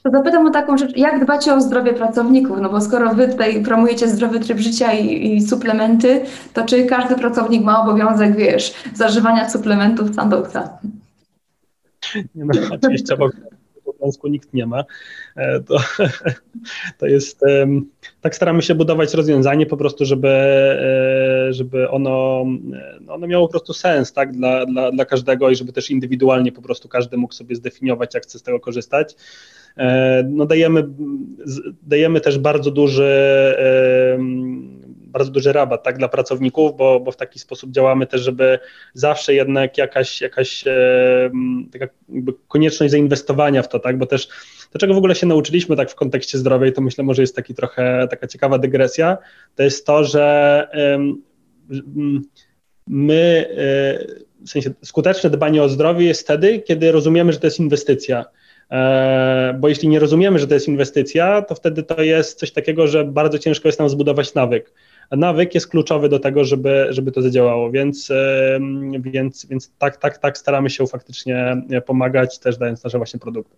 To 0.03 0.11
zapytam 0.11 0.47
o 0.47 0.51
taką 0.51 0.79
rzecz, 0.79 0.97
jak 0.97 1.25
dbacie 1.25 1.55
o 1.55 1.61
zdrowie 1.61 1.93
pracowników? 1.93 2.59
No 2.61 2.70
bo 2.70 2.81
skoro 2.81 3.14
wy 3.14 3.29
tutaj 3.29 3.62
promujecie 3.62 4.09
zdrowy 4.09 4.41
tryb 4.41 4.59
życia 4.59 4.93
i, 4.93 5.27
i 5.37 5.43
suplementy, 5.43 6.25
to 6.55 6.64
czy 6.64 6.87
każdy 6.87 7.14
pracownik 7.14 7.64
ma 7.64 7.83
obowiązek, 7.83 8.37
wiesz, 8.37 8.75
zażywania 8.95 9.51
suplementów 9.51 10.14
Sandoxa? 10.14 10.79
Nie 12.35 12.45
no, 12.45 12.53
oczywiście 12.70 13.16
Śląsku 13.99 14.29
nikt 14.29 14.55
nie 14.55 14.66
ma. 14.66 14.85
E, 15.37 15.61
to, 15.61 15.76
to 16.99 17.07
jest, 17.07 17.41
tak 18.20 18.37
staramy 18.37 18.62
się 18.62 18.74
budować 18.74 19.14
rozwiązanie 19.14 19.66
po 19.66 19.76
prostu, 19.76 20.05
żeby, 20.05 20.28
e, 20.28 21.53
żeby 21.53 21.91
ono, 21.91 22.45
no, 23.01 23.14
ono 23.14 23.26
miało 23.26 23.47
po 23.47 23.51
prostu 23.51 23.72
sens 23.72 24.12
tak, 24.12 24.33
dla, 24.33 24.66
dla, 24.66 24.93
dla 24.93 25.05
każdego 25.05 25.51
i 25.51 25.57
żeby 25.57 25.72
też 25.72 25.91
indywidualnie 25.91 26.53
po 26.53 26.62
prostu 26.62 26.89
każdy 26.89 27.16
mógł 27.16 27.35
sobie 27.35 27.57
zdefiniować, 27.57 28.14
jak 28.14 28.22
chce 28.22 28.39
z 28.39 28.43
tego 28.43 28.61
korzystać. 28.61 29.16
E, 29.76 30.22
no 30.30 30.47
dajemy, 30.47 30.89
dajemy 31.83 32.20
też 32.20 32.39
bardzo 32.39 32.70
duży 32.70 33.12
bardzo 35.13 35.31
duży 35.31 35.53
rabat 35.53 35.83
tak, 35.83 35.99
dla 35.99 36.09
pracowników, 36.09 36.77
bo, 36.77 37.01
bo 37.01 37.13
w 37.13 37.17
taki 37.17 37.39
sposób 37.39 37.71
działamy 37.71 38.07
też, 38.07 38.21
żeby 38.21 38.59
zawsze 38.95 39.35
jednak 39.35 39.79
jakaś, 39.79 40.21
jakaś 40.21 40.67
e, 40.67 41.31
taka 41.73 41.87
konieczność 42.49 42.91
zainwestowania 42.91 43.63
w 43.63 43.69
to, 43.69 43.79
tak, 43.79 43.99
bo 43.99 44.07
też 44.07 44.29
to, 44.73 44.79
czego 44.79 44.95
w 44.95 44.99
ogóle 44.99 45.15
się 45.15 45.27
nauczyliśmy 45.27 45.77
tak 45.77 45.91
w 45.91 45.95
kontekście 45.95 46.39
zdrowia 46.39 46.73
to 46.73 46.81
myślę 46.81 47.05
może 47.05 47.23
jest 47.23 47.37
taki 47.37 47.55
trochę 47.55 48.09
taka 48.11 48.27
ciekawa 48.27 48.59
dygresja, 48.59 49.19
to 49.55 49.63
jest 49.63 49.87
to, 49.87 50.05
że 50.05 50.69
my, 52.87 53.47
e, 53.57 54.45
w 54.47 54.51
sensie 54.51 54.71
skuteczne 54.83 55.31
dbanie 55.31 55.63
o 55.63 55.69
zdrowie 55.69 56.07
jest 56.07 56.23
wtedy, 56.23 56.61
kiedy 56.61 56.93
rozumiemy, 56.93 57.33
że 57.33 57.39
to 57.39 57.47
jest 57.47 57.61
inwestycja. 57.61 58.25
E, 58.71 59.57
bo 59.61 59.69
jeśli 59.69 59.89
nie 59.89 59.99
rozumiemy, 59.99 60.39
że 60.39 60.47
to 60.47 60.55
jest 60.55 60.69
inwestycja, 60.69 61.43
to 61.43 61.55
wtedy 61.55 61.83
to 61.83 62.03
jest 62.03 62.39
coś 62.39 62.53
takiego, 62.53 62.87
że 62.87 63.05
bardzo 63.05 63.39
ciężko 63.39 63.69
jest 63.69 63.79
nam 63.79 63.89
zbudować 63.89 64.35
nawyk 64.35 64.73
nawyk 65.17 65.55
jest 65.55 65.69
kluczowy 65.69 66.09
do 66.09 66.19
tego, 66.19 66.45
żeby, 66.45 66.87
żeby 66.91 67.13
to 67.13 67.23
zadziałało, 67.23 67.71
więc, 67.71 68.13
więc, 69.01 69.47
więc 69.47 69.71
tak, 69.79 69.97
tak, 69.97 70.19
tak 70.19 70.39
staramy 70.39 70.71
się 70.71 70.87
faktycznie 70.87 71.63
pomagać, 71.87 72.39
też 72.39 72.59
dając 72.59 72.85
nasze 72.85 72.99
właśnie 72.99 73.21
produkty. 73.21 73.57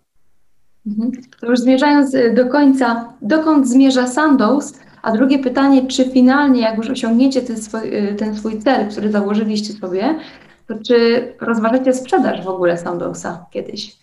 Mhm. 0.87 1.11
To 1.39 1.47
już 1.47 1.59
zmierzając 1.59 2.13
y, 2.13 2.33
do 2.33 2.45
końca, 2.45 3.13
dokąd 3.21 3.69
zmierza 3.69 4.07
Sandoz? 4.07 4.73
A 5.01 5.11
drugie 5.11 5.39
pytanie, 5.39 5.87
czy 5.87 6.11
finalnie, 6.11 6.61
jak 6.61 6.77
już 6.77 6.89
osiągniecie 6.89 7.41
ten 7.41 7.57
swój, 7.57 7.95
y, 7.95 8.15
ten 8.15 8.35
swój 8.35 8.59
cel, 8.59 8.89
który 8.89 9.11
założyliście 9.11 9.73
sobie, 9.73 10.19
to 10.67 10.75
czy 10.87 11.27
rozważacie 11.41 11.93
sprzedaż 11.93 12.45
w 12.45 12.47
ogóle 12.47 12.77
Sandowsa 12.77 13.45
kiedyś? 13.51 13.95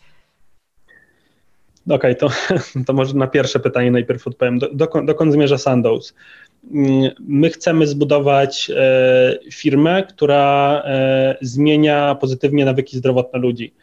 Okej, 1.90 1.96
okay, 1.96 2.14
to, 2.14 2.28
to 2.86 2.92
może 2.92 3.14
na 3.14 3.26
pierwsze 3.26 3.60
pytanie 3.60 3.90
najpierw 3.90 4.26
odpowiem. 4.26 4.58
Do, 4.58 4.68
dokąd, 4.74 5.06
dokąd 5.06 5.32
zmierza 5.32 5.58
Sandows? 5.58 6.14
Mm, 6.70 7.10
my 7.20 7.50
chcemy 7.50 7.86
zbudować 7.86 8.70
e, 8.70 9.38
firmę, 9.52 10.02
która 10.02 10.82
e, 10.84 11.36
zmienia 11.40 12.14
pozytywnie 12.14 12.64
nawyki 12.64 12.96
zdrowotne 12.96 13.38
ludzi. 13.38 13.74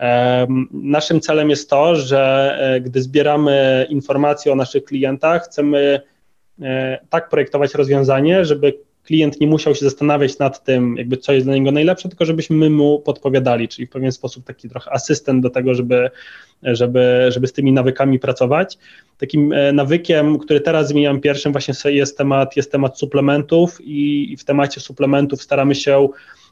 E, 0.00 0.46
naszym 0.72 1.20
celem 1.20 1.50
jest 1.50 1.70
to, 1.70 1.96
że 1.96 2.58
gdy 2.84 3.02
zbieramy 3.02 3.86
informacje 3.88 4.52
o 4.52 4.54
naszych 4.54 4.84
klientach, 4.84 5.44
chcemy 5.44 6.00
tak 7.10 7.28
projektować 7.28 7.74
rozwiązanie, 7.74 8.44
żeby 8.44 8.78
klient 9.06 9.40
nie 9.40 9.46
musiał 9.46 9.74
się 9.74 9.84
zastanawiać 9.84 10.38
nad 10.38 10.64
tym, 10.64 10.96
jakby 10.96 11.16
co 11.16 11.32
jest 11.32 11.46
dla 11.46 11.54
niego 11.54 11.72
najlepsze, 11.72 12.08
tylko 12.08 12.24
żebyśmy 12.24 12.70
mu 12.70 13.00
podpowiadali, 13.00 13.68
czyli 13.68 13.86
w 13.86 13.90
pewien 13.90 14.12
sposób 14.12 14.44
taki 14.44 14.68
trochę 14.68 14.92
asystent 14.92 15.42
do 15.42 15.50
tego, 15.50 15.74
żeby, 15.74 16.10
żeby, 16.62 17.26
żeby 17.28 17.46
z 17.46 17.52
tymi 17.52 17.72
nawykami 17.72 18.18
pracować. 18.18 18.78
Takim 19.18 19.52
e, 19.52 19.72
nawykiem, 19.72 20.38
który 20.38 20.60
teraz 20.60 20.88
zmieniam 20.88 21.20
pierwszym 21.20 21.52
właśnie 21.52 21.74
jest 21.92 22.18
temat, 22.18 22.56
jest 22.56 22.72
temat 22.72 22.98
suplementów 22.98 23.78
i 23.80 24.36
w 24.38 24.44
temacie 24.44 24.80
suplementów 24.80 25.42
staramy 25.42 25.74
się 25.74 26.08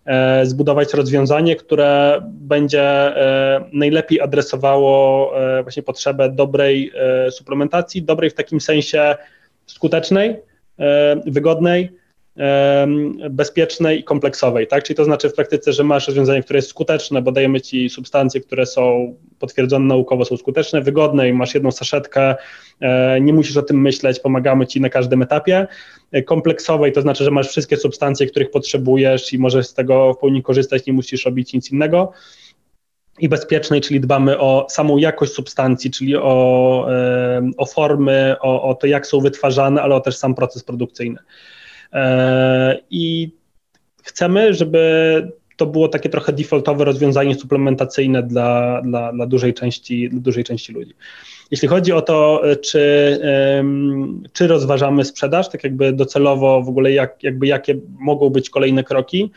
e, 0.07 0.47
zbudować 0.47 0.95
rozwiązanie, 0.95 1.57
które 1.57 2.23
będzie 2.25 2.83
e, 2.83 3.65
najlepiej 3.73 4.21
adresowało 4.21 5.33
właśnie 5.63 5.83
potrzebę 5.83 6.31
dobrej 6.31 6.93
suplementacji, 7.31 8.03
dobrej 8.03 8.31
w 8.31 8.35
takim 8.35 8.61
sensie 8.61 9.17
skutecznej, 9.67 10.37
wygodnej, 11.27 12.04
bezpiecznej 13.31 14.01
i 14.01 14.05
kompleksowej, 14.05 14.67
tak? 14.67 14.85
Czyli 14.85 14.97
to 14.97 15.05
znaczy 15.05 15.29
w 15.29 15.35
praktyce, 15.35 15.73
że 15.73 15.85
masz 15.85 16.07
rozwiązanie, 16.07 16.43
które 16.43 16.59
jest 16.59 16.69
skuteczne, 16.69 17.23
bo 17.23 17.33
dajemy 17.33 17.61
ci 17.61 17.91
substancje, 17.91 18.41
które 18.41 18.67
są 18.67 19.15
potwierdzone 19.39 19.87
naukowo, 19.87 20.25
są 20.25 20.37
skuteczne, 20.37 20.81
wygodne 20.81 21.29
i 21.29 21.33
masz 21.33 21.55
jedną 21.55 21.71
saszetkę, 21.71 22.35
e, 22.81 23.21
nie 23.21 23.33
musisz 23.33 23.57
o 23.57 23.63
tym 23.63 23.81
myśleć, 23.81 24.21
pomagamy 24.21 24.67
ci 24.67 24.81
na 24.81 24.89
każdym 24.89 25.23
etapie. 25.23 25.67
E, 26.13 26.23
kompleksowej 26.23 26.93
to 26.93 27.03
znaczy, 27.03 27.25
że 27.25 27.31
masz 27.31 27.49
wszystkie 27.49 27.77
substancje, 27.77 28.27
których 28.27 28.51
potrzebujesz 28.51 29.33
i 29.33 29.39
możesz 29.39 29.67
z 29.67 29.75
tego 29.75 30.15
w 30.15 30.19
pełni 30.19 30.43
korzystać, 30.43 30.87
nie 30.87 30.93
musisz 30.93 31.25
robić 31.25 31.53
nic 31.53 31.73
innego 31.73 32.13
i 33.19 33.29
bezpiecznej, 33.29 33.81
czyli 33.81 34.01
dbamy 34.01 34.39
o 34.39 34.67
samą 34.71 34.97
jakość 34.99 35.33
substancji, 35.33 35.91
czyli 35.91 36.17
o, 36.17 36.89
o 37.57 37.67
formy, 37.67 38.37
o, 38.41 38.63
o 38.63 38.75
to, 38.75 38.87
jak 38.87 39.07
są 39.07 39.21
wytwarzane, 39.21 39.83
ale 39.83 39.95
o 39.95 40.01
też 40.01 40.17
sam 40.17 40.35
proces 40.35 40.65
produkcyjny. 40.65 41.19
E, 41.93 42.79
I 42.91 43.31
chcemy, 44.03 44.55
żeby 44.55 45.33
to 45.57 45.67
było 45.67 45.89
takie 45.89 46.09
trochę 46.09 46.33
defaultowe 46.33 46.85
rozwiązanie 46.85 47.35
suplementacyjne 47.35 48.23
dla, 48.23 48.83
dla, 48.83 49.13
dla, 49.13 49.27
dużej, 49.27 49.55
części, 49.55 50.11
dla 50.11 50.21
dużej 50.21 50.45
części 50.45 50.73
ludzi. 50.73 50.95
Jeśli 51.51 51.69
chodzi 51.69 51.93
o 51.93 52.03
to, 52.03 52.43
czy, 52.63 53.19
czy 54.33 54.47
rozważamy 54.47 55.05
sprzedaż, 55.05 55.49
tak 55.49 55.65
jakby 55.65 55.93
docelowo 55.93 56.63
w 56.63 56.69
ogóle 56.69 56.93
jak, 56.93 57.23
jakby 57.23 57.47
jakie 57.47 57.75
mogą 57.99 58.31
być 58.31 58.51
kolejne 58.51 58.85
kroki, 58.85 59.31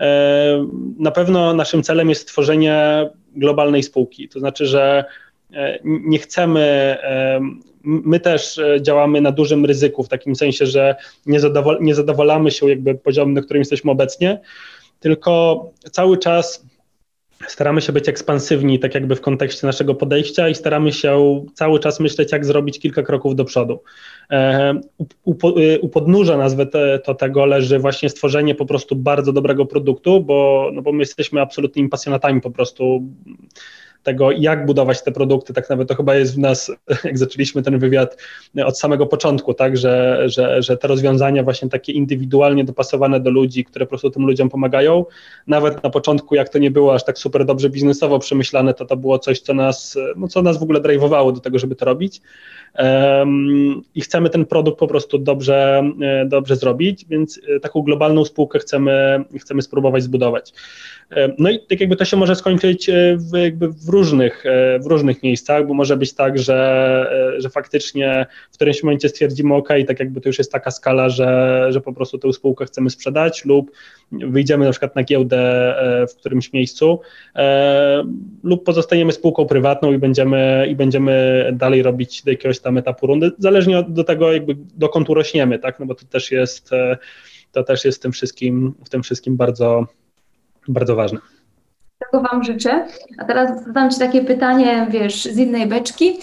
e, 0.00 0.66
na 0.98 1.10
pewno 1.10 1.54
naszym 1.54 1.82
celem 1.82 2.08
jest 2.08 2.22
stworzenie 2.22 3.08
globalnej 3.36 3.82
spółki. 3.82 4.28
To 4.28 4.38
znaczy, 4.38 4.66
że 4.66 5.04
e, 5.52 5.78
nie 5.84 6.18
chcemy 6.18 6.96
my 7.84 8.20
też 8.20 8.58
e, 8.58 8.82
działamy 8.82 9.20
na 9.20 9.32
dużym 9.32 9.64
ryzyku, 9.64 10.02
w 10.02 10.08
takim 10.08 10.36
sensie, 10.36 10.66
że 10.66 10.96
nie, 11.26 11.40
zadowol 11.40 11.78
nie 11.80 11.94
zadowalamy 11.94 12.50
się 12.50 12.68
jakby 12.68 12.94
poziomem, 12.94 13.34
na 13.34 13.42
którym 13.42 13.60
jesteśmy 13.60 13.90
obecnie, 13.90 14.40
tylko 15.00 15.64
cały 15.90 16.18
czas 16.18 16.66
staramy 17.48 17.80
się 17.80 17.92
być 17.92 18.08
ekspansywni, 18.08 18.78
tak 18.78 18.94
jakby 18.94 19.16
w 19.16 19.20
kontekście 19.20 19.66
naszego 19.66 19.94
podejścia 19.94 20.48
i 20.48 20.54
staramy 20.54 20.92
się 20.92 21.44
cały 21.54 21.80
czas 21.80 22.00
myśleć, 22.00 22.32
jak 22.32 22.44
zrobić 22.44 22.78
kilka 22.78 23.02
kroków 23.02 23.36
do 23.36 23.44
przodu. 23.44 23.82
E, 24.30 24.80
u, 25.24 25.34
u 25.80 25.88
podnóża 25.88 26.36
nazwę 26.36 26.66
te, 26.66 26.98
to 26.98 27.14
tego 27.14 27.46
leży 27.46 27.78
właśnie 27.78 28.10
stworzenie 28.10 28.54
po 28.54 28.66
prostu 28.66 28.96
bardzo 28.96 29.32
dobrego 29.32 29.66
produktu, 29.66 30.20
bo, 30.20 30.70
no 30.72 30.82
bo 30.82 30.92
my 30.92 30.98
jesteśmy 30.98 31.40
absolutnymi 31.40 31.88
pasjonatami 31.88 32.40
po 32.40 32.50
prostu 32.50 33.02
tego, 34.02 34.30
jak 34.30 34.66
budować 34.66 35.02
te 35.02 35.12
produkty, 35.12 35.52
tak 35.52 35.70
nawet 35.70 35.88
to 35.88 35.94
chyba 35.94 36.14
jest 36.14 36.34
w 36.34 36.38
nas, 36.38 36.72
jak 37.04 37.18
zaczęliśmy 37.18 37.62
ten 37.62 37.78
wywiad 37.78 38.16
od 38.64 38.78
samego 38.78 39.06
początku, 39.06 39.54
tak, 39.54 39.76
że, 39.76 40.22
że, 40.26 40.62
że 40.62 40.76
te 40.76 40.88
rozwiązania 40.88 41.42
właśnie 41.42 41.68
takie 41.68 41.92
indywidualnie 41.92 42.64
dopasowane 42.64 43.20
do 43.20 43.30
ludzi, 43.30 43.64
które 43.64 43.86
po 43.86 43.88
prostu 43.88 44.10
tym 44.10 44.26
ludziom 44.26 44.48
pomagają, 44.48 45.04
nawet 45.46 45.82
na 45.82 45.90
początku, 45.90 46.34
jak 46.34 46.48
to 46.48 46.58
nie 46.58 46.70
było 46.70 46.94
aż 46.94 47.04
tak 47.04 47.18
super 47.18 47.44
dobrze 47.44 47.70
biznesowo 47.70 48.18
przemyślane, 48.18 48.74
to 48.74 48.84
to 48.84 48.96
było 48.96 49.18
coś, 49.18 49.40
co 49.40 49.54
nas, 49.54 49.98
no, 50.16 50.28
co 50.28 50.42
nas 50.42 50.58
w 50.58 50.62
ogóle 50.62 50.80
drive'owało 50.80 51.32
do 51.32 51.40
tego, 51.40 51.58
żeby 51.58 51.74
to 51.74 51.84
robić. 51.84 52.20
Um, 52.78 53.82
i 53.94 54.00
chcemy 54.00 54.30
ten 54.30 54.46
produkt 54.46 54.78
po 54.78 54.86
prostu 54.86 55.18
dobrze, 55.18 55.82
e, 56.02 56.26
dobrze 56.26 56.56
zrobić, 56.56 57.06
więc 57.08 57.40
e, 57.56 57.60
taką 57.60 57.82
globalną 57.82 58.24
spółkę 58.24 58.58
chcemy, 58.58 59.24
chcemy 59.40 59.62
spróbować 59.62 60.02
zbudować. 60.02 60.52
No 61.38 61.50
i 61.50 61.60
tak 61.60 61.80
jakby 61.80 61.96
to 61.96 62.04
się 62.04 62.16
może 62.16 62.36
skończyć 62.36 62.88
e, 62.88 63.16
w, 63.16 63.36
jakby 63.36 63.68
w, 63.68 63.88
różnych, 63.88 64.46
e, 64.46 64.78
w 64.78 64.86
różnych 64.86 65.22
miejscach, 65.22 65.66
bo 65.66 65.74
może 65.74 65.96
być 65.96 66.12
tak, 66.12 66.38
że, 66.38 67.36
e, 67.36 67.40
że 67.40 67.50
faktycznie 67.50 68.26
w 68.50 68.54
którymś 68.54 68.82
momencie 68.82 69.08
stwierdzimy, 69.08 69.54
OK, 69.54 69.68
tak 69.86 70.00
jakby 70.00 70.20
to 70.20 70.28
już 70.28 70.38
jest 70.38 70.52
taka 70.52 70.70
skala, 70.70 71.08
że, 71.08 71.66
że 71.70 71.80
po 71.80 71.92
prostu 71.92 72.18
tę 72.18 72.32
spółkę 72.32 72.64
chcemy 72.66 72.90
sprzedać 72.90 73.44
lub 73.44 73.70
wyjdziemy 74.12 74.64
na 74.64 74.70
przykład 74.70 74.96
na 74.96 75.02
giełdę 75.02 75.74
w 76.10 76.14
którymś 76.16 76.52
miejscu 76.52 77.00
lub 78.42 78.64
pozostaniemy 78.64 79.12
spółką 79.12 79.46
prywatną 79.46 79.92
i 79.92 79.98
będziemy, 79.98 80.66
i 80.70 80.76
będziemy 80.76 81.50
dalej 81.52 81.82
robić 81.82 82.22
do 82.22 82.30
jakiegoś 82.30 82.60
tam 82.60 82.78
etapu 82.78 83.06
rundy, 83.06 83.30
zależnie 83.38 83.78
od 83.78 83.92
do 83.92 84.04
tego 84.04 84.32
jakby 84.32 84.56
dokąd 84.76 85.10
urośniemy, 85.10 85.58
tak, 85.58 85.80
no 85.80 85.86
bo 85.86 85.94
to 85.94 86.06
też 86.06 86.30
jest 86.30 86.70
to 87.52 87.62
też 87.62 87.84
jest 87.84 87.98
w 87.98 88.02
tym 88.02 88.12
wszystkim, 88.12 88.74
w 88.84 88.88
tym 88.88 89.02
wszystkim 89.02 89.36
bardzo, 89.36 89.86
bardzo 90.72 90.96
ważne. 90.96 91.18
Tego 91.98 92.24
Wam 92.28 92.44
życzę. 92.44 92.86
A 93.18 93.24
teraz 93.24 93.64
zadam 93.64 93.90
Ci 93.90 93.98
takie 93.98 94.24
pytanie, 94.24 94.86
wiesz, 94.90 95.24
z 95.24 95.38
innej 95.38 95.66
beczki. 95.66 96.18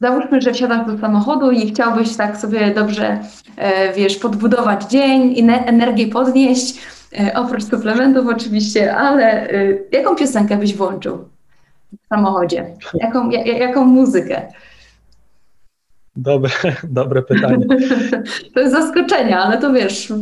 Załóżmy, 0.00 0.40
że 0.40 0.52
wsiadasz 0.52 0.86
do 0.86 0.98
samochodu 0.98 1.50
i 1.50 1.66
chciałbyś 1.66 2.16
tak 2.16 2.36
sobie 2.36 2.70
dobrze, 2.70 3.18
e, 3.56 3.92
wiesz, 3.92 4.16
podbudować 4.16 4.84
dzień 4.84 5.32
i 5.32 5.46
energię 5.50 6.06
podnieść, 6.06 6.80
e, 7.18 7.34
oprócz 7.34 7.64
suplementów 7.64 8.26
oczywiście, 8.26 8.96
ale 8.96 9.50
e, 9.50 9.78
jaką 9.92 10.16
piosenkę 10.16 10.56
byś 10.56 10.74
włączył 10.74 11.28
w 12.04 12.08
samochodzie? 12.08 12.66
Jaką, 12.94 13.30
jaką 13.30 13.84
muzykę? 13.84 14.42
Dobre, 16.16 16.50
dobre 16.84 17.22
pytanie. 17.22 17.66
To 18.54 18.60
jest 18.60 18.72
zaskoczenie, 18.72 19.38
ale 19.38 19.58
to 19.58 19.72
wiesz, 19.72 20.12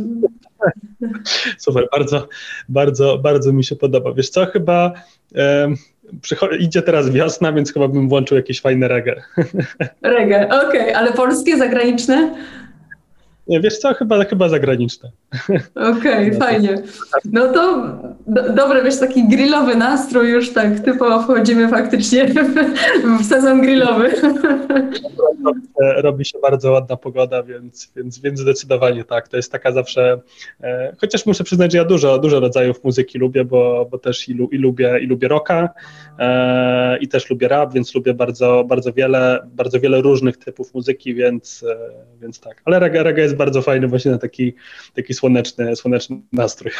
Super, 1.57 1.87
bardzo, 1.91 2.27
bardzo, 2.69 3.17
bardzo 3.17 3.53
mi 3.53 3.63
się 3.63 3.75
podoba. 3.75 4.13
Wiesz 4.13 4.29
co, 4.29 4.45
chyba 4.45 4.93
e, 5.35 5.67
idzie 6.59 6.81
teraz 6.81 7.09
wiosna, 7.09 7.53
więc 7.53 7.73
chyba 7.73 7.87
bym 7.87 8.09
włączył 8.09 8.37
jakieś 8.37 8.61
fajne 8.61 8.87
reggae. 8.87 9.23
Reggae, 10.01 10.45
okej, 10.45 10.81
okay. 10.81 10.97
ale 10.97 11.13
polskie, 11.13 11.57
zagraniczne? 11.57 12.35
Nie, 13.47 13.61
wiesz 13.61 13.77
co, 13.77 13.93
chyba, 13.93 14.25
chyba 14.25 14.49
zagraniczne. 14.49 15.11
Okej, 15.75 15.91
okay, 15.93 16.31
no 16.31 16.39
fajnie. 16.39 16.75
No 17.25 17.53
to 17.53 17.87
do, 18.27 18.53
dobry, 18.53 18.83
wiesz, 18.83 18.99
taki 18.99 19.27
grillowy 19.27 19.75
nastrój, 19.75 20.31
już 20.31 20.53
tak 20.53 20.79
typowo 20.79 21.23
wchodzimy 21.23 21.69
faktycznie 21.69 22.25
w, 22.27 22.55
w 23.21 23.25
sezon 23.25 23.61
grillowy. 23.61 24.11
Robi 25.79 26.25
się 26.25 26.39
bardzo 26.39 26.71
ładna 26.71 26.97
pogoda, 26.97 27.43
więc, 27.43 27.91
więc, 27.95 28.19
więc 28.19 28.39
zdecydowanie 28.39 29.03
tak. 29.03 29.27
To 29.27 29.37
jest 29.37 29.51
taka 29.51 29.71
zawsze, 29.71 30.21
e, 30.61 30.95
chociaż 31.01 31.25
muszę 31.25 31.43
przyznać, 31.43 31.71
że 31.71 31.77
ja 31.77 31.85
dużo, 31.85 32.19
dużo 32.19 32.39
rodzajów 32.39 32.83
muzyki 32.83 33.19
lubię, 33.19 33.45
bo, 33.45 33.87
bo 33.91 33.97
też 33.97 34.29
i, 34.29 34.31
i, 34.51 34.57
lubię, 34.57 34.99
i 35.01 35.05
lubię 35.05 35.27
rocka, 35.27 35.69
e, 36.19 36.97
i 36.97 37.07
też 37.07 37.29
lubię 37.29 37.47
rap, 37.47 37.73
więc 37.73 37.95
lubię 37.95 38.13
bardzo, 38.13 38.63
bardzo 38.67 38.93
wiele, 38.93 39.39
bardzo 39.45 39.79
wiele 39.79 40.01
różnych 40.01 40.37
typów 40.37 40.73
muzyki, 40.73 41.15
więc, 41.15 41.65
e, 41.69 41.75
więc 42.21 42.39
tak. 42.39 42.61
Ale 42.65 42.79
reggae, 42.79 43.03
reggae 43.03 43.21
jest 43.21 43.35
bardzo 43.35 43.61
fajny 43.61 43.87
właśnie 43.87 44.11
na 44.11 44.17
taki, 44.17 44.53
taki 44.93 45.13
słoneczny, 45.23 45.75
słoneczny 45.75 46.21
nastrój. 46.33 46.71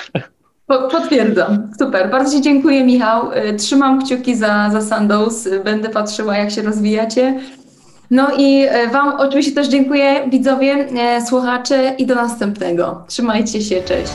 Potwierdzam. 0.68 1.72
Super. 1.80 2.12
Bardzo 2.12 2.38
Ci 2.38 2.42
dziękuję, 2.42 2.84
Michał. 2.84 3.32
Y, 3.32 3.54
trzymam 3.56 4.06
kciuki 4.06 4.36
za, 4.36 4.70
za 4.74 4.82
Sandows. 4.82 5.48
Będę 5.64 5.90
patrzyła, 5.90 6.38
jak 6.38 6.52
się 6.52 6.62
rozwijacie. 6.62 7.40
No 8.12 8.28
i 8.38 8.66
y, 8.66 8.88
Wam 8.92 9.14
oczywiście 9.20 9.52
też 9.52 9.68
dziękuję, 9.68 10.30
widzowie, 10.30 10.88
y, 11.18 11.26
słuchacze, 11.26 11.96
i 11.98 12.06
do 12.06 12.16
następnego. 12.16 13.04
Trzymajcie 13.08 13.62
się, 13.62 13.82
cześć. 13.84 14.14